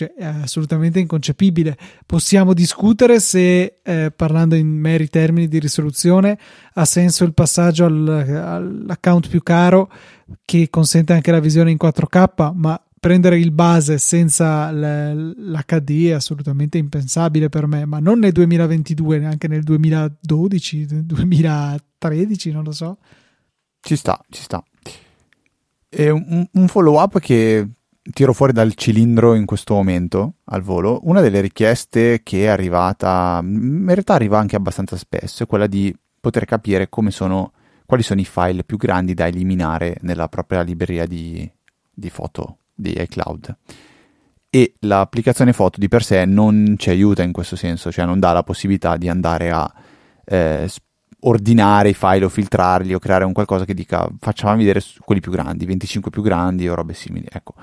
cioè 0.00 0.14
è 0.14 0.24
assolutamente 0.24 0.98
inconcepibile. 0.98 1.76
Possiamo 2.06 2.54
discutere 2.54 3.20
se, 3.20 3.80
eh, 3.82 4.10
parlando 4.14 4.54
in 4.54 4.68
meri 4.68 5.08
termini 5.08 5.46
di 5.46 5.58
risoluzione, 5.58 6.38
ha 6.74 6.84
senso 6.86 7.24
il 7.24 7.34
passaggio 7.34 7.84
al, 7.84 8.08
all'account 8.08 9.28
più 9.28 9.42
caro 9.42 9.90
che 10.44 10.70
consente 10.70 11.12
anche 11.12 11.30
la 11.30 11.40
visione 11.40 11.70
in 11.70 11.76
4K, 11.78 12.52
ma 12.54 12.82
prendere 12.98 13.38
il 13.38 13.50
base 13.50 13.98
senza 13.98 14.70
l'HD 14.70 16.08
è 16.08 16.12
assolutamente 16.12 16.78
impensabile 16.78 17.48
per 17.48 17.66
me, 17.66 17.84
ma 17.84 17.98
non 17.98 18.18
nel 18.20 18.32
2022, 18.32 19.18
neanche 19.18 19.48
nel 19.48 19.62
2012, 19.62 21.04
2013, 21.04 22.52
non 22.52 22.64
lo 22.64 22.72
so. 22.72 22.98
Ci 23.80 23.96
sta, 23.96 24.18
ci 24.30 24.42
sta. 24.42 24.62
E 25.88 26.08
un, 26.08 26.46
un 26.52 26.68
follow 26.68 27.00
up 27.00 27.18
che 27.18 27.68
tiro 28.12 28.32
fuori 28.32 28.52
dal 28.52 28.74
cilindro 28.74 29.34
in 29.34 29.44
questo 29.44 29.74
momento 29.74 30.34
al 30.44 30.62
volo. 30.62 31.00
Una 31.04 31.20
delle 31.20 31.40
richieste 31.40 32.22
che 32.22 32.44
è 32.44 32.46
arrivata, 32.46 33.40
in 33.42 33.84
realtà 33.86 34.14
arriva 34.14 34.38
anche 34.38 34.56
abbastanza 34.56 34.96
spesso, 34.96 35.42
è 35.42 35.46
quella 35.46 35.66
di 35.66 35.94
poter 36.20 36.44
capire 36.44 36.88
sono, 37.08 37.52
quali 37.86 38.02
sono 38.02 38.20
i 38.20 38.24
file 38.24 38.64
più 38.64 38.76
grandi 38.76 39.14
da 39.14 39.26
eliminare 39.26 39.96
nella 40.02 40.28
propria 40.28 40.62
libreria 40.62 41.06
di, 41.06 41.50
di 41.92 42.10
foto 42.10 42.58
di 42.74 42.94
iCloud. 42.98 43.56
E 44.50 44.74
l'applicazione 44.80 45.52
foto 45.52 45.78
di 45.78 45.88
per 45.88 46.02
sé 46.02 46.24
non 46.24 46.74
ci 46.76 46.90
aiuta 46.90 47.22
in 47.22 47.32
questo 47.32 47.54
senso, 47.54 47.92
cioè 47.92 48.04
non 48.04 48.18
dà 48.18 48.32
la 48.32 48.42
possibilità 48.42 48.96
di 48.96 49.08
andare 49.08 49.50
a 49.50 49.72
eh, 50.24 50.68
ordinare 51.20 51.90
i 51.90 51.94
file 51.94 52.24
o 52.24 52.28
filtrarli 52.28 52.94
o 52.94 52.98
creare 52.98 53.24
un 53.24 53.32
qualcosa 53.32 53.64
che 53.64 53.74
dica 53.74 54.08
facciamo 54.18 54.56
vedere 54.56 54.82
quelli 55.04 55.20
più 55.20 55.30
grandi, 55.30 55.66
25 55.66 56.10
più 56.10 56.22
grandi 56.22 56.68
o 56.68 56.74
robe 56.74 56.94
simili. 56.94 57.26
Ecco 57.30 57.54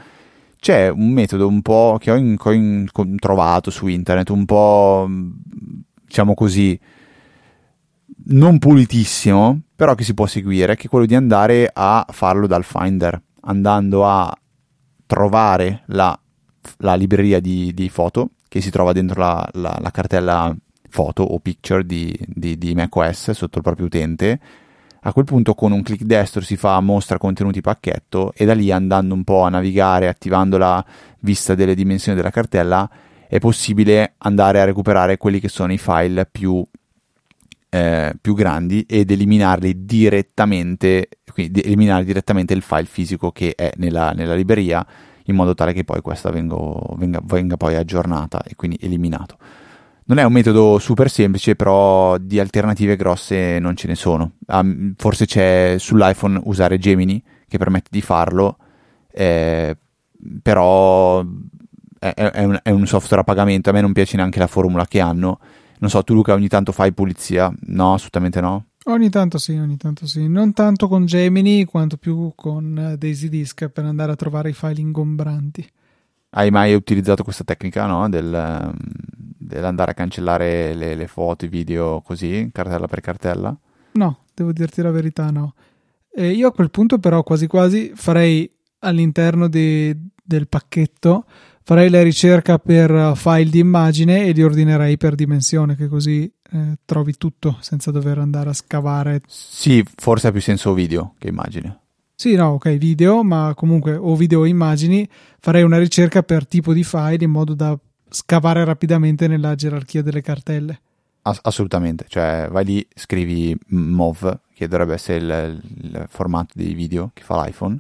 c'è 0.60 0.90
un 0.90 1.12
metodo 1.12 1.48
un 1.48 1.62
po' 1.62 1.98
che 2.00 2.12
ho, 2.12 2.16
in, 2.16 2.38
che 2.38 2.50
ho 2.50 2.52
in, 2.52 2.88
trovato 3.20 3.70
su 3.72 3.88
internet, 3.88 4.30
un 4.30 4.46
po' 4.46 5.08
diciamo 6.06 6.34
così 6.34 6.80
non 8.30 8.60
pulitissimo, 8.60 9.62
però 9.76 9.96
che 9.96 10.04
si 10.04 10.14
può 10.14 10.26
seguire, 10.26 10.76
che 10.76 10.88
è 10.88 10.90
quello 10.90 11.06
di 11.06 11.16
andare 11.16 11.70
a 11.72 12.06
farlo 12.10 12.48
dal 12.48 12.64
Finder, 12.64 13.22
andando 13.42 14.06
a 14.06 14.36
trovare 15.06 15.84
la, 15.88 16.20
la 16.80 16.96
libreria 16.96 17.40
di, 17.40 17.74
di, 17.74 17.90
foto 17.90 18.32
che 18.50 18.60
si 18.60 18.70
trova 18.70 18.92
dentro 18.92 19.22
la, 19.22 19.48
la, 19.54 19.78
la 19.80 19.92
cartella 19.92 20.56
foto 20.90 21.24
o 21.24 21.40
picture 21.40 21.86
di, 21.86 22.18
di, 22.26 22.58
di 22.58 22.74
macOS 22.74 23.32
sotto 23.32 23.58
il 23.58 23.64
proprio 23.64 23.86
utente 23.86 24.40
a 25.02 25.14
quel 25.14 25.26
punto 25.26 25.54
con 25.54 25.72
un 25.72 25.84
clic 25.84 26.04
destro 26.04 26.42
si 26.42 26.58
fa 26.58 26.80
mostra 26.80 27.18
contenuti 27.18 27.62
pacchetto 27.62 28.34
e 28.36 28.46
da 28.46 28.54
lì 28.54 28.72
andando 28.72 29.14
un 29.14 29.24
po' 29.24 29.44
a 29.44 29.50
navigare, 29.50 30.08
attivando 30.08 30.58
la 30.58 30.84
vista 31.20 31.56
delle 31.56 31.76
dimensioni 31.76 32.18
della 32.18 32.32
cartella, 32.32 32.90
è 33.28 33.40
possibile 33.40 34.14
andare 34.20 34.62
a 34.62 34.66
recuperare 34.66 35.18
quelli 35.18 35.40
che 35.40 35.50
sono 35.50 35.74
i 35.74 35.78
file 35.78 36.26
più, 36.26 36.66
eh, 37.70 38.14
più 38.20 38.34
grandi 38.34 38.86
ed 38.88 39.12
eliminarli 39.12 39.86
direttamente, 39.86 41.10
quindi 41.32 41.62
eliminare 41.62 42.04
direttamente 42.04 42.54
il 42.54 42.62
file 42.62 42.86
fisico 42.86 43.32
che 43.32 43.54
è 43.56 43.72
nella, 43.76 44.12
nella 44.12 44.36
libreria 44.36 44.86
in 45.26 45.36
modo 45.36 45.54
tale 45.54 45.74
che 45.74 45.84
poi 45.84 46.02
questa 46.02 46.30
vengo, 46.30 46.96
venga, 46.98 47.20
venga 47.24 47.58
poi 47.58 47.76
aggiornata 47.76 48.42
e 48.44 48.56
quindi 48.56 48.78
eliminato. 48.82 49.38
Non 50.10 50.20
è 50.20 50.24
un 50.24 50.32
metodo 50.32 50.80
super 50.80 51.10
semplice, 51.10 51.56
però 51.56 52.18
di 52.18 52.40
alternative 52.40 52.96
grosse 52.96 53.60
non 53.60 53.76
ce 53.76 53.88
ne 53.88 53.96
sono. 53.96 54.34
Um, 54.48 54.94
forse 54.96 55.26
c'è 55.26 55.76
sull'iPhone 55.78 56.40
usare 56.46 56.78
Gemini 56.78 57.22
che 57.46 57.58
permette 57.58 57.90
di 57.92 58.02
farlo, 58.02 58.58
eh, 59.12 59.76
però 60.42 61.26
è, 62.00 62.14
è, 62.14 62.44
un, 62.46 62.58
è, 62.64 62.70
un, 62.70 62.88
software 62.88 63.22
a 63.22 63.26
pagamento. 63.26 63.70
A 63.70 63.74
me 63.74 63.82
non 63.82 63.92
piace 63.92 64.16
neanche 64.16 64.40
la 64.40 64.48
formula 64.48 64.86
che 64.86 65.02
hanno. 65.02 65.40
Non 65.80 65.90
so, 65.90 66.02
tu 66.04 66.14
Luca 66.14 66.34
ogni 66.34 66.48
tanto 66.48 66.72
fai 66.72 66.94
pulizia? 66.94 67.54
No, 67.66 67.96
assolutamente 67.96 68.40
no. 68.40 68.68
Ogni 68.86 69.10
tanto 69.10 69.38
sì, 69.38 69.58
ogni 69.58 69.76
tanto 69.76 70.08
sì. 70.08 70.30
Non 70.30 70.54
tanto 70.54 70.88
con 70.88 71.06
Gemini 71.06 71.66
quanto 71.66 71.98
più 71.98 72.32
con 72.34 72.78
eh, 72.94 72.98
Daisy 72.98 73.28
Disk 73.28 73.68
per 73.68 73.84
andare 73.84 74.14
a 74.14 74.16
trovare 74.16 74.52
i 74.52 74.54
file 74.54 74.80
ingombranti. 74.80 75.70
Hai 76.30 76.50
mai 76.50 76.74
utilizzato 76.74 77.24
questa 77.24 77.44
tecnica, 77.44 77.86
no? 77.86 78.08
Del, 78.08 78.34
ehm, 78.34 78.74
dell'andare 79.48 79.92
a 79.92 79.94
cancellare 79.94 80.74
le, 80.74 80.96
le, 80.96 81.08
foto, 81.08 81.46
i 81.46 81.48
video 81.48 82.02
così, 82.02 82.50
cartella 82.52 82.88
per 82.88 83.00
cartella? 83.00 83.58
No, 83.94 84.20
devo 84.34 84.52
dirti 84.52 84.82
la 84.82 84.92
verità, 84.92 85.32
no. 85.32 85.56
E 86.14 86.32
io 86.32 86.50
a 86.50 86.52
quel 86.52 86.70
punto 86.70 87.00
però 87.00 87.24
quasi 87.24 87.48
quasi 87.48 87.92
farei 87.96 88.52
all'interno 88.80 89.48
di, 89.48 89.96
del 90.24 90.48
pacchetto 90.48 91.26
farei 91.68 91.90
la 91.90 92.02
ricerca 92.02 92.60
per 92.60 93.12
file 93.16 93.50
di 93.50 93.60
immagine 93.60 94.26
e 94.26 94.32
li 94.32 94.42
ordinerei 94.42 94.96
per 94.96 95.16
dimensione, 95.16 95.76
che 95.76 95.90
così 95.90 96.32
eh, 96.54 96.78
trovi 96.86 97.18
tutto 97.18 97.58
senza 97.60 97.92
dover 97.92 98.20
andare 98.20 98.52
a 98.52 98.54
scavare. 98.54 99.22
Sì, 99.28 99.84
forse 99.98 100.28
ha 100.28 100.32
più 100.32 100.40
senso 100.40 100.74
video 100.74 101.16
che 101.18 101.28
immagine. 101.28 101.80
Sì, 102.16 102.36
no, 102.36 102.52
ok, 102.52 102.78
video, 102.78 103.22
ma 103.22 103.52
comunque 103.54 103.98
o 103.98 104.16
video 104.16 104.40
o 104.40 104.46
immagini, 104.46 105.06
farei 105.40 105.64
una 105.64 105.78
ricerca 105.78 106.24
per 106.24 106.48
tipo 106.48 106.72
di 106.72 106.86
file 106.86 107.26
in 107.26 107.32
modo 107.32 107.54
da 107.54 107.78
scavare 108.10 108.64
rapidamente 108.64 109.28
nella 109.28 109.56
gerarchia 109.56 110.02
delle 110.02 110.22
cartelle. 110.22 110.80
Ass- 111.24 111.40
assolutamente, 111.44 112.06
cioè 112.08 112.48
vai 112.50 112.66
lì, 112.66 112.88
scrivi 112.94 113.58
MOV, 113.68 114.40
che 114.54 114.68
dovrebbe 114.68 114.94
essere 114.94 115.18
il, 115.18 115.62
il 115.82 116.06
formato 116.10 116.54
di 116.56 116.74
video 116.74 117.12
che 117.14 117.24
fa 117.24 117.44
l'iPhone, 117.44 117.80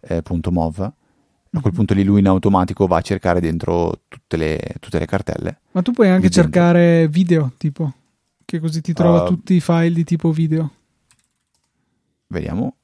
eh, 0.00 0.22
.mov. 0.50 0.80
A 0.80 1.60
quel 1.60 1.72
mhm. 1.72 1.78
punto 1.78 1.94
lì 1.94 2.04
lui 2.04 2.20
in 2.20 2.28
automatico 2.28 2.86
va 2.86 2.98
a 2.98 3.02
cercare 3.02 3.40
dentro 3.40 4.00
tutte 4.06 4.36
le, 4.36 4.74
tutte 4.80 4.98
le 4.98 5.06
cartelle. 5.06 5.60
Ma 5.72 5.82
tu 5.82 5.92
puoi 5.92 6.08
anche 6.08 6.30
cercare 6.30 7.08
video, 7.08 7.52
tipo, 7.56 7.92
che 8.44 8.60
così 8.60 8.80
ti 8.80 8.92
trova 8.92 9.22
uh, 9.22 9.26
tutti 9.26 9.54
i 9.54 9.60
file 9.60 9.92
di 9.92 10.04
tipo 10.04 10.30
video. 10.30 10.70
Vediamo. 12.28 12.77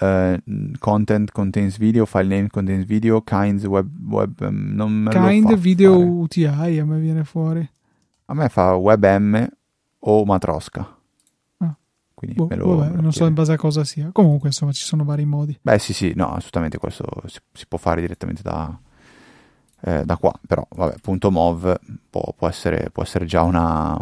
Uh, 0.00 0.36
content 0.80 1.30
contains 1.30 1.76
video, 1.76 2.06
file 2.06 2.26
name 2.26 2.48
contains 2.48 2.84
video, 2.84 3.20
kinds 3.20 3.64
web, 3.66 3.88
web 4.08 4.40
um, 4.40 4.72
non 4.74 5.06
kind 5.10 5.54
video 5.54 5.92
fare. 5.92 6.04
UTI 6.04 6.78
a 6.78 6.84
me 6.84 6.98
viene 6.98 7.24
fuori. 7.24 7.70
A 8.26 8.34
me 8.34 8.48
fa 8.48 8.74
WebM 8.74 9.48
o 10.00 10.24
Matroska. 10.24 10.98
Ah. 11.58 11.76
Quindi 12.14 12.36
boh, 12.36 12.46
me 12.48 12.56
lo, 12.56 12.76
vabbè, 12.76 12.96
me 12.96 13.02
non 13.02 13.12
so 13.12 13.26
in 13.26 13.34
base 13.34 13.52
a 13.52 13.56
cosa 13.56 13.84
sia. 13.84 14.10
Comunque, 14.12 14.48
insomma, 14.48 14.72
ci 14.72 14.82
sono 14.82 15.04
vari 15.04 15.24
modi. 15.24 15.56
Beh, 15.60 15.78
sì, 15.78 15.92
sì, 15.92 16.12
no, 16.16 16.32
assolutamente 16.32 16.78
questo 16.78 17.04
si, 17.26 17.38
si 17.52 17.66
può 17.68 17.78
fare 17.78 18.00
direttamente 18.00 18.42
da, 18.42 18.76
eh, 19.82 20.04
da 20.04 20.16
qua. 20.16 20.32
Però, 20.46 20.66
vabbè, 20.68 20.96
punto 21.00 21.30
.mov 21.30 21.78
può, 22.08 22.34
può, 22.36 22.48
essere, 22.48 22.90
può 22.90 23.02
essere 23.02 23.26
già 23.26 23.42
una... 23.42 23.96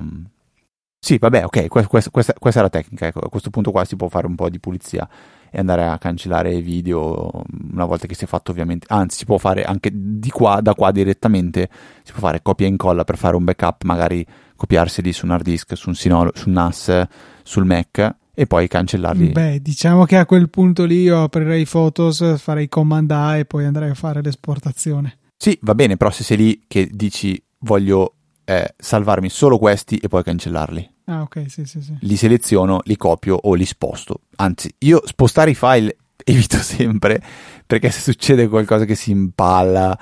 Sì, 0.99 1.19
vabbè, 1.19 1.45
ok, 1.45 1.69
questa, 1.69 2.11
questa, 2.11 2.33
questa, 2.39 2.61
è 2.61 2.63
la 2.63 2.71
tecnica. 2.71 3.07
Ecco, 3.07 3.21
a 3.21 3.29
questo 3.29 3.51
punto 3.51 3.71
qua 3.71 3.85
si 3.85 3.97
può 3.97 4.09
fare 4.09 4.27
un 4.27 4.35
po' 4.35 4.49
di 4.49 4.61
pulizia 4.61 5.09
e 5.51 5.59
andare 5.59 5.87
a 5.87 5.99
cancellare 5.99 6.55
i 6.55 6.63
video 6.63 7.43
una 7.73 7.85
volta 7.85 8.07
che 8.07 8.15
si 8.15 8.25
è 8.25 8.27
fatto 8.27 8.51
ovviamente 8.51 8.87
anzi 8.89 9.19
si 9.19 9.25
può 9.25 9.37
fare 9.39 9.65
anche 9.65 9.91
di 9.93 10.31
qua 10.31 10.61
da 10.61 10.75
qua 10.75 10.91
direttamente 10.93 11.69
si 12.03 12.13
può 12.13 12.21
fare 12.21 12.41
copia 12.43 12.67
e 12.67 12.71
incolla 12.71 13.05
per 13.05 13.17
fare 13.17 13.37
un 13.37 13.45
backup 13.45 13.83
magari 13.85 14.25
copiarseli 14.55 15.13
su 15.13 15.25
un 15.25 15.33
hard 15.33 15.45
disk 15.45 15.77
su 15.77 15.89
un, 15.89 15.95
Sinolo, 15.95 16.33
su 16.35 16.49
un 16.49 16.55
NAS 16.55 17.07
sul 17.43 17.65
Mac 17.65 18.17
e 18.33 18.47
poi 18.47 18.69
cancellarli. 18.69 19.33
Beh 19.33 19.61
diciamo 19.61 20.05
che 20.05 20.17
a 20.17 20.25
quel 20.25 20.49
punto 20.49 20.85
lì 20.85 21.03
io 21.03 21.23
aprirei 21.23 21.67
Photos 21.67 22.39
farei 22.39 22.69
command 22.69 23.11
A 23.11 23.37
e 23.37 23.45
poi 23.45 23.65
andrei 23.65 23.91
a 23.91 23.95
fare 23.95 24.23
l'esportazione. 24.23 25.19
Sì 25.37 25.59
va 25.63 25.75
bene 25.75 25.97
però 25.97 26.11
se 26.11 26.23
sei 26.23 26.37
lì 26.37 26.65
che 26.67 26.89
dici 26.91 27.43
voglio 27.61 28.15
eh, 28.51 28.75
salvarmi 28.77 29.29
solo 29.29 29.59
questi 29.59 29.97
e 29.97 30.09
poi 30.09 30.23
cancellarli 30.23 30.91
Ah, 31.11 31.23
ok, 31.23 31.45
sì, 31.49 31.65
sì, 31.65 31.83
sì. 31.83 31.97
Li 32.01 32.15
seleziono, 32.15 32.81
li 32.85 32.97
copio 32.97 33.35
o 33.35 33.55
li 33.55 33.65
sposto. 33.65 34.21
Anzi, 34.37 34.73
io 34.79 35.03
spostare 35.05 35.51
i 35.51 35.57
file 35.57 35.97
evito 36.25 36.59
sempre 36.59 37.21
perché 37.67 37.91
se 37.91 38.01
succede 38.01 38.47
qualcosa 38.47 38.85
che 38.85 38.95
si 38.95 39.11
impalla, 39.11 39.99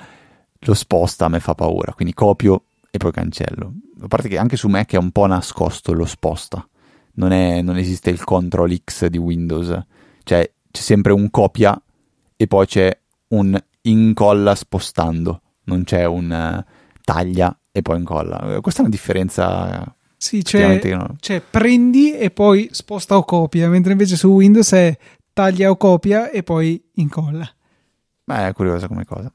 lo 0.59 0.73
sposta, 0.75 1.25
a 1.25 1.29
me 1.29 1.39
fa 1.39 1.55
paura. 1.55 1.93
Quindi 1.93 2.13
copio 2.13 2.65
e 2.91 2.99
poi 2.99 3.11
cancello. 3.11 3.73
A 4.01 4.07
parte 4.07 4.29
che 4.29 4.37
anche 4.37 4.55
su 4.55 4.67
Mac 4.67 4.93
è 4.93 4.97
un 4.97 5.09
po' 5.09 5.25
nascosto 5.25 5.93
lo 5.93 6.05
sposta. 6.05 6.65
Non, 7.13 7.31
è, 7.31 7.63
non 7.63 7.77
esiste 7.77 8.11
il 8.11 8.23
Ctrl 8.23 8.81
X 8.83 9.07
di 9.07 9.17
Windows. 9.17 9.85
Cioè, 10.23 10.51
c'è 10.69 10.81
sempre 10.81 11.11
un 11.11 11.31
copia 11.31 11.81
e 12.35 12.45
poi 12.45 12.67
c'è 12.67 12.95
un 13.29 13.59
incolla 13.81 14.53
spostando. 14.53 15.41
Non 15.63 15.83
c'è 15.85 16.05
un 16.05 16.29
uh, 16.29 16.71
taglia 17.03 17.58
e 17.71 17.81
poi 17.81 17.97
incolla. 17.97 18.59
Questa 18.61 18.79
è 18.79 18.83
una 18.83 18.91
differenza 18.91 19.95
sì, 20.15 20.41
c'è, 20.41 20.81
no. 20.95 21.15
c'è 21.17 21.41
prendi 21.41 22.13
e 22.13 22.29
poi 22.29 22.67
sposta 22.71 23.15
o 23.15 23.23
copia, 23.23 23.69
mentre 23.69 23.93
invece 23.93 24.17
su 24.17 24.27
Windows 24.27 24.73
è 24.73 24.97
taglia 25.31 25.69
o 25.69 25.77
copia 25.77 26.29
e 26.29 26.43
poi 26.43 26.83
incolla. 26.95 27.49
Beh, 28.25 28.47
è 28.47 28.53
curiosa 28.53 28.87
come 28.87 29.05
cosa. 29.05 29.31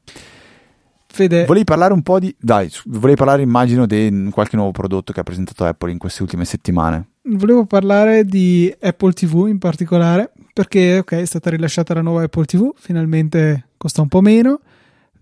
Fede. 1.07 1.47
Volevi 1.47 1.65
parlare 1.65 1.95
un 1.95 2.03
po' 2.03 2.19
di. 2.19 2.35
Dai, 2.39 2.71
volevi 2.85 3.17
parlare, 3.17 3.41
immagino, 3.41 3.87
di 3.87 4.29
qualche 4.31 4.57
nuovo 4.57 4.73
prodotto 4.73 5.13
che 5.13 5.21
ha 5.21 5.23
presentato 5.23 5.65
Apple 5.65 5.91
in 5.91 5.99
queste 5.99 6.23
ultime 6.23 6.45
settimane. 6.45 7.13
Volevo 7.23 7.65
parlare 7.65 8.25
di 8.25 8.75
Apple 8.79 9.13
TV 9.13 9.47
in 9.49 9.59
particolare, 9.59 10.33
perché 10.53 10.99
ok, 10.99 11.13
è 11.13 11.25
stata 11.25 11.49
rilasciata 11.49 11.95
la 11.95 12.03
nuova 12.03 12.25
Apple 12.25 12.45
TV, 12.45 12.73
finalmente 12.77 13.69
costa 13.79 14.03
un 14.03 14.09
po' 14.09 14.21
meno. 14.21 14.61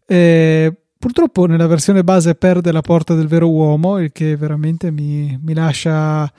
Eh, 0.06 0.74
Purtroppo 1.02 1.46
nella 1.46 1.66
versione 1.66 2.04
base 2.04 2.36
perde 2.36 2.70
la 2.70 2.80
porta 2.80 3.14
del 3.14 3.26
vero 3.26 3.50
uomo, 3.50 3.98
il 3.98 4.12
che 4.12 4.36
veramente 4.36 4.92
mi, 4.92 5.36
mi 5.42 5.52
lascia 5.52 6.32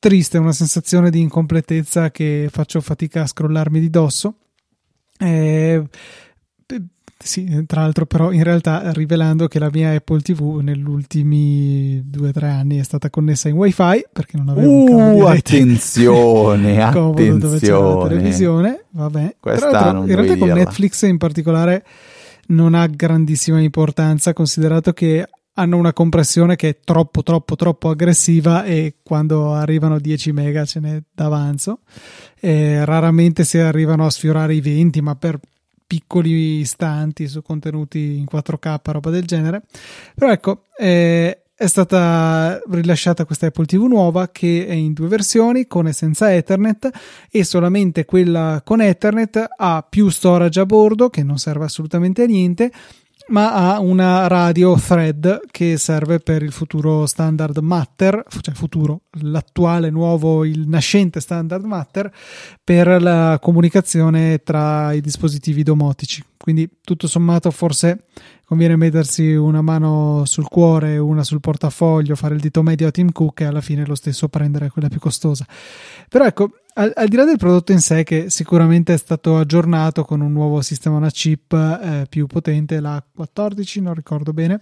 triste, 0.00 0.38
una 0.38 0.50
sensazione 0.50 1.08
di 1.08 1.20
incompletezza 1.20 2.10
che 2.10 2.48
faccio 2.50 2.80
fatica 2.80 3.22
a 3.22 3.26
scrollarmi 3.26 3.78
di 3.78 3.88
dosso. 3.88 4.34
Eh, 5.20 5.84
sì, 7.16 7.64
tra 7.64 7.82
l'altro, 7.82 8.06
però, 8.06 8.32
in 8.32 8.42
realtà 8.42 8.90
rivelando 8.90 9.46
che 9.46 9.60
la 9.60 9.70
mia 9.72 9.92
Apple 9.92 10.20
TV 10.20 10.58
negli 10.62 10.84
ultimi 10.84 12.02
due 12.10 12.30
o 12.30 12.32
tre 12.32 12.48
anni 12.48 12.78
è 12.78 12.82
stata 12.82 13.08
connessa 13.08 13.48
in 13.48 13.54
WiFi 13.54 14.06
perché 14.12 14.36
non 14.36 14.48
avevo 14.48 14.68
uh, 14.68 14.80
un 14.80 14.86
cavo 14.86 15.28
attenzione, 15.28 16.82
attenzione. 16.82 17.38
dove 17.38 17.58
c'era 17.60 17.78
la 17.78 18.08
televisione. 18.08 18.84
Vabbè, 18.90 19.36
Questa 19.38 19.66
in 19.68 20.06
realtà 20.06 20.24
dirla. 20.34 20.38
con 20.38 20.48
Netflix 20.48 21.02
in 21.02 21.18
particolare 21.18 21.84
non 22.48 22.74
ha 22.74 22.86
grandissima 22.86 23.60
importanza, 23.60 24.32
considerato 24.32 24.92
che 24.92 25.26
hanno 25.58 25.76
una 25.78 25.92
compressione 25.92 26.56
che 26.56 26.68
è 26.68 26.78
troppo 26.84 27.22
troppo 27.22 27.56
troppo 27.56 27.88
aggressiva 27.88 28.64
e 28.64 28.96
quando 29.02 29.54
arrivano 29.54 29.98
10 29.98 30.32
mega 30.32 30.64
ce 30.64 30.80
n'è 30.80 31.02
d'avanzo. 31.12 31.80
E 32.38 32.84
raramente 32.84 33.44
si 33.44 33.58
arrivano 33.58 34.06
a 34.06 34.10
sfiorare 34.10 34.54
i 34.54 34.60
20 34.60 35.00
ma 35.00 35.14
per 35.16 35.40
piccoli 35.86 36.58
istanti 36.58 37.28
su 37.28 37.42
contenuti 37.42 38.16
in 38.16 38.26
4K 38.30 38.80
roba 38.84 39.10
del 39.10 39.24
genere. 39.24 39.62
Però 40.14 40.30
ecco 40.30 40.64
eh, 40.76 41.45
è 41.58 41.66
stata 41.68 42.60
rilasciata 42.68 43.24
questa 43.24 43.46
Apple 43.46 43.64
TV 43.64 43.84
nuova 43.84 44.28
che 44.28 44.66
è 44.66 44.74
in 44.74 44.92
due 44.92 45.08
versioni 45.08 45.66
con 45.66 45.86
e 45.88 45.94
senza 45.94 46.34
Ethernet 46.34 46.90
e 47.30 47.44
solamente 47.44 48.04
quella 48.04 48.60
con 48.62 48.82
Ethernet 48.82 49.42
ha 49.56 49.86
più 49.88 50.10
storage 50.10 50.60
a 50.60 50.66
bordo 50.66 51.08
che 51.08 51.22
non 51.22 51.38
serve 51.38 51.64
assolutamente 51.64 52.24
a 52.24 52.26
niente 52.26 52.70
ma 53.28 53.52
ha 53.54 53.80
una 53.80 54.28
radio 54.28 54.76
thread 54.76 55.40
che 55.50 55.76
serve 55.78 56.20
per 56.20 56.42
il 56.42 56.52
futuro 56.52 57.06
standard 57.06 57.58
Matter, 57.58 58.22
cioè 58.40 58.54
futuro, 58.54 59.02
l'attuale 59.22 59.90
nuovo, 59.90 60.44
il 60.44 60.68
nascente 60.68 61.20
standard 61.20 61.64
Matter 61.64 62.12
per 62.62 63.02
la 63.02 63.38
comunicazione 63.40 64.42
tra 64.44 64.92
i 64.92 65.00
dispositivi 65.00 65.62
domotici. 65.62 66.22
Quindi 66.36 66.68
tutto 66.82 67.08
sommato 67.08 67.50
forse 67.50 68.04
conviene 68.44 68.76
mettersi 68.76 69.34
una 69.34 69.60
mano 69.60 70.22
sul 70.24 70.46
cuore, 70.46 70.98
una 70.98 71.24
sul 71.24 71.40
portafoglio, 71.40 72.14
fare 72.14 72.34
il 72.34 72.40
dito 72.40 72.62
medio 72.62 72.86
a 72.86 72.92
Tim 72.92 73.10
Cook 73.10 73.40
e 73.40 73.46
alla 73.46 73.60
fine 73.60 73.84
lo 73.84 73.96
stesso 73.96 74.28
prendere 74.28 74.70
quella 74.70 74.88
più 74.88 75.00
costosa. 75.00 75.44
Però 76.08 76.24
ecco, 76.24 76.50
al, 76.78 76.92
al 76.94 77.08
di 77.08 77.16
là 77.16 77.24
del 77.24 77.38
prodotto 77.38 77.72
in 77.72 77.80
sé, 77.80 78.02
che 78.04 78.28
sicuramente 78.28 78.92
è 78.92 78.98
stato 78.98 79.38
aggiornato 79.38 80.04
con 80.04 80.20
un 80.20 80.32
nuovo 80.32 80.60
sistema 80.60 80.96
una 80.96 81.10
chip 81.10 81.52
eh, 81.52 82.06
più 82.08 82.26
potente, 82.26 82.80
la 82.80 83.02
14, 83.14 83.80
non 83.80 83.94
ricordo 83.94 84.32
bene. 84.32 84.60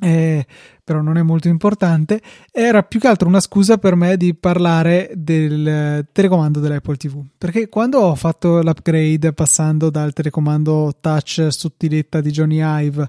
eh, 0.00 0.46
però 0.82 1.02
non 1.02 1.18
è 1.18 1.22
molto 1.22 1.48
importante, 1.48 2.22
era 2.50 2.82
più 2.82 2.98
che 2.98 3.08
altro 3.08 3.28
una 3.28 3.40
scusa 3.40 3.76
per 3.78 3.94
me 3.94 4.16
di 4.16 4.34
parlare 4.34 5.10
del 5.14 6.06
telecomando 6.12 6.60
dell'Apple 6.60 6.96
TV. 6.96 7.22
Perché 7.36 7.68
quando 7.68 7.98
ho 7.98 8.14
fatto 8.14 8.62
l'upgrade 8.62 9.32
passando 9.32 9.90
dal 9.90 10.12
telecomando 10.12 10.96
touch 10.98 11.48
sottiletta 11.50 12.20
di 12.20 12.30
Johnny 12.30 12.60
Ive 12.62 13.06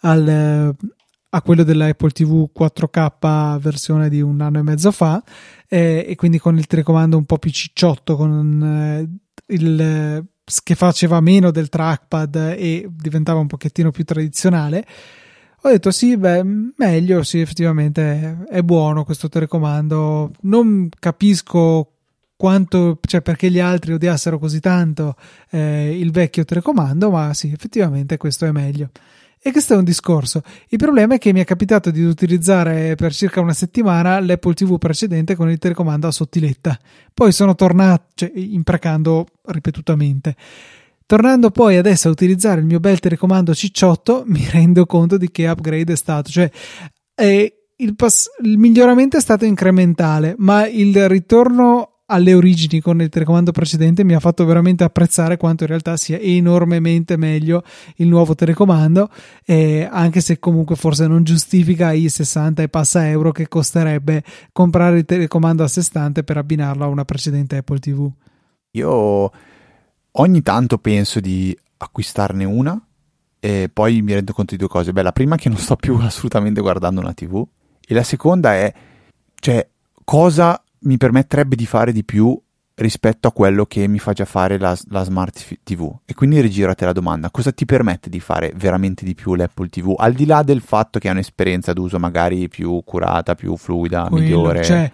al, 0.00 0.74
a 1.30 1.42
quello 1.42 1.62
dell'Apple 1.62 2.10
TV 2.10 2.48
4K 2.58 3.58
versione 3.58 4.08
di 4.08 4.20
un 4.20 4.40
anno 4.40 4.58
e 4.58 4.62
mezzo 4.62 4.90
fa, 4.90 5.22
eh, 5.68 6.04
e 6.08 6.14
quindi 6.16 6.38
con 6.38 6.56
il 6.58 6.66
telecomando 6.66 7.16
un 7.16 7.24
po' 7.24 7.38
più 7.38 7.50
cicciotto, 7.50 8.16
con 8.16 8.62
eh, 8.62 9.54
il 9.54 10.26
che 10.62 10.74
faceva 10.74 11.20
meno 11.20 11.50
del 11.50 11.68
trackpad 11.68 12.54
e 12.56 12.88
diventava 12.90 13.38
un 13.38 13.46
pochettino 13.46 13.90
più 13.90 14.04
tradizionale 14.04 14.86
ho 15.62 15.68
detto 15.70 15.90
sì, 15.90 16.16
beh, 16.16 16.44
meglio, 16.76 17.22
sì, 17.24 17.40
effettivamente 17.40 18.44
è, 18.48 18.62
buono 18.62 19.04
questo 19.04 19.28
telecomando. 19.28 20.30
Non 20.42 20.88
capisco 20.96 21.94
quanto, 22.36 23.00
cioè 23.02 23.22
perché 23.22 23.50
gli 23.50 23.58
altri 23.58 23.92
odiassero 23.92 24.38
così 24.38 24.60
tanto 24.60 25.16
eh, 25.50 25.98
il 25.98 26.12
vecchio 26.12 26.44
telecomando, 26.44 27.10
ma 27.10 27.34
sì, 27.34 27.50
effettivamente 27.50 28.16
questo 28.18 28.46
è 28.46 28.52
meglio. 28.52 28.90
E 29.40 29.52
questo 29.52 29.74
è 29.74 29.76
un 29.76 29.84
discorso. 29.84 30.42
Il 30.68 30.78
problema 30.78 31.14
è 31.14 31.18
che 31.18 31.32
mi 31.32 31.40
è 31.40 31.44
capitato 31.44 31.90
di 31.90 32.02
utilizzare 32.02 32.96
per 32.96 33.12
circa 33.12 33.40
una 33.40 33.52
settimana 33.52 34.18
l'Apple 34.18 34.54
TV 34.54 34.78
precedente 34.78 35.36
con 35.36 35.48
il 35.48 35.58
telecomando 35.58 36.08
a 36.08 36.10
sottiletta. 36.10 36.78
Poi 37.14 37.30
sono 37.30 37.54
tornato, 37.54 38.06
cioè, 38.14 38.32
imprecando 38.34 39.26
ripetutamente. 39.46 40.34
Tornando 41.06 41.50
poi 41.50 41.76
adesso 41.76 42.08
a 42.08 42.10
utilizzare 42.10 42.60
il 42.60 42.66
mio 42.66 42.80
bel 42.80 42.98
telecomando 42.98 43.54
cicciotto, 43.54 44.24
mi 44.28 44.46
rendo 44.50 44.84
conto 44.86 45.16
di 45.16 45.30
che 45.30 45.48
upgrade 45.48 45.92
è 45.92 45.96
stato. 45.96 46.30
Cioè, 46.30 46.50
è 47.14 47.52
il, 47.76 47.94
pass- 47.94 48.30
il 48.42 48.58
miglioramento 48.58 49.16
è 49.16 49.20
stato 49.20 49.44
incrementale, 49.44 50.34
ma 50.38 50.66
il 50.66 51.08
ritorno 51.08 51.97
alle 52.10 52.34
origini 52.34 52.80
con 52.80 53.00
il 53.00 53.08
telecomando 53.08 53.52
precedente 53.52 54.04
mi 54.04 54.14
ha 54.14 54.20
fatto 54.20 54.44
veramente 54.44 54.84
apprezzare 54.84 55.36
quanto 55.36 55.64
in 55.64 55.70
realtà 55.70 55.96
sia 55.96 56.18
enormemente 56.18 57.16
meglio 57.16 57.62
il 57.96 58.08
nuovo 58.08 58.34
telecomando 58.34 59.10
eh, 59.44 59.88
anche 59.90 60.20
se 60.20 60.38
comunque 60.38 60.76
forse 60.76 61.06
non 61.06 61.24
giustifica 61.24 61.92
i 61.92 62.08
60 62.08 62.62
e 62.62 62.68
passa 62.68 63.08
euro 63.08 63.32
che 63.32 63.48
costerebbe 63.48 64.22
comprare 64.52 64.98
il 64.98 65.04
telecomando 65.04 65.62
a 65.62 65.68
sé 65.68 65.82
stante 65.82 66.24
per 66.24 66.36
abbinarlo 66.36 66.84
a 66.84 66.88
una 66.88 67.04
precedente 67.04 67.56
Apple 67.56 67.78
TV 67.78 68.10
io 68.72 69.30
ogni 70.12 70.42
tanto 70.42 70.78
penso 70.78 71.20
di 71.20 71.56
acquistarne 71.78 72.44
una 72.44 72.80
e 73.40 73.70
poi 73.72 74.02
mi 74.02 74.14
rendo 74.14 74.32
conto 74.32 74.54
di 74.54 74.60
due 74.60 74.68
cose. 74.68 74.92
Beh, 74.92 75.02
la 75.02 75.12
prima 75.12 75.36
è 75.36 75.38
che 75.38 75.48
non 75.48 75.58
sto 75.58 75.76
più 75.76 75.96
assolutamente 76.02 76.60
guardando 76.60 77.00
una 77.00 77.14
TV 77.14 77.44
e 77.86 77.94
la 77.94 78.02
seconda 78.02 78.54
è, 78.54 78.72
cioè, 79.36 79.66
cosa 80.04 80.62
mi 80.80 80.96
permetterebbe 80.96 81.56
di 81.56 81.66
fare 81.66 81.92
di 81.92 82.04
più 82.04 82.40
rispetto 82.78 83.28
a 83.28 83.32
quello 83.32 83.66
che 83.66 83.86
mi 83.88 83.98
fa 83.98 84.12
già 84.12 84.24
fare 84.24 84.58
la, 84.58 84.76
la 84.88 85.04
Smart 85.04 85.58
TV. 85.62 85.98
E 86.04 86.14
quindi 86.14 86.40
rigiro 86.40 86.70
a 86.70 86.74
te 86.74 86.84
la 86.84 86.92
domanda, 86.92 87.30
cosa 87.30 87.52
ti 87.52 87.64
permette 87.64 88.08
di 88.08 88.20
fare 88.20 88.52
veramente 88.56 89.04
di 89.04 89.14
più 89.14 89.34
l'Apple 89.34 89.68
TV? 89.68 89.94
Al 89.96 90.12
di 90.12 90.26
là 90.26 90.42
del 90.42 90.60
fatto 90.60 90.98
che 90.98 91.08
è 91.08 91.10
un'esperienza 91.10 91.72
d'uso 91.72 91.98
magari 91.98 92.48
più 92.48 92.80
curata, 92.84 93.34
più 93.34 93.56
fluida, 93.56 94.06
quello, 94.08 94.24
migliore. 94.24 94.64
Cioè, 94.64 94.92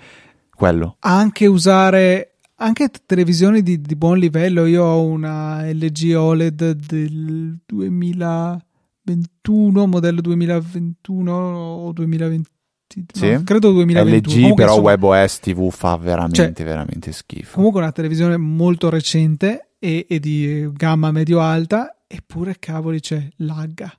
quello. 0.55 0.97
Anche 1.01 1.47
usare 1.47 2.37
anche 2.57 2.89
televisioni 3.05 3.63
di, 3.63 3.81
di, 3.81 3.97
buon 3.97 4.19
livello. 4.19 4.67
Io 4.67 4.85
ho 4.85 5.05
una 5.05 5.69
LG 5.71 6.15
OLED 6.17 6.71
del 6.71 7.59
2021, 7.67 9.87
modello 9.87 10.21
2021 10.21 11.33
o 11.33 11.93
2020. 11.93 12.53
Sì. 12.87 13.33
No, 13.33 13.43
credo 13.45 13.73
2021. 13.73 14.17
LG 14.17 14.25
comunque, 14.25 14.55
però 14.55 14.77
insomma, 14.77 14.91
WebOS 14.91 15.41
TV 15.41 15.71
fa 15.71 15.97
veramente, 15.97 16.53
cioè, 16.55 16.65
veramente 16.65 17.13
schifo. 17.13 17.55
Comunque 17.55 17.81
una 17.81 17.93
televisione 17.93 18.37
molto 18.37 18.89
recente 18.89 19.71
e, 19.79 20.07
e 20.09 20.21
di 20.21 20.69
gamma 20.73 21.11
medio-alta, 21.11 22.05
eppure 22.07 22.57
cavoli 22.59 23.01
c'è, 23.01 23.27
lagga. 23.39 23.93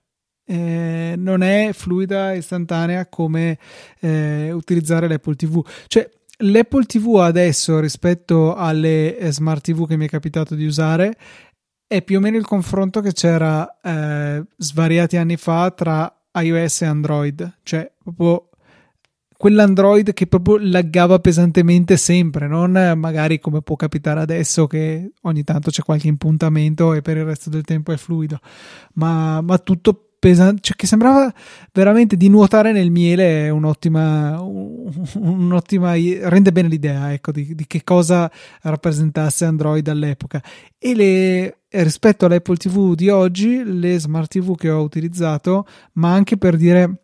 Eh, 0.48 1.16
non 1.18 1.42
è 1.42 1.72
fluida 1.74 2.34
istantanea 2.34 3.08
come 3.08 3.58
eh, 4.00 4.52
utilizzare 4.52 5.08
l'Apple 5.08 5.36
TV. 5.36 5.66
Cioè, 5.88 6.10
l'Apple 6.38 6.86
TV 6.86 7.16
adesso 7.16 7.80
rispetto 7.80 8.56
alle 8.56 9.18
eh, 9.18 9.32
smart 9.32 9.64
TV 9.64 9.88
che 9.88 9.98
mi 9.98 10.06
è 10.06 10.10
capitato 10.10 10.56
di 10.56 10.66
usare 10.66 11.18
è 11.88 12.02
più 12.02 12.18
o 12.18 12.20
meno 12.20 12.38
il 12.38 12.46
confronto 12.46 13.00
che 13.02 13.14
c'era 13.14 13.80
eh, 13.82 14.44
svariati 14.58 15.18
anni 15.18 15.38
fa 15.38 15.72
tra 15.72 16.12
iOS 16.34 16.82
e 16.82 16.86
Android, 16.86 17.58
cioè 17.64 17.92
proprio 18.04 18.50
quell'Android 19.38 20.14
che 20.14 20.28
proprio 20.28 20.58
laggava 20.60 21.20
pesantemente 21.20 21.98
sempre, 21.98 22.48
non 22.48 22.94
magari 22.98 23.40
come 23.40 23.62
può 23.62 23.76
capitare 23.76 24.20
adesso 24.20 24.68
che 24.68 25.12
ogni 25.22 25.44
tanto 25.44 25.72
c'è 25.72 25.84
qualche 25.84 26.08
impuntamento 26.08 26.94
e 26.94 27.02
per 27.02 27.18
il 27.18 27.26
resto 27.26 27.50
del 27.50 27.64
tempo 27.64 27.92
è 27.92 27.98
fluido, 27.98 28.40
ma, 28.94 29.42
ma 29.42 29.58
tutto 29.58 30.06
pesante, 30.26 30.62
cioè 30.62 30.76
che 30.76 30.88
sembrava 30.88 31.32
veramente 31.72 32.18
di 32.18 32.30
nuotare 32.30 32.72
nel 32.72 32.90
miele, 32.90 33.50
un'ottima, 33.50 34.42
un'ottima 34.42 35.94
rende 35.94 36.52
bene 36.52 36.68
l'idea 36.68 37.14
ecco, 37.14 37.32
di, 37.32 37.54
di, 37.54 37.68
che 37.68 37.84
cosa 37.84 38.32
rappresentasse 38.62 39.46
Android 39.46 39.88
all'epoca. 39.88 40.42
E 40.80 40.96
le, 40.96 41.58
rispetto 41.70 42.26
all'Apple 42.26 42.56
TV 42.56 42.96
di 42.96 43.10
oggi, 43.10 43.62
le 43.64 44.00
smart 44.00 44.32
TV 44.32 44.56
che 44.56 44.72
ho 44.72 44.82
utilizzato, 44.82 45.68
ma 45.94 46.14
anche 46.14 46.38
per 46.38 46.58
dire. 46.58 47.02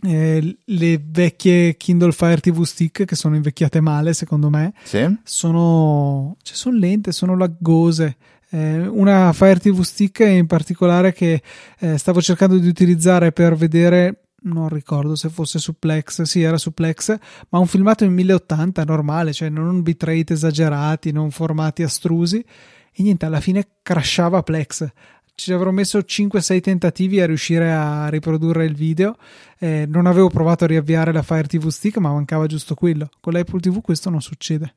Eh, 0.00 0.58
le 0.64 1.02
vecchie 1.04 1.76
Kindle 1.76 2.12
Fire 2.12 2.38
TV 2.38 2.62
Stick 2.62 3.04
che 3.04 3.16
sono 3.16 3.34
invecchiate 3.34 3.80
male 3.80 4.12
secondo 4.12 4.48
me 4.48 4.72
sì. 4.84 5.04
sono, 5.24 6.36
cioè, 6.40 6.54
sono 6.54 6.78
lente, 6.78 7.10
sono 7.10 7.36
laggose 7.36 8.16
eh, 8.50 8.86
una 8.86 9.32
Fire 9.32 9.58
TV 9.58 9.82
Stick 9.82 10.20
in 10.20 10.46
particolare 10.46 11.12
che 11.12 11.42
eh, 11.80 11.98
stavo 11.98 12.22
cercando 12.22 12.58
di 12.58 12.68
utilizzare 12.68 13.32
per 13.32 13.56
vedere 13.56 14.22
non 14.40 14.68
ricordo 14.68 15.16
se 15.16 15.28
fosse 15.30 15.58
su 15.58 15.78
Plex, 15.78 16.22
sì 16.22 16.42
era 16.42 16.58
su 16.58 16.72
Plex, 16.72 17.16
ma 17.48 17.58
un 17.58 17.66
filmato 17.66 18.04
in 18.04 18.12
1080 18.12 18.84
normale, 18.84 19.32
cioè 19.32 19.48
non 19.48 19.82
bitrate 19.82 20.32
esagerati, 20.32 21.10
non 21.10 21.32
formati 21.32 21.82
astrusi 21.82 22.44
e 22.98 23.02
niente, 23.02 23.26
alla 23.26 23.40
fine 23.40 23.66
crashava 23.82 24.42
Plex. 24.42 24.86
Ci 25.38 25.52
avrò 25.52 25.70
messo 25.70 26.00
5-6 26.00 26.60
tentativi 26.60 27.20
a 27.20 27.26
riuscire 27.26 27.72
a 27.72 28.08
riprodurre 28.08 28.64
il 28.64 28.74
video. 28.74 29.16
Eh, 29.56 29.86
non 29.86 30.06
avevo 30.06 30.28
provato 30.30 30.64
a 30.64 30.66
riavviare 30.66 31.12
la 31.12 31.22
Fire 31.22 31.46
TV 31.46 31.68
Stick, 31.68 31.98
ma 31.98 32.12
mancava 32.12 32.46
giusto 32.46 32.74
quello. 32.74 33.08
Con 33.20 33.34
l'Apple 33.34 33.60
TV 33.60 33.80
questo 33.80 34.10
non 34.10 34.20
succede. 34.20 34.74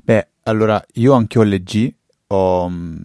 Beh, 0.00 0.28
allora 0.44 0.80
io 0.92 1.12
anche 1.14 1.40
ho 1.40 1.42
LG 1.42 1.92
ho 2.28 2.68
mm, 2.70 2.96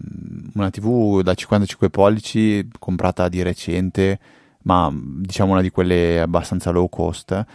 una 0.53 0.69
TV 0.69 1.23
da 1.23 1.33
55 1.33 1.89
pollici 1.89 2.69
comprata 2.77 3.29
di 3.29 3.41
recente, 3.41 4.19
ma 4.65 4.91
mm, 4.91 5.23
diciamo 5.23 5.53
una 5.53 5.61
di 5.61 5.71
quelle 5.71 6.19
abbastanza 6.19 6.69
low 6.69 6.87
cost 6.87 7.45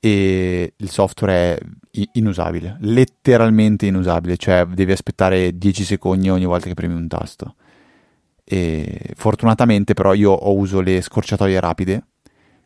e 0.00 0.72
il 0.74 0.90
software 0.90 1.58
è 1.90 2.08
inusabile, 2.12 2.78
letteralmente 2.80 3.84
inusabile, 3.84 4.38
cioè 4.38 4.64
devi 4.64 4.92
aspettare 4.92 5.58
10 5.58 5.84
secondi 5.84 6.30
ogni 6.30 6.46
volta 6.46 6.68
che 6.68 6.74
premi 6.74 6.94
un 6.94 7.06
tasto. 7.06 7.56
E 8.44 9.12
fortunatamente 9.14 9.94
però 9.94 10.12
io 10.12 10.52
uso 10.52 10.80
le 10.80 11.00
scorciatoie 11.00 11.58
rapide 11.60 12.04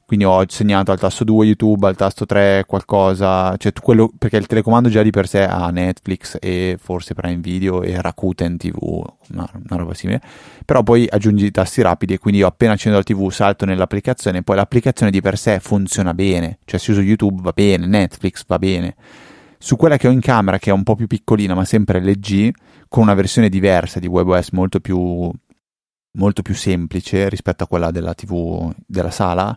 quindi 0.09 0.24
ho 0.24 0.43
segnato 0.49 0.91
al 0.91 0.99
tasto 0.99 1.22
2 1.22 1.45
YouTube, 1.45 1.87
al 1.87 1.95
tasto 1.95 2.24
3 2.24 2.64
qualcosa, 2.66 3.55
cioè 3.59 3.74
quello, 3.79 4.11
perché 4.16 4.39
il 4.39 4.47
telecomando 4.47 4.89
già 4.89 5.03
di 5.03 5.11
per 5.11 5.29
sé 5.29 5.43
ha 5.43 5.68
Netflix 5.68 6.39
e 6.41 6.79
forse 6.81 7.12
Prime 7.12 7.43
Video 7.43 7.83
e 7.83 8.01
Rakuten 8.01 8.57
TV, 8.57 8.79
una, 8.81 9.47
una 9.53 9.76
roba 9.76 9.93
simile, 9.93 10.22
però 10.64 10.83
poi 10.83 11.07
aggiungi 11.07 11.45
i 11.45 11.51
tasti 11.51 11.83
rapidi 11.83 12.14
e 12.14 12.18
quindi 12.18 12.41
io 12.41 12.47
appena 12.47 12.72
accendo 12.72 12.97
la 12.97 13.05
TV 13.05 13.29
salto 13.29 13.66
nell'applicazione, 13.66 14.43
poi 14.43 14.57
l'applicazione 14.57 15.12
di 15.12 15.20
per 15.20 15.37
sé 15.37 15.61
funziona 15.61 16.14
bene, 16.14 16.61
cioè 16.64 16.81
se 16.81 16.93
uso 16.93 17.03
YouTube 17.03 17.43
va 17.43 17.53
bene, 17.55 17.85
Netflix 17.85 18.45
va 18.47 18.59
bene. 18.59 18.97
Su 19.59 19.76
quella 19.76 19.99
che 19.99 20.09
ho 20.09 20.11
in 20.11 20.20
camera, 20.20 20.59
che 20.59 20.70
è 20.70 20.72
un 20.72 20.85
po' 20.85 20.95
più 20.95 21.07
piccolina 21.07 21.53
ma 21.53 21.66
sempre 21.66 22.01
LG, 22.01 22.51
con 22.89 23.03
una 23.03 23.12
versione 23.12 23.51
diversa 23.51 24.01
di 24.01 24.07
WebOS 24.07 24.53
molto 24.53 24.81
più, 24.81 25.31
molto 26.13 26.43
più 26.43 26.55
semplice 26.55 27.29
rispetto 27.29 27.65
a 27.65 27.67
quella 27.67 27.91
della 27.91 28.15
TV 28.15 28.73
della 28.87 29.11
sala, 29.11 29.57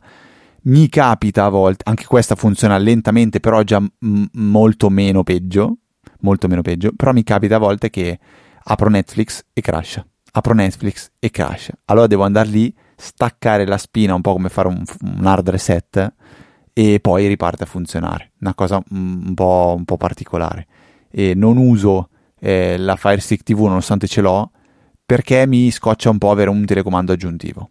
mi 0.63 0.89
capita 0.89 1.45
a 1.45 1.49
volte, 1.49 1.83
anche 1.87 2.05
questa 2.05 2.35
funziona 2.35 2.77
lentamente, 2.77 3.39
però 3.39 3.63
già 3.63 3.79
m- 3.79 4.25
molto 4.33 4.89
meno 4.89 5.23
peggio, 5.23 5.77
molto 6.19 6.47
meno 6.47 6.61
peggio, 6.61 6.91
però 6.95 7.13
mi 7.13 7.23
capita 7.23 7.55
a 7.55 7.59
volte 7.59 7.89
che 7.89 8.19
apro 8.63 8.89
Netflix 8.89 9.43
e 9.53 9.61
crash, 9.61 10.03
apro 10.33 10.53
Netflix 10.53 11.11
e 11.19 11.31
crash. 11.31 11.71
Allora 11.85 12.07
devo 12.07 12.23
andare 12.23 12.49
lì, 12.49 12.73
staccare 12.95 13.65
la 13.65 13.77
spina, 13.77 14.13
un 14.13 14.21
po' 14.21 14.33
come 14.33 14.49
fare 14.49 14.67
un, 14.67 14.83
un 15.01 15.25
hard 15.25 15.49
reset 15.49 16.13
e 16.73 16.99
poi 16.99 17.27
riparte 17.27 17.63
a 17.63 17.67
funzionare. 17.67 18.33
Una 18.41 18.53
cosa 18.53 18.81
un 18.91 19.33
po', 19.33 19.73
un 19.75 19.85
po 19.85 19.97
particolare. 19.97 20.67
E 21.09 21.33
non 21.33 21.57
uso 21.57 22.09
eh, 22.39 22.77
la 22.77 22.95
Fire 22.95 23.19
Stick 23.19 23.43
TV 23.43 23.61
nonostante 23.61 24.07
ce 24.07 24.21
l'ho 24.21 24.51
perché 25.05 25.45
mi 25.45 25.71
scoccia 25.71 26.09
un 26.09 26.17
po' 26.17 26.31
avere 26.31 26.49
un 26.49 26.65
telecomando 26.65 27.11
aggiuntivo 27.11 27.69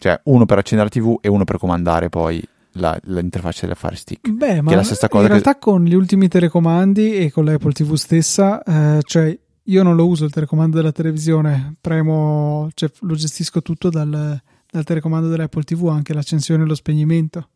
cioè 0.00 0.18
uno 0.24 0.46
per 0.46 0.58
accendere 0.58 0.88
la 0.92 1.00
TV 1.00 1.18
e 1.20 1.28
uno 1.28 1.44
per 1.44 1.58
comandare 1.58 2.08
poi 2.08 2.42
la, 2.72 2.98
l'interfaccia 3.04 3.66
del 3.66 3.76
Fire 3.76 3.96
Stick. 3.96 4.28
Beh, 4.30 4.62
ma 4.62 4.72
in 4.72 5.26
realtà 5.26 5.56
con 5.56 5.84
gli 5.84 5.94
ultimi 5.94 6.26
telecomandi 6.26 7.16
e 7.16 7.30
con 7.30 7.44
l'Apple 7.44 7.72
TV 7.72 7.94
stessa, 7.94 8.62
eh, 8.62 9.00
cioè 9.02 9.38
io 9.62 9.82
non 9.82 9.94
lo 9.94 10.06
uso 10.06 10.24
il 10.24 10.32
telecomando 10.32 10.76
della 10.76 10.92
televisione, 10.92 11.74
premo, 11.80 12.68
cioè, 12.74 12.90
lo 13.00 13.14
gestisco 13.14 13.60
tutto 13.60 13.90
dal, 13.90 14.40
dal 14.70 14.84
telecomando 14.84 15.28
dell'Apple 15.28 15.64
TV, 15.64 15.88
anche 15.88 16.14
l'accensione 16.14 16.62
e 16.62 16.66
lo 16.66 16.74
spegnimento. 16.74 17.48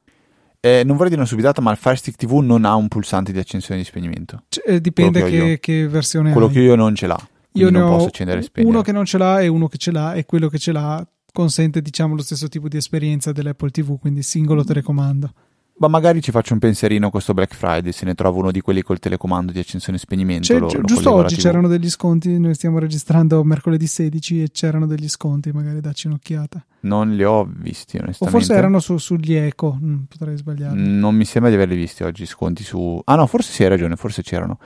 Eh, 0.60 0.82
non 0.84 0.96
vorrei 0.96 1.10
dire 1.10 1.20
una 1.20 1.28
subitata, 1.28 1.60
ma 1.60 1.70
il 1.70 1.76
Fire 1.76 1.96
Stick 1.96 2.16
TV 2.16 2.38
non 2.38 2.64
ha 2.64 2.74
un 2.74 2.88
pulsante 2.88 3.32
di 3.32 3.38
accensione 3.38 3.80
e 3.80 3.82
di 3.82 3.88
spegnimento. 3.88 4.42
C- 4.48 4.62
eh, 4.64 4.80
dipende 4.80 5.22
che, 5.24 5.30
che, 5.30 5.58
che, 5.60 5.88
versione 5.88 6.32
Quello 6.32 6.48
hai. 6.48 6.52
che 6.52 6.60
io 6.60 6.74
non 6.74 6.94
ce 6.94 7.06
l'ha. 7.06 7.28
Io 7.56 7.70
ne 7.70 7.78
non 7.78 7.90
posso 7.90 8.06
accendere 8.08 8.40
e 8.40 8.42
spegnere. 8.42 8.72
Uno 8.72 8.82
che 8.82 8.92
non 8.92 9.04
ce 9.04 9.18
l'ha 9.18 9.40
e 9.40 9.48
uno 9.48 9.68
che 9.68 9.78
ce 9.78 9.92
l'ha, 9.92 10.14
e 10.14 10.24
quello 10.24 10.48
che 10.48 10.58
ce 10.58 10.72
l'ha 10.72 11.06
consente, 11.32 11.82
diciamo, 11.82 12.14
lo 12.14 12.22
stesso 12.22 12.48
tipo 12.48 12.68
di 12.68 12.76
esperienza 12.76 13.32
dell'Apple 13.32 13.70
TV, 13.70 13.98
quindi 13.98 14.22
singolo 14.22 14.62
mm. 14.62 14.66
telecomando. 14.66 15.32
Ma 15.76 15.88
magari 15.88 16.22
ci 16.22 16.30
faccio 16.30 16.52
un 16.52 16.60
pensierino 16.60 17.10
questo 17.10 17.34
Black 17.34 17.52
Friday, 17.54 17.90
se 17.90 18.04
ne 18.04 18.14
trovo 18.14 18.38
uno 18.38 18.52
di 18.52 18.60
quelli 18.60 18.82
col 18.82 19.00
telecomando 19.00 19.50
di 19.50 19.58
accensione 19.58 19.98
e 19.98 20.00
spegnimento. 20.00 20.44
Cioè, 20.44 20.58
lo, 20.60 20.70
lo 20.72 20.82
giusto 20.82 21.12
oggi 21.12 21.34
c'erano 21.34 21.66
degli 21.66 21.90
sconti, 21.90 22.38
noi 22.38 22.54
stiamo 22.54 22.78
registrando 22.78 23.42
mercoledì 23.42 23.88
16 23.88 24.42
e 24.42 24.50
c'erano 24.52 24.86
degli 24.86 25.08
sconti, 25.08 25.50
magari 25.50 25.80
dacci 25.80 26.06
un'occhiata. 26.06 26.64
Non 26.80 27.16
li 27.16 27.24
ho 27.24 27.44
visti 27.44 27.96
onestamente. 27.96 28.24
O 28.24 28.26
forse 28.28 28.54
erano 28.54 28.78
su, 28.78 28.98
sugli 28.98 29.34
eco, 29.34 29.76
mm, 29.80 30.02
potrei 30.08 30.36
sbagliare. 30.36 30.76
Non 30.76 31.16
mi 31.16 31.24
sembra 31.24 31.50
di 31.50 31.56
averli 31.56 31.74
visti 31.74 32.04
oggi 32.04 32.24
sconti 32.24 32.62
su... 32.62 33.00
Ah 33.04 33.16
no, 33.16 33.26
forse 33.26 33.50
sì, 33.52 33.64
hai 33.64 33.68
ragione, 33.68 33.96
forse 33.96 34.22
c'erano. 34.22 34.58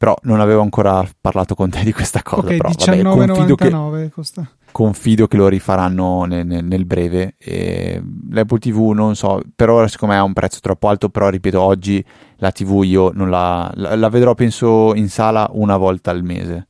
Però 0.00 0.16
non 0.22 0.40
avevo 0.40 0.62
ancora 0.62 1.06
parlato 1.20 1.54
con 1.54 1.68
te 1.68 1.84
di 1.84 1.92
questa 1.92 2.22
cosa. 2.22 2.46
Ok, 2.46 2.54
19,99 2.54 4.00
che... 4.00 4.10
costa 4.10 4.50
confido 4.70 5.26
che 5.26 5.36
lo 5.36 5.48
rifaranno 5.48 6.24
nel, 6.24 6.46
nel, 6.46 6.64
nel 6.64 6.86
breve. 6.86 7.34
E 7.36 8.02
L'Apple 8.30 8.58
TV 8.58 8.92
non 8.92 9.14
so, 9.14 9.42
per 9.54 9.68
ora 9.68 9.88
secondo 9.88 10.14
me 10.14 10.20
ha 10.20 10.24
un 10.24 10.32
prezzo 10.32 10.60
troppo 10.60 10.88
alto, 10.88 11.08
però 11.08 11.28
ripeto, 11.28 11.60
oggi 11.60 12.02
la 12.36 12.50
TV 12.50 12.82
io 12.84 13.10
non 13.12 13.28
la, 13.28 13.70
la, 13.74 13.94
la, 13.94 14.08
vedrò 14.08 14.34
penso 14.34 14.94
in 14.94 15.08
sala 15.08 15.48
una 15.52 15.76
volta 15.76 16.10
al 16.10 16.22
mese. 16.22 16.66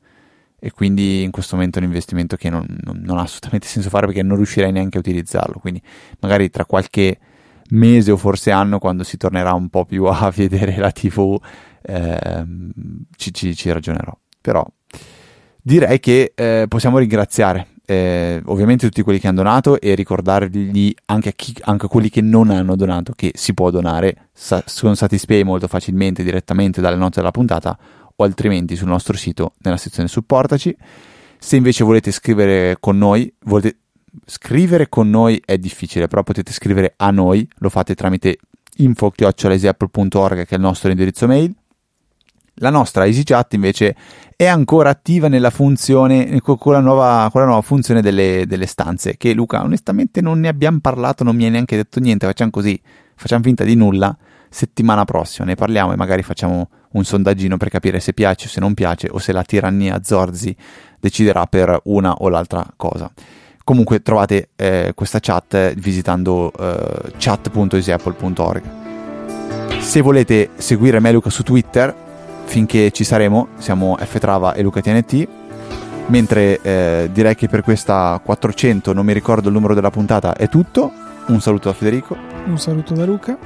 E 0.59 0.71
quindi 0.71 1.23
in 1.23 1.31
questo 1.31 1.55
momento 1.55 1.79
è 1.79 1.81
un 1.81 1.87
investimento 1.87 2.35
che 2.35 2.49
non, 2.49 2.65
non, 2.81 3.01
non 3.03 3.17
ha 3.17 3.21
assolutamente 3.21 3.65
senso 3.65 3.89
fare 3.89 4.05
perché 4.05 4.21
non 4.21 4.35
riuscirei 4.35 4.71
neanche 4.71 4.97
a 4.97 4.99
utilizzarlo. 4.99 5.57
Quindi 5.59 5.81
magari 6.19 6.49
tra 6.49 6.65
qualche 6.65 7.17
mese 7.69 8.11
o 8.11 8.17
forse 8.17 8.51
anno, 8.51 8.77
quando 8.77 9.03
si 9.03 9.17
tornerà 9.17 9.53
un 9.53 9.69
po' 9.69 9.85
più 9.85 10.05
a 10.05 10.31
vedere 10.35 10.75
la 10.77 10.91
TV, 10.91 11.39
eh, 11.81 12.45
ci, 13.15 13.33
ci, 13.33 13.55
ci 13.55 13.71
ragionerò. 13.71 14.15
Però 14.39 14.65
direi 15.61 15.99
che 15.99 16.33
eh, 16.35 16.65
possiamo 16.67 16.97
ringraziare 16.97 17.67
eh, 17.91 18.41
ovviamente 18.45 18.85
tutti 18.87 19.01
quelli 19.01 19.19
che 19.19 19.27
hanno 19.27 19.43
donato 19.43 19.79
e 19.81 19.95
ricordargli 19.95 20.93
anche 21.05 21.29
a, 21.29 21.31
chi, 21.35 21.53
anche 21.61 21.87
quelli 21.87 22.09
che 22.09 22.21
non 22.21 22.49
hanno 22.49 22.77
donato 22.77 23.11
che 23.13 23.31
si 23.35 23.53
può 23.53 23.69
donare 23.69 24.29
sa- 24.31 24.63
con 24.79 24.95
Satispay 24.95 25.43
molto 25.43 25.67
facilmente 25.67 26.23
direttamente 26.23 26.79
dalle 26.79 26.95
note 26.95 27.19
della 27.19 27.31
puntata 27.31 27.77
o 28.15 28.23
altrimenti 28.23 28.77
sul 28.77 28.87
nostro 28.87 29.17
sito 29.17 29.55
nella 29.59 29.77
sezione 29.77 30.07
supportaci. 30.07 30.75
Se 31.37 31.55
invece 31.57 31.83
volete 31.83 32.11
scrivere 32.11 32.77
con 32.79 32.97
noi, 32.97 33.33
volete 33.45 33.79
scrivere 34.25 34.87
con 34.87 35.09
noi 35.09 35.41
è 35.43 35.57
difficile, 35.57 36.07
però 36.07 36.23
potete 36.23 36.53
scrivere 36.53 36.93
a 36.95 37.11
noi, 37.11 37.45
lo 37.57 37.69
fate 37.69 37.95
tramite 37.95 38.37
info.easyapple.org 38.77 40.45
che 40.45 40.55
è 40.55 40.55
il 40.55 40.61
nostro 40.61 40.91
indirizzo 40.91 41.27
mail 41.27 41.53
la 42.55 42.69
nostra 42.69 43.05
EasyChat 43.05 43.53
invece 43.53 43.95
è 44.35 44.45
ancora 44.45 44.89
attiva 44.89 45.27
nella 45.27 45.49
funzione, 45.49 46.39
con 46.41 46.73
la 46.73 46.79
nuova, 46.79 47.29
con 47.31 47.41
la 47.41 47.47
nuova 47.47 47.61
funzione 47.61 48.01
delle, 48.01 48.45
delle, 48.47 48.65
stanze, 48.65 49.15
che 49.17 49.33
Luca 49.33 49.61
onestamente 49.61 50.21
non 50.21 50.39
ne 50.39 50.47
abbiamo 50.47 50.79
parlato, 50.79 51.23
non 51.23 51.35
mi 51.35 51.45
hai 51.45 51.51
neanche 51.51 51.75
detto 51.75 51.99
niente, 51.99 52.25
facciamo 52.25 52.49
così, 52.49 52.79
facciamo 53.15 53.43
finta 53.43 53.63
di 53.63 53.75
nulla, 53.75 54.17
settimana 54.49 55.05
prossima 55.05 55.45
ne 55.45 55.55
parliamo 55.55 55.93
e 55.93 55.95
magari 55.95 56.23
facciamo 56.23 56.69
un 56.91 57.03
sondaggino 57.03 57.57
per 57.57 57.69
capire 57.69 57.99
se 57.99 58.13
piace 58.13 58.47
o 58.47 58.49
se 58.49 58.59
non 58.59 58.73
piace 58.73 59.07
o 59.09 59.17
se 59.17 59.31
la 59.31 59.43
tirannia 59.43 60.01
Zorzi 60.03 60.55
deciderà 60.99 61.45
per 61.45 61.79
una 61.83 62.13
o 62.15 62.27
l'altra 62.29 62.65
cosa. 62.75 63.11
Comunque 63.63 64.01
trovate 64.01 64.49
eh, 64.55 64.91
questa 64.95 65.19
chat 65.19 65.75
visitando 65.75 66.51
eh, 66.51 67.13
chat.easyapple.org. 67.17 68.63
Se 69.79 70.01
volete 70.01 70.49
seguire 70.55 70.99
me 70.99 71.11
Luca 71.11 71.29
su 71.29 71.43
Twitter 71.43 72.09
finché 72.51 72.91
ci 72.91 73.05
saremo, 73.05 73.47
siamo 73.59 73.95
F 73.97 74.19
Trava 74.19 74.53
e 74.53 74.61
Luca 74.61 74.81
TNT. 74.81 75.25
Mentre 76.07 76.59
eh, 76.61 77.09
direi 77.09 77.33
che 77.33 77.47
per 77.47 77.61
questa 77.61 78.19
400, 78.21 78.91
non 78.91 79.05
mi 79.05 79.13
ricordo 79.13 79.47
il 79.47 79.53
numero 79.53 79.73
della 79.73 79.89
puntata, 79.89 80.35
è 80.35 80.49
tutto. 80.49 80.91
Un 81.27 81.39
saluto 81.39 81.69
da 81.69 81.73
Federico. 81.73 82.17
Un 82.45 82.59
saluto 82.59 82.93
da 82.93 83.05
Luca. 83.05 83.37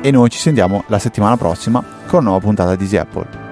E 0.00 0.10
noi 0.10 0.30
ci 0.30 0.38
sentiamo 0.38 0.84
la 0.86 0.98
settimana 0.98 1.36
prossima 1.36 1.84
con 2.06 2.20
una 2.20 2.30
nuova 2.30 2.38
puntata 2.38 2.74
di 2.74 2.84
Easy 2.84 2.96
Apple. 2.96 3.45